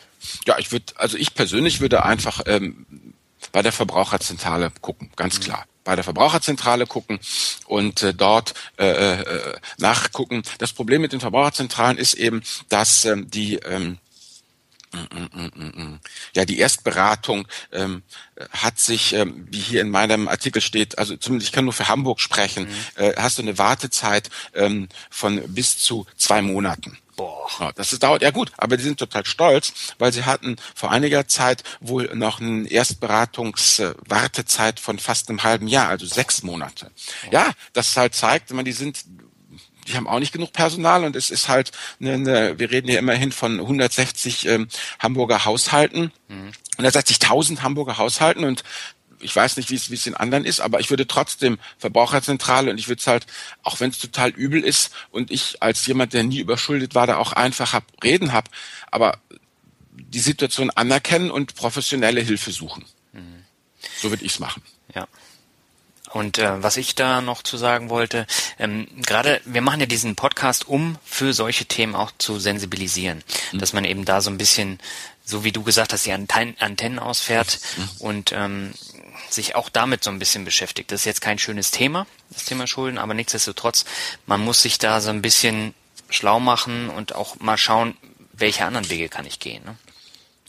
Ja, 0.46 0.58
ich 0.58 0.72
würde, 0.72 0.86
also 0.96 1.16
ich 1.16 1.34
persönlich 1.34 1.80
würde 1.80 2.04
einfach 2.04 2.42
ähm, 2.46 3.14
bei 3.52 3.62
der 3.62 3.72
Verbraucherzentrale 3.72 4.72
gucken, 4.80 5.10
ganz 5.16 5.38
mhm. 5.38 5.42
klar 5.42 5.66
bei 5.84 5.96
der 5.96 6.04
Verbraucherzentrale 6.04 6.86
gucken 6.86 7.18
und 7.66 8.02
äh, 8.02 8.14
dort 8.14 8.54
äh, 8.78 8.86
äh, 8.86 9.54
nachgucken. 9.78 10.42
Das 10.58 10.72
Problem 10.72 11.00
mit 11.00 11.12
den 11.12 11.20
Verbraucherzentralen 11.20 11.98
ist 11.98 12.14
eben, 12.14 12.42
dass 12.68 13.04
ähm, 13.06 13.30
die 13.30 13.56
ähm, 13.56 13.98
ja, 16.34 16.44
die 16.44 16.58
Erstberatung 16.58 17.46
ähm, 17.72 18.02
hat 18.50 18.78
sich, 18.78 19.12
ähm, 19.12 19.46
wie 19.50 19.60
hier 19.60 19.82
in 19.82 19.90
meinem 19.90 20.28
Artikel 20.28 20.60
steht, 20.60 20.98
also 20.98 21.16
zumindest 21.16 21.48
ich 21.48 21.52
kann 21.52 21.64
nur 21.64 21.72
für 21.72 21.88
Hamburg 21.88 22.20
sprechen, 22.20 22.64
mhm. 22.64 23.02
äh, 23.02 23.14
hast 23.16 23.38
du 23.38 23.42
eine 23.42 23.58
Wartezeit 23.58 24.30
ähm, 24.54 24.88
von 25.08 25.42
bis 25.54 25.78
zu 25.78 26.06
zwei 26.16 26.42
Monaten. 26.42 26.98
Boah. 27.20 27.72
Das 27.74 27.92
ist, 27.92 28.02
dauert 28.02 28.22
ja 28.22 28.30
gut, 28.30 28.50
aber 28.56 28.78
die 28.78 28.82
sind 28.82 28.98
total 28.98 29.26
stolz, 29.26 29.74
weil 29.98 30.10
sie 30.10 30.24
hatten 30.24 30.56
vor 30.74 30.90
einiger 30.90 31.28
Zeit 31.28 31.64
wohl 31.80 32.08
noch 32.14 32.40
eine 32.40 32.66
Erstberatungswartezeit 32.66 34.80
von 34.80 34.98
fast 34.98 35.28
einem 35.28 35.42
halben 35.42 35.68
Jahr, 35.68 35.90
also 35.90 36.06
sechs 36.06 36.42
Monate. 36.42 36.90
Ja, 37.30 37.52
das 37.74 37.94
halt 37.94 38.14
zeigt, 38.14 38.56
wenn 38.56 38.64
die 38.64 38.72
sind 38.72 39.04
die 39.90 39.96
haben 39.96 40.06
auch 40.06 40.18
nicht 40.18 40.32
genug 40.32 40.52
Personal 40.52 41.04
und 41.04 41.16
es 41.16 41.30
ist 41.30 41.48
halt 41.48 41.72
eine, 42.00 42.14
eine 42.14 42.58
wir 42.58 42.70
reden 42.70 42.88
ja 42.88 42.98
immerhin 42.98 43.32
von 43.32 43.60
160 43.60 44.46
ähm, 44.46 44.68
Hamburger 44.98 45.44
Haushalten, 45.44 46.12
mhm. 46.28 46.52
160.000 46.78 47.62
Hamburger 47.62 47.98
Haushalten 47.98 48.44
und 48.44 48.62
ich 49.22 49.36
weiß 49.36 49.56
nicht, 49.56 49.70
wie 49.70 49.74
es, 49.74 49.90
wie 49.90 49.94
es 49.94 50.06
in 50.06 50.14
anderen 50.14 50.44
ist, 50.44 50.60
aber 50.60 50.80
ich 50.80 50.88
würde 50.88 51.06
trotzdem 51.06 51.58
Verbraucherzentrale 51.78 52.70
und 52.70 52.78
ich 52.78 52.88
würde 52.88 53.00
es 53.00 53.06
halt, 53.06 53.26
auch 53.62 53.80
wenn 53.80 53.90
es 53.90 53.98
total 53.98 54.30
übel 54.30 54.62
ist 54.62 54.92
und 55.10 55.30
ich 55.30 55.62
als 55.62 55.86
jemand, 55.86 56.14
der 56.14 56.24
nie 56.24 56.38
überschuldet 56.38 56.94
war, 56.94 57.06
da 57.06 57.16
auch 57.16 57.32
einfach 57.32 57.72
hab, 57.72 57.84
reden 58.02 58.32
habe, 58.32 58.50
aber 58.90 59.18
die 59.92 60.20
Situation 60.20 60.70
anerkennen 60.70 61.30
und 61.30 61.54
professionelle 61.54 62.20
Hilfe 62.20 62.52
suchen. 62.52 62.84
Mhm. 63.12 63.44
So 63.98 64.10
würde 64.10 64.24
ich 64.24 64.32
es 64.32 64.38
machen. 64.38 64.62
Ja. 64.94 65.06
Und 66.12 66.38
äh, 66.38 66.62
was 66.62 66.76
ich 66.76 66.94
da 66.94 67.20
noch 67.20 67.42
zu 67.42 67.56
sagen 67.56 67.88
wollte, 67.88 68.26
ähm, 68.58 68.88
gerade 68.96 69.40
wir 69.44 69.62
machen 69.62 69.80
ja 69.80 69.86
diesen 69.86 70.16
Podcast, 70.16 70.66
um 70.68 70.98
für 71.04 71.32
solche 71.32 71.66
Themen 71.66 71.94
auch 71.94 72.10
zu 72.18 72.38
sensibilisieren, 72.38 73.22
mhm. 73.52 73.58
dass 73.58 73.72
man 73.72 73.84
eben 73.84 74.04
da 74.04 74.20
so 74.20 74.30
ein 74.30 74.38
bisschen, 74.38 74.80
so 75.24 75.44
wie 75.44 75.52
du 75.52 75.62
gesagt 75.62 75.92
hast, 75.92 76.06
die 76.06 76.12
Antennen, 76.12 76.56
Antennen 76.58 76.98
ausfährt 76.98 77.60
mhm. 77.76 77.88
und 77.98 78.32
ähm, 78.32 78.74
sich 79.28 79.54
auch 79.54 79.68
damit 79.68 80.02
so 80.02 80.10
ein 80.10 80.18
bisschen 80.18 80.44
beschäftigt. 80.44 80.90
Das 80.90 81.02
ist 81.02 81.06
jetzt 81.06 81.20
kein 81.20 81.38
schönes 81.38 81.70
Thema, 81.70 82.06
das 82.30 82.44
Thema 82.44 82.66
Schulden, 82.66 82.98
aber 82.98 83.14
nichtsdestotrotz, 83.14 83.84
man 84.26 84.40
muss 84.40 84.62
sich 84.62 84.78
da 84.78 85.00
so 85.00 85.10
ein 85.10 85.22
bisschen 85.22 85.74
schlau 86.08 86.40
machen 86.40 86.90
und 86.90 87.14
auch 87.14 87.38
mal 87.38 87.56
schauen, 87.56 87.96
welche 88.32 88.64
anderen 88.64 88.90
Wege 88.90 89.08
kann 89.08 89.26
ich 89.26 89.38
gehen. 89.38 89.62
Ne? 89.64 89.76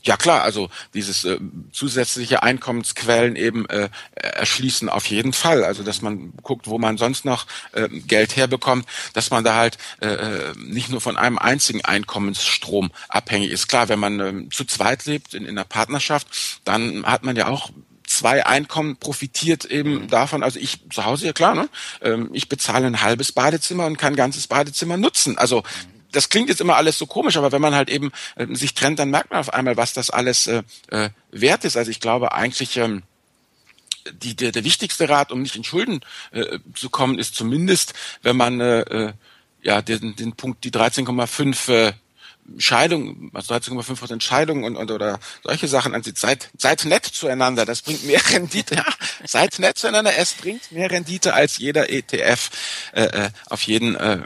Ja 0.04 0.16
klar, 0.16 0.42
also 0.42 0.68
dieses 0.94 1.24
äh, 1.24 1.38
zusätzliche 1.70 2.42
Einkommensquellen 2.42 3.36
eben 3.36 3.68
äh, 3.68 3.88
erschließen 4.14 4.88
auf 4.88 5.06
jeden 5.06 5.32
Fall. 5.32 5.64
Also 5.64 5.84
dass 5.84 6.02
man 6.02 6.32
guckt, 6.42 6.66
wo 6.66 6.78
man 6.78 6.98
sonst 6.98 7.24
noch 7.24 7.46
äh, 7.72 7.88
Geld 7.88 8.36
herbekommt, 8.36 8.86
dass 9.12 9.30
man 9.30 9.44
da 9.44 9.54
halt 9.54 9.78
äh, 10.00 10.08
äh 10.08 10.54
nicht 10.56 10.90
nur 10.90 11.00
von 11.00 11.16
einem 11.16 11.38
einzigen 11.38 11.84
Einkommensstrom 11.84 12.90
abhängig 13.08 13.50
ist. 13.50 13.68
Klar, 13.68 13.88
wenn 13.88 14.00
man 14.00 14.20
äh, 14.20 14.48
zu 14.50 14.64
zweit 14.64 15.06
lebt 15.06 15.34
in, 15.34 15.44
in 15.44 15.50
einer 15.50 15.64
Partnerschaft, 15.64 16.26
dann 16.64 17.06
hat 17.06 17.22
man 17.22 17.36
ja 17.36 17.46
auch 17.46 17.70
zwei 18.12 18.44
Einkommen 18.44 18.96
profitiert 18.96 19.64
eben 19.64 20.02
mhm. 20.02 20.08
davon. 20.08 20.42
Also 20.42 20.58
ich 20.58 20.78
zu 20.90 21.04
Hause, 21.04 21.26
ja 21.26 21.32
klar, 21.32 21.54
ne? 21.54 21.68
Ähm, 22.02 22.30
ich 22.32 22.48
bezahle 22.48 22.86
ein 22.86 23.00
halbes 23.00 23.32
Badezimmer 23.32 23.86
und 23.86 23.98
kann 23.98 24.14
ein 24.14 24.16
ganzes 24.16 24.46
Badezimmer 24.46 24.96
nutzen. 24.96 25.38
Also 25.38 25.62
das 26.12 26.28
klingt 26.28 26.48
jetzt 26.48 26.60
immer 26.60 26.76
alles 26.76 26.98
so 26.98 27.06
komisch, 27.06 27.36
aber 27.36 27.52
wenn 27.52 27.62
man 27.62 27.74
halt 27.74 27.90
eben 27.90 28.12
äh, 28.36 28.46
sich 28.54 28.74
trennt, 28.74 28.98
dann 28.98 29.10
merkt 29.10 29.30
man 29.30 29.40
auf 29.40 29.52
einmal, 29.52 29.76
was 29.76 29.92
das 29.92 30.10
alles 30.10 30.46
äh, 30.46 30.62
äh, 30.90 31.10
wert 31.30 31.64
ist. 31.64 31.76
Also 31.76 31.90
ich 31.90 32.00
glaube 32.00 32.32
eigentlich, 32.32 32.76
ähm, 32.76 33.02
die, 34.12 34.34
der, 34.34 34.52
der 34.52 34.64
wichtigste 34.64 35.08
Rat, 35.08 35.32
um 35.32 35.42
nicht 35.42 35.56
in 35.56 35.64
Schulden 35.64 36.00
äh, 36.32 36.58
zu 36.74 36.90
kommen, 36.90 37.18
ist 37.18 37.34
zumindest, 37.34 37.94
wenn 38.22 38.36
man 38.36 38.60
äh, 38.60 38.80
äh 38.80 39.12
ja 39.64 39.80
den, 39.80 40.16
den 40.16 40.32
Punkt, 40.32 40.64
die 40.64 40.72
13,5 40.72 41.72
äh, 41.72 41.92
Scheidung, 42.58 43.30
also 43.32 43.54
13,5 43.54 43.96
Prozent 43.96 44.22
Scheidung 44.22 44.64
und, 44.64 44.76
und 44.76 44.90
oder 44.90 45.20
solche 45.44 45.68
Sachen 45.68 45.94
ansieht, 45.94 46.18
seid, 46.18 46.50
seid 46.58 46.84
nett 46.84 47.06
zueinander, 47.06 47.64
das 47.64 47.82
bringt 47.82 48.04
mehr 48.04 48.20
Rendite, 48.30 48.74
ja, 48.74 48.84
seid 49.24 49.58
nett 49.60 49.78
zueinander, 49.78 50.16
es 50.16 50.32
bringt 50.32 50.72
mehr 50.72 50.90
Rendite 50.90 51.34
als 51.34 51.58
jeder 51.58 51.90
ETF 51.90 52.50
äh, 52.92 53.02
äh 53.04 53.30
auf 53.48 53.62
jeden 53.62 53.94
äh, 53.94 54.22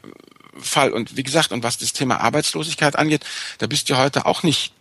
Fall. 0.61 0.93
Und 0.93 1.17
wie 1.17 1.23
gesagt, 1.23 1.53
und 1.53 1.63
was 1.63 1.79
das 1.79 1.93
Thema 1.93 2.21
Arbeitslosigkeit 2.21 2.97
angeht, 2.97 3.25
da 3.59 3.67
bist 3.67 3.89
du 3.91 3.97
heute 3.97 4.27
auch 4.27 4.43
nicht 4.43 4.73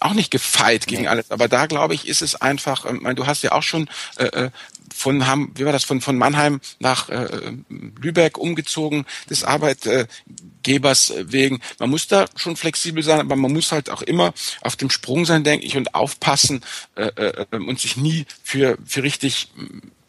auch 0.00 0.12
nicht 0.12 0.30
gefeit 0.30 0.86
gegen 0.86 1.02
nee. 1.02 1.08
alles, 1.08 1.30
aber 1.30 1.48
da 1.48 1.66
glaube 1.66 1.94
ich, 1.94 2.06
ist 2.06 2.20
es 2.20 2.34
einfach, 2.34 2.84
ähm, 2.84 3.08
du 3.14 3.26
hast 3.26 3.42
ja 3.42 3.52
auch 3.52 3.62
schon 3.62 3.88
äh, 4.16 4.24
äh, 4.24 4.50
von 4.94 5.26
Ham, 5.26 5.50
wie 5.54 5.64
war 5.64 5.72
das 5.72 5.84
von 5.84 6.00
von 6.00 6.18
Mannheim 6.18 6.60
nach 6.78 7.08
äh, 7.08 7.26
Lübeck 7.68 8.38
umgezogen 8.38 9.06
des 9.30 9.44
Arbeitgebers 9.44 11.14
wegen. 11.18 11.60
Man 11.78 11.90
muss 11.90 12.06
da 12.06 12.26
schon 12.36 12.56
flexibel 12.56 13.02
sein, 13.02 13.20
aber 13.20 13.34
man 13.34 13.52
muss 13.52 13.72
halt 13.72 13.90
auch 13.90 14.02
immer 14.02 14.34
auf 14.60 14.76
dem 14.76 14.90
Sprung 14.90 15.24
sein, 15.24 15.42
denke 15.42 15.66
ich, 15.66 15.76
und 15.76 15.94
aufpassen 15.94 16.62
äh, 16.94 17.06
äh, 17.06 17.46
und 17.50 17.80
sich 17.80 17.96
nie 17.96 18.26
für 18.42 18.78
für 18.84 19.02
richtig 19.02 19.48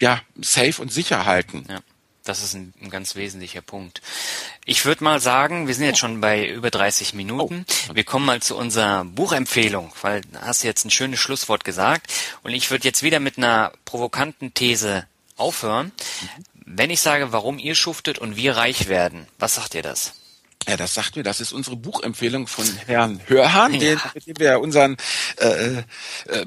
ja 0.02 0.22
safe 0.40 0.82
und 0.82 0.92
sicher 0.92 1.26
halten. 1.26 1.66
Ja. 1.70 1.80
Das 2.26 2.44
ist 2.44 2.56
ein, 2.56 2.74
ein 2.82 2.90
ganz 2.90 3.16
wesentlicher 3.16 3.62
Punkt. 3.62 4.02
Ich 4.66 4.84
würde 4.84 5.04
mal 5.04 5.22
sagen, 5.22 5.68
wir 5.68 5.76
sind 5.76 5.86
jetzt 5.86 6.00
schon 6.00 6.22
bei 6.22 6.48
über 6.48 6.72
30 6.72 7.14
Minuten. 7.14 7.66
Oh. 7.90 7.96
Wir 7.96 8.04
kommen 8.04 8.26
mal 8.26 8.42
zu 8.42 8.58
unserer 8.58 9.06
Buchempfehlung, 9.06 9.94
weil 10.02 10.22
du 10.22 10.42
hast 10.42 10.64
jetzt 10.64 10.86
ein 10.86 10.92
schönes 10.92 11.20
Schlusswort 11.20 11.64
gesagt. 11.64 12.12
Und 12.44 12.52
ich 12.52 12.72
würde 12.72 12.84
jetzt 12.86 13.04
wieder 13.04 13.20
mit 13.20 13.38
einer 13.38 13.72
provokanten 13.86 14.54
These 14.56 15.06
aufhören. 15.38 15.92
Mhm. 16.22 16.44
Wenn 16.66 16.90
ich 16.90 17.00
sage, 17.00 17.32
warum 17.32 17.60
ihr 17.60 17.76
schuftet 17.76 18.18
und 18.18 18.36
wir 18.36 18.58
reich 18.58 18.88
werden, 18.88 19.28
was 19.38 19.56
sagt 19.56 19.76
ihr 19.76 19.84
das? 19.84 20.14
Ja, 20.68 20.78
das 20.78 20.96
sagt 20.96 21.16
mir, 21.16 21.24
das 21.24 21.42
ist 21.42 21.54
unsere 21.54 21.76
Buchempfehlung 21.76 22.48
von 22.48 22.66
Herrn 22.88 23.22
Hörhan, 23.28 23.74
ja. 23.74 23.80
den, 23.80 24.02
mit 24.16 24.28
dem 24.28 24.40
wir 24.40 24.60
unseren 24.60 24.98
äh, 25.38 25.78
äh, 25.78 25.84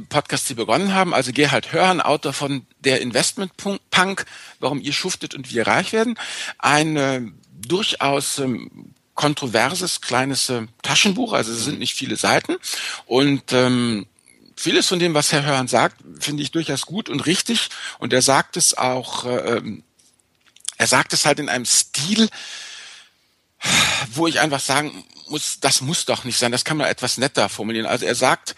Podcast 0.08 0.48
hier 0.48 0.56
begonnen 0.56 0.92
haben. 0.92 1.14
Also 1.14 1.32
Gerhard 1.32 1.72
Hörhan, 1.72 2.00
Autor 2.00 2.32
von 2.32 2.66
Der 2.80 3.00
Investment 3.00 3.52
Punk, 3.90 4.26
warum 4.58 4.80
ihr 4.80 4.92
schuftet 4.92 5.34
und 5.34 5.52
wir 5.52 5.66
reich 5.66 5.92
werden. 5.92 6.18
Ein 6.58 6.96
äh, 6.96 7.20
durchaus 7.54 8.38
ähm, 8.38 8.94
kontroverses 9.14 10.00
kleines 10.00 10.48
äh, 10.48 10.66
Taschenbuch, 10.82 11.32
also 11.32 11.52
es 11.52 11.64
sind 11.64 11.78
nicht 11.78 11.94
viele 11.94 12.16
Seiten 12.16 12.56
und 13.06 13.52
ähm, 13.52 14.06
vieles 14.54 14.86
von 14.86 14.98
dem, 14.98 15.14
was 15.14 15.32
Herr 15.32 15.44
Hörhan 15.44 15.66
sagt, 15.66 15.96
finde 16.20 16.42
ich 16.42 16.52
durchaus 16.52 16.86
gut 16.86 17.08
und 17.08 17.26
richtig 17.26 17.68
und 17.98 18.12
er 18.12 18.22
sagt 18.22 18.56
es 18.56 18.78
auch, 18.78 19.24
äh, 19.24 19.56
ähm, 19.56 19.82
er 20.76 20.86
sagt 20.86 21.12
es 21.12 21.26
halt 21.26 21.40
in 21.40 21.48
einem 21.48 21.66
Stil, 21.66 22.28
wo 24.12 24.26
ich 24.26 24.40
einfach 24.40 24.60
sagen 24.60 25.04
muss, 25.28 25.60
das 25.60 25.80
muss 25.80 26.04
doch 26.04 26.24
nicht 26.24 26.38
sein, 26.38 26.52
das 26.52 26.64
kann 26.64 26.76
man 26.76 26.86
etwas 26.86 27.18
netter 27.18 27.48
formulieren. 27.48 27.86
Also 27.86 28.06
er 28.06 28.14
sagt 28.14 28.54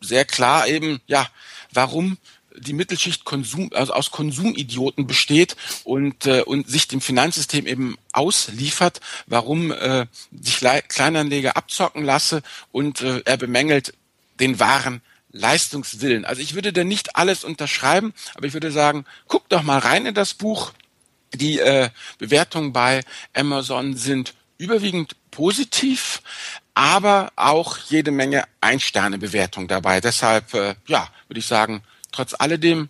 sehr 0.00 0.24
klar 0.24 0.66
eben, 0.66 1.00
ja, 1.06 1.28
warum 1.72 2.18
die 2.56 2.72
Mittelschicht 2.72 3.24
Konsum, 3.24 3.70
also 3.74 3.92
aus 3.92 4.10
Konsumidioten 4.10 5.06
besteht 5.06 5.56
und, 5.82 6.26
äh, 6.26 6.42
und 6.42 6.68
sich 6.68 6.88
dem 6.88 7.00
Finanzsystem 7.00 7.66
eben 7.66 7.96
ausliefert, 8.12 9.00
warum 9.26 9.72
äh, 9.72 10.06
sich 10.30 10.60
Kleinanleger 10.88 11.56
abzocken 11.56 12.04
lasse 12.04 12.42
und 12.70 13.00
äh, 13.00 13.22
er 13.24 13.36
bemängelt 13.36 13.94
den 14.38 14.60
wahren 14.60 15.02
Leistungswillen. 15.32 16.24
Also 16.24 16.42
ich 16.42 16.54
würde 16.54 16.72
da 16.72 16.84
nicht 16.84 17.16
alles 17.16 17.42
unterschreiben, 17.42 18.14
aber 18.34 18.46
ich 18.46 18.52
würde 18.52 18.70
sagen, 18.70 19.04
guck 19.26 19.48
doch 19.48 19.62
mal 19.62 19.78
rein 19.78 20.06
in 20.06 20.14
das 20.14 20.34
Buch, 20.34 20.72
die 21.36 21.58
äh, 21.58 21.90
Bewertungen 22.18 22.72
bei 22.72 23.02
Amazon 23.34 23.96
sind 23.96 24.34
überwiegend 24.58 25.16
positiv, 25.30 26.22
aber 26.74 27.32
auch 27.36 27.78
jede 27.88 28.10
Menge 28.10 28.44
Ein-Sterne-Bewertungen 28.60 29.68
dabei. 29.68 30.00
Deshalb, 30.00 30.54
äh, 30.54 30.74
ja, 30.86 31.08
würde 31.28 31.40
ich 31.40 31.46
sagen, 31.46 31.82
trotz 32.12 32.34
alledem, 32.38 32.88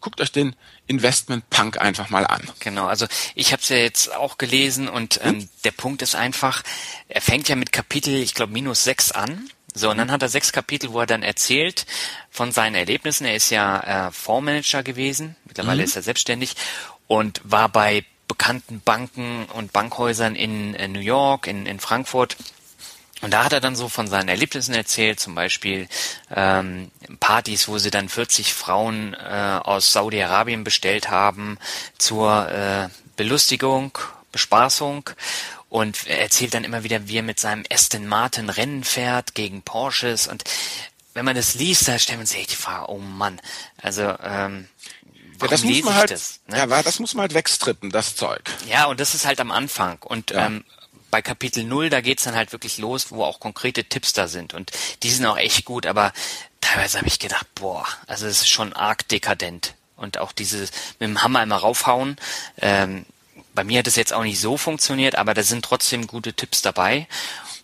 guckt 0.00 0.20
euch 0.20 0.32
den 0.32 0.54
Investment 0.86 1.48
Punk 1.50 1.80
einfach 1.80 2.08
mal 2.08 2.26
an. 2.26 2.40
Genau, 2.60 2.86
also 2.86 3.06
ich 3.34 3.52
habe 3.52 3.62
es 3.62 3.68
ja 3.68 3.76
jetzt 3.76 4.14
auch 4.14 4.38
gelesen 4.38 4.88
und 4.88 5.20
ähm, 5.22 5.40
hm? 5.40 5.48
der 5.64 5.72
Punkt 5.72 6.02
ist 6.02 6.14
einfach, 6.14 6.62
er 7.08 7.20
fängt 7.20 7.48
ja 7.48 7.56
mit 7.56 7.72
Kapitel, 7.72 8.14
ich 8.14 8.34
glaube, 8.34 8.52
minus 8.52 8.84
sechs 8.84 9.12
an 9.12 9.50
So, 9.74 9.90
und 9.90 9.98
dann 9.98 10.10
hat 10.10 10.22
er 10.22 10.28
sechs 10.28 10.52
Kapitel, 10.52 10.92
wo 10.92 11.00
er 11.00 11.06
dann 11.06 11.22
erzählt 11.22 11.86
von 12.30 12.52
seinen 12.52 12.74
Erlebnissen. 12.74 13.26
Er 13.26 13.36
ist 13.36 13.50
ja 13.50 14.08
äh, 14.08 14.12
Fondsmanager 14.12 14.82
gewesen, 14.82 15.36
mittlerweile 15.44 15.82
mhm. 15.82 15.84
ist 15.84 15.96
er 15.96 16.02
selbstständig 16.02 16.54
und 17.08 17.40
war 17.42 17.68
bei 17.68 18.04
bekannten 18.28 18.80
Banken 18.80 19.46
und 19.46 19.72
Bankhäusern 19.72 20.36
in, 20.36 20.74
in 20.74 20.92
New 20.92 21.00
York, 21.00 21.48
in, 21.48 21.66
in 21.66 21.80
Frankfurt. 21.80 22.36
Und 23.20 23.32
da 23.32 23.44
hat 23.44 23.52
er 23.52 23.60
dann 23.60 23.74
so 23.74 23.88
von 23.88 24.06
seinen 24.06 24.28
Erlebnissen 24.28 24.74
erzählt, 24.74 25.18
zum 25.18 25.34
Beispiel 25.34 25.88
ähm, 26.30 26.92
Partys, 27.18 27.66
wo 27.66 27.78
sie 27.78 27.90
dann 27.90 28.08
40 28.08 28.54
Frauen 28.54 29.14
äh, 29.14 29.58
aus 29.60 29.92
Saudi-Arabien 29.92 30.62
bestellt 30.62 31.10
haben 31.10 31.58
zur 31.96 32.48
äh, 32.48 32.88
Belustigung, 33.16 33.98
Bespaßung. 34.30 35.10
Und 35.68 36.06
er 36.06 36.20
erzählt 36.20 36.54
dann 36.54 36.64
immer 36.64 36.84
wieder, 36.84 37.08
wie 37.08 37.16
er 37.16 37.22
mit 37.22 37.40
seinem 37.40 37.64
Aston 37.70 38.06
Martin 38.06 38.50
Rennen 38.50 38.84
fährt 38.84 39.34
gegen 39.34 39.62
Porsches. 39.62 40.28
Und 40.28 40.44
wenn 41.12 41.24
man 41.24 41.34
das 41.34 41.54
liest, 41.54 41.88
da 41.88 41.98
stellt 41.98 42.18
man 42.18 42.26
sich 42.26 42.46
die 42.46 42.54
Frage, 42.54 42.90
oh 42.90 42.98
Mann, 42.98 43.40
also 43.82 44.14
ähm, 44.22 44.68
ja, 45.40 45.48
das 45.48 45.64
muss 45.64 45.82
man 45.82 45.94
halt, 45.94 46.10
das, 46.10 46.40
ne? 46.46 46.58
Ja, 46.58 46.82
das 46.82 46.98
muss 46.98 47.14
man 47.14 47.22
halt 47.22 47.34
wegstrippen, 47.34 47.90
das 47.90 48.16
Zeug. 48.16 48.42
Ja, 48.68 48.86
und 48.86 49.00
das 49.00 49.14
ist 49.14 49.26
halt 49.26 49.40
am 49.40 49.50
Anfang. 49.50 49.98
Und 50.02 50.30
ja. 50.30 50.46
ähm, 50.46 50.64
bei 51.10 51.22
Kapitel 51.22 51.64
0, 51.64 51.90
da 51.90 52.00
geht's 52.00 52.24
dann 52.24 52.34
halt 52.34 52.52
wirklich 52.52 52.78
los, 52.78 53.10
wo 53.10 53.24
auch 53.24 53.40
konkrete 53.40 53.84
Tipps 53.84 54.12
da 54.12 54.28
sind. 54.28 54.54
Und 54.54 54.72
die 55.02 55.10
sind 55.10 55.24
auch 55.26 55.38
echt 55.38 55.64
gut, 55.64 55.86
aber 55.86 56.12
teilweise 56.60 56.98
habe 56.98 57.08
ich 57.08 57.18
gedacht, 57.18 57.46
boah, 57.54 57.86
also 58.06 58.26
es 58.26 58.42
ist 58.42 58.48
schon 58.48 58.72
arg 58.72 59.08
dekadent. 59.08 59.74
Und 59.96 60.18
auch 60.18 60.32
dieses 60.32 60.70
mit 61.00 61.08
dem 61.08 61.22
Hammer 61.22 61.40
einmal 61.40 61.58
raufhauen. 61.58 62.16
Ähm, 62.60 63.04
bei 63.54 63.64
mir 63.64 63.80
hat 63.80 63.88
es 63.88 63.96
jetzt 63.96 64.12
auch 64.12 64.22
nicht 64.22 64.40
so 64.40 64.56
funktioniert, 64.56 65.16
aber 65.16 65.34
da 65.34 65.42
sind 65.42 65.64
trotzdem 65.64 66.06
gute 66.06 66.32
Tipps 66.32 66.62
dabei. 66.62 67.08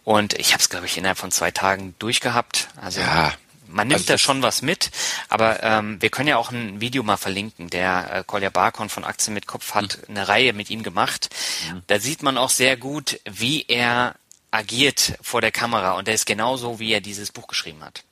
Und 0.02 0.34
ich 0.34 0.52
habe 0.52 0.60
es, 0.60 0.68
glaube 0.68 0.86
ich, 0.86 0.98
innerhalb 0.98 1.18
von 1.18 1.30
zwei 1.30 1.50
Tagen 1.50 1.94
durchgehabt. 1.98 2.68
Also 2.80 3.00
ja, 3.00 3.32
man 3.68 3.88
nimmt 3.88 4.00
also 4.00 4.12
da 4.12 4.18
schon 4.18 4.42
was 4.42 4.62
mit, 4.62 4.90
aber 5.28 5.62
ähm, 5.62 6.00
wir 6.00 6.10
können 6.10 6.28
ja 6.28 6.36
auch 6.36 6.50
ein 6.50 6.80
Video 6.80 7.02
mal 7.02 7.16
verlinken. 7.16 7.70
Der 7.70 8.12
äh, 8.12 8.24
Kolja 8.26 8.50
Barkon 8.50 8.88
von 8.88 9.04
Aktien 9.04 9.34
mit 9.34 9.46
Kopf 9.46 9.74
hat 9.74 9.98
mhm. 10.08 10.16
eine 10.16 10.28
Reihe 10.28 10.52
mit 10.52 10.70
ihm 10.70 10.82
gemacht. 10.82 11.34
Mhm. 11.72 11.82
Da 11.86 12.00
sieht 12.00 12.22
man 12.22 12.38
auch 12.38 12.50
sehr 12.50 12.76
gut, 12.76 13.20
wie 13.24 13.64
er 13.68 14.14
agiert 14.50 15.18
vor 15.20 15.40
der 15.40 15.50
Kamera 15.50 15.92
und 15.92 16.06
der 16.06 16.14
ist 16.14 16.26
genauso, 16.26 16.78
wie 16.78 16.92
er 16.92 17.00
dieses 17.00 17.32
Buch 17.32 17.48
geschrieben 17.48 17.82
hat. 17.82 18.04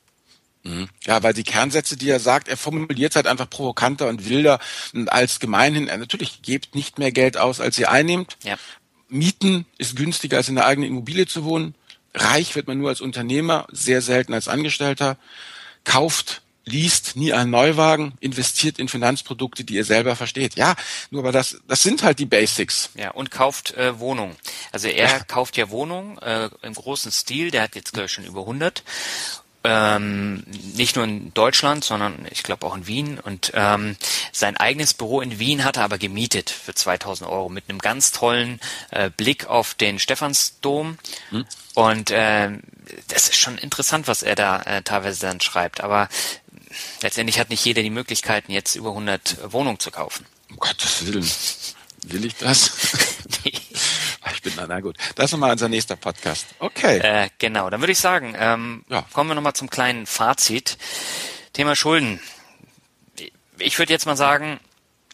Mhm. 0.64 0.88
Ja, 1.07 1.22
weil 1.22 1.34
die 1.34 1.44
Kernsätze, 1.44 1.96
die 1.96 2.11
er 2.11 2.20
sagt, 2.20 2.48
er 2.48 2.57
formuliert 2.57 3.16
halt 3.16 3.26
einfach 3.26 3.48
provokanter 3.48 4.09
und 4.09 4.28
wilder 4.28 4.59
als 5.07 5.40
gemeinhin. 5.40 5.88
Er 5.88 5.98
natürlich 5.98 6.42
gebt 6.42 6.74
nicht 6.74 6.98
mehr 6.98 7.12
Geld 7.12 7.36
aus, 7.36 7.61
als 7.61 7.78
ihr 7.78 7.90
einnehmt. 7.90 8.36
Ja. 8.42 8.57
Mieten 9.09 9.66
ist 9.78 9.96
günstiger, 9.96 10.38
als 10.38 10.48
in 10.48 10.55
der 10.55 10.66
eigenen 10.66 10.90
Immobilie 10.90 11.26
zu 11.26 11.44
wohnen. 11.44 11.74
Reich 12.14 12.54
wird 12.54 12.66
man 12.66 12.78
nur 12.78 12.88
als 12.88 13.00
Unternehmer, 13.00 13.66
sehr 13.70 14.02
selten 14.02 14.34
als 14.34 14.48
Angestellter 14.48 15.16
kauft, 15.84 16.42
liest 16.64 17.16
nie 17.16 17.32
einen 17.32 17.50
Neuwagen, 17.50 18.14
investiert 18.20 18.78
in 18.78 18.88
Finanzprodukte, 18.88 19.64
die 19.64 19.74
ihr 19.74 19.84
selber 19.84 20.14
versteht. 20.14 20.54
Ja, 20.54 20.76
nur 21.10 21.22
aber 21.22 21.32
das, 21.32 21.60
das 21.66 21.82
sind 21.82 22.02
halt 22.02 22.18
die 22.18 22.26
Basics. 22.26 22.90
Ja, 22.94 23.10
und 23.10 23.30
kauft 23.30 23.74
äh, 23.74 23.98
Wohnungen. 23.98 24.36
Also 24.70 24.88
er 24.88 25.08
ja. 25.08 25.18
kauft 25.24 25.56
ja 25.56 25.70
Wohnungen 25.70 26.18
äh, 26.18 26.50
im 26.62 26.74
großen 26.74 27.10
Stil, 27.10 27.50
der 27.50 27.62
hat 27.62 27.74
jetzt 27.74 27.92
glaube 27.92 28.06
ich 28.06 28.12
schon 28.12 28.24
über 28.24 28.42
100 28.42 28.84
ähm, 29.64 30.42
nicht 30.74 30.96
nur 30.96 31.04
in 31.04 31.32
Deutschland, 31.34 31.84
sondern 31.84 32.26
ich 32.30 32.42
glaube 32.42 32.66
auch 32.66 32.76
in 32.76 32.86
Wien. 32.86 33.18
Und 33.18 33.52
ähm, 33.54 33.96
sein 34.32 34.56
eigenes 34.56 34.94
Büro 34.94 35.20
in 35.20 35.38
Wien 35.38 35.64
hat 35.64 35.76
er 35.76 35.84
aber 35.84 35.98
gemietet 35.98 36.50
für 36.50 36.74
2000 36.74 37.28
Euro 37.30 37.48
mit 37.48 37.68
einem 37.68 37.78
ganz 37.78 38.10
tollen 38.10 38.60
äh, 38.90 39.10
Blick 39.10 39.46
auf 39.46 39.74
den 39.74 39.98
Stephansdom. 39.98 40.98
Hm. 41.30 41.44
Und 41.74 42.10
äh, 42.10 42.50
das 43.08 43.28
ist 43.28 43.36
schon 43.36 43.58
interessant, 43.58 44.08
was 44.08 44.22
er 44.22 44.34
da 44.34 44.62
äh, 44.62 44.82
teilweise 44.82 45.20
dann 45.20 45.40
schreibt. 45.40 45.80
Aber 45.80 46.08
letztendlich 47.00 47.38
hat 47.38 47.50
nicht 47.50 47.64
jeder 47.64 47.82
die 47.82 47.90
Möglichkeiten, 47.90 48.52
jetzt 48.52 48.74
über 48.74 48.90
100 48.90 49.52
Wohnungen 49.52 49.78
zu 49.78 49.90
kaufen. 49.90 50.26
Um 50.50 50.56
Gottes 50.56 51.06
Willen. 51.06 51.30
Will 52.04 52.24
ich 52.24 52.34
das? 52.36 52.72
nee. 53.44 53.61
Ich 54.32 54.42
bin, 54.42 54.52
na 54.56 54.80
gut. 54.80 54.96
Das 55.14 55.26
ist 55.26 55.32
nochmal 55.32 55.52
unser 55.52 55.68
nächster 55.68 55.96
Podcast. 55.96 56.46
Okay. 56.58 56.98
Äh, 56.98 57.28
genau, 57.38 57.70
dann 57.70 57.80
würde 57.80 57.92
ich 57.92 57.98
sagen, 57.98 58.34
ähm, 58.38 58.84
ja. 58.88 59.04
kommen 59.12 59.30
wir 59.30 59.34
nochmal 59.34 59.54
zum 59.54 59.70
kleinen 59.70 60.06
Fazit. 60.06 60.78
Thema 61.52 61.76
Schulden. 61.76 62.20
Ich 63.58 63.78
würde 63.78 63.92
jetzt 63.92 64.06
mal 64.06 64.16
sagen, 64.16 64.58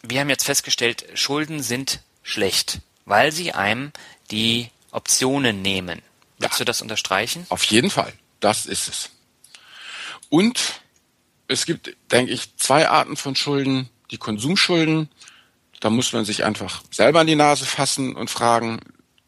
wir 0.03 0.21
haben 0.21 0.29
jetzt 0.29 0.45
festgestellt, 0.45 1.05
Schulden 1.13 1.61
sind 1.61 2.01
schlecht, 2.23 2.79
weil 3.05 3.31
sie 3.31 3.53
einem 3.53 3.91
die 4.31 4.69
Optionen 4.91 5.61
nehmen. 5.61 6.01
Willst 6.37 6.55
ja. 6.55 6.59
du 6.59 6.65
das 6.65 6.81
unterstreichen? 6.81 7.45
Auf 7.49 7.63
jeden 7.65 7.89
Fall. 7.89 8.13
Das 8.39 8.65
ist 8.65 8.87
es. 8.87 9.09
Und 10.29 10.81
es 11.47 11.65
gibt, 11.65 11.95
denke 12.11 12.31
ich, 12.31 12.55
zwei 12.57 12.87
Arten 12.87 13.17
von 13.17 13.35
Schulden. 13.35 13.89
Die 14.11 14.17
Konsumschulden. 14.17 15.09
Da 15.79 15.89
muss 15.89 16.13
man 16.13 16.25
sich 16.25 16.43
einfach 16.43 16.83
selber 16.91 17.19
an 17.19 17.27
die 17.27 17.35
Nase 17.35 17.65
fassen 17.65 18.15
und 18.15 18.29
fragen, 18.29 18.79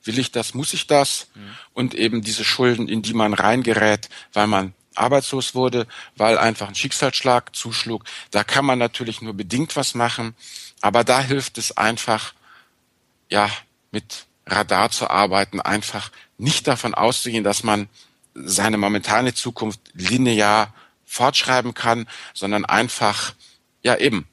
will 0.04 0.20
ich 0.20 0.32
das, 0.32 0.54
muss 0.54 0.74
ich 0.74 0.88
das? 0.88 1.28
Mhm. 1.34 1.56
Und 1.74 1.93
eben 1.93 2.22
diese 2.22 2.43
Schulden, 2.43 2.88
in 2.88 3.02
die 3.02 3.14
man 3.14 3.34
reingerät, 3.34 4.10
weil 4.34 4.47
man 4.47 4.74
arbeitslos 4.95 5.56
wurde, 5.56 5.88
weil 6.16 6.38
einfach 6.38 6.68
ein 6.68 6.76
Schicksalsschlag 6.76 7.56
zuschlug. 7.56 8.04
Da 8.32 8.43
kann 8.43 8.66
man 8.66 8.80
natürlich 8.80 9.22
nur 9.22 9.34
bedingt 9.34 9.76
was 9.76 9.95
machen, 9.95 10.36
aber 10.82 11.04
da 11.04 11.22
hilft 11.22 11.58
es 11.58 11.78
einfach, 11.78 12.34
ja, 13.30 13.49
mit 13.91 14.26
Radar 14.45 14.91
zu 14.91 15.10
arbeiten, 15.10 15.62
einfach 15.62 16.12
nicht 16.38 16.68
davon 16.68 16.93
auszugehen, 16.93 17.43
dass 17.43 17.64
man 17.64 17.88
seine 18.34 18.78
momentane 18.78 19.34
Zukunft 19.34 19.80
linear 19.93 20.74
fortschreiben 21.06 21.74
kann, 21.74 22.08
sondern 22.34 22.66
einfach, 22.66 23.34
ja 23.84 23.97
eben, 23.97 24.28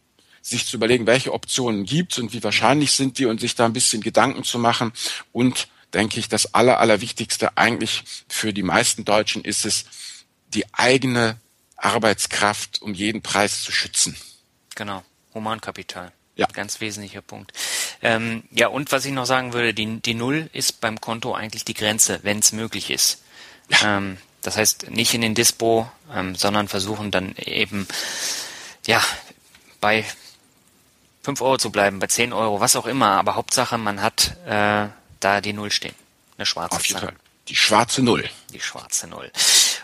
sich 0.49 0.67
zu 0.67 0.77
überlegen, 0.77 1.07
welche 1.07 1.33
Optionen 1.33 1.85
gibt 1.85 2.19
und 2.19 2.33
wie 2.33 2.43
wahrscheinlich 2.43 2.93
sind 2.93 3.19
die 3.19 3.27
und 3.27 3.41
sich 3.41 3.55
da 3.55 3.65
ein 3.65 3.73
bisschen 3.73 4.01
Gedanken 4.01 4.45
zu 4.45 4.59
machen. 4.59 4.93
Und 5.33 5.69
denke 5.95 6.19
ich, 6.21 6.29
das 6.29 6.55
Aller, 6.55 6.81
Allerwichtigste 6.81 7.57
eigentlich 7.57 8.05
für 8.29 8.53
die 8.53 8.63
meisten 8.63 9.05
Deutschen 9.05 9.45
ist 9.45 9.65
es, 9.65 9.85
die 10.49 10.65
eigene 10.73 11.39
Arbeitskraft 11.77 12.83
um 12.83 12.95
jeden 12.95 13.23
Preis 13.23 13.63
zu 13.63 13.73
schützen. 13.73 14.17
Genau, 14.75 15.03
Humankapital. 15.35 16.13
Ja. 16.37 16.47
Ganz 16.53 16.81
wesentlicher 16.81 17.21
Punkt. 17.21 17.53
Ähm, 18.01 18.45
ja, 18.53 18.69
und 18.69 18.93
was 18.93 19.05
ich 19.05 19.13
noch 19.13 19.27
sagen 19.27 19.53
würde, 19.53 19.75
die, 19.75 20.01
die 20.01 20.15
Null 20.15 20.49
ist 20.53 20.81
beim 20.81 21.01
Konto 21.01 21.35
eigentlich 21.35 21.65
die 21.65 21.75
Grenze, 21.75 22.21
wenn 22.23 22.39
es 22.39 22.53
möglich 22.53 22.91
ist. 22.91 23.23
Ja. 23.69 23.99
Ähm, 23.99 24.19
das 24.43 24.57
heißt, 24.57 24.91
nicht 24.91 25.15
in 25.15 25.21
den 25.21 25.35
Dispo, 25.35 25.91
ähm, 26.15 26.37
sondern 26.37 26.69
versuchen 26.69 27.11
dann 27.11 27.35
eben, 27.37 27.89
ja, 28.87 29.03
bei 29.81 30.05
5 31.23 31.41
Euro 31.41 31.59
zu 31.59 31.71
bleiben, 31.71 31.99
bei 31.99 32.07
10 32.07 32.33
Euro, 32.33 32.61
was 32.61 32.77
auch 32.77 32.87
immer, 32.87 33.11
aber 33.13 33.35
Hauptsache, 33.35 33.79
man 33.79 34.03
hat 34.03 34.37
äh, 34.47 34.87
da 35.21 35.41
die 35.41 35.53
Null 35.53 35.71
stehen. 35.71 35.95
Eine 36.37 36.47
schwarze 36.47 36.77
Auf 36.77 36.87
jeden 36.87 37.01
Zahl. 37.01 37.09
Fall. 37.11 37.19
Die 37.49 37.57
schwarze 37.57 38.03
Null. 38.03 38.29
Die 38.53 38.61
schwarze 38.61 39.07
Null. 39.09 39.31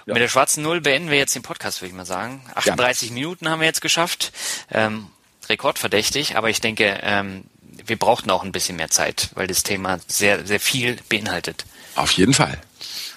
Ja. 0.07 0.12
Mit 0.12 0.22
der 0.22 0.28
schwarzen 0.28 0.62
Null 0.62 0.80
beenden 0.80 1.11
wir 1.11 1.16
jetzt 1.16 1.35
den 1.35 1.43
Podcast, 1.43 1.80
würde 1.80 1.89
ich 1.89 1.95
mal 1.95 2.05
sagen. 2.05 2.45
38 2.55 3.09
ja. 3.09 3.14
Minuten 3.14 3.49
haben 3.49 3.61
wir 3.61 3.66
jetzt 3.66 3.80
geschafft. 3.80 4.32
Ähm, 4.70 5.07
rekordverdächtig, 5.49 6.37
aber 6.37 6.51
ich 6.51 6.61
denke, 6.61 7.01
ähm, 7.03 7.45
wir 7.62 7.99
brauchten 7.99 8.30
auch 8.30 8.45
ein 8.45 8.53
bisschen 8.53 8.76
mehr 8.76 8.91
Zeit, 8.91 9.30
weil 9.35 9.47
das 9.47 9.62
Thema 9.62 9.99
sehr, 10.07 10.47
sehr 10.47 10.61
viel 10.61 10.99
beinhaltet. 11.09 11.64
Auf 11.95 12.12
jeden 12.12 12.35
Fall. 12.35 12.59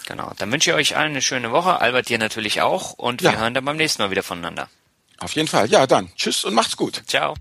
Genau. 0.07 0.31
Dann 0.37 0.51
wünsche 0.51 0.71
ich 0.71 0.75
euch 0.75 0.95
allen 0.95 1.11
eine 1.11 1.21
schöne 1.21 1.51
Woche. 1.51 1.81
Albert 1.81 2.09
dir 2.09 2.17
natürlich 2.17 2.61
auch. 2.61 2.93
Und 2.93 3.21
ja. 3.21 3.31
wir 3.31 3.39
hören 3.39 3.53
dann 3.53 3.65
beim 3.65 3.77
nächsten 3.77 4.01
Mal 4.01 4.11
wieder 4.11 4.23
voneinander. 4.23 4.69
Auf 5.19 5.33
jeden 5.33 5.47
Fall. 5.47 5.69
Ja, 5.69 5.85
dann. 5.87 6.09
Tschüss 6.15 6.45
und 6.45 6.53
macht's 6.53 6.77
gut. 6.77 7.03
Ciao. 7.07 7.35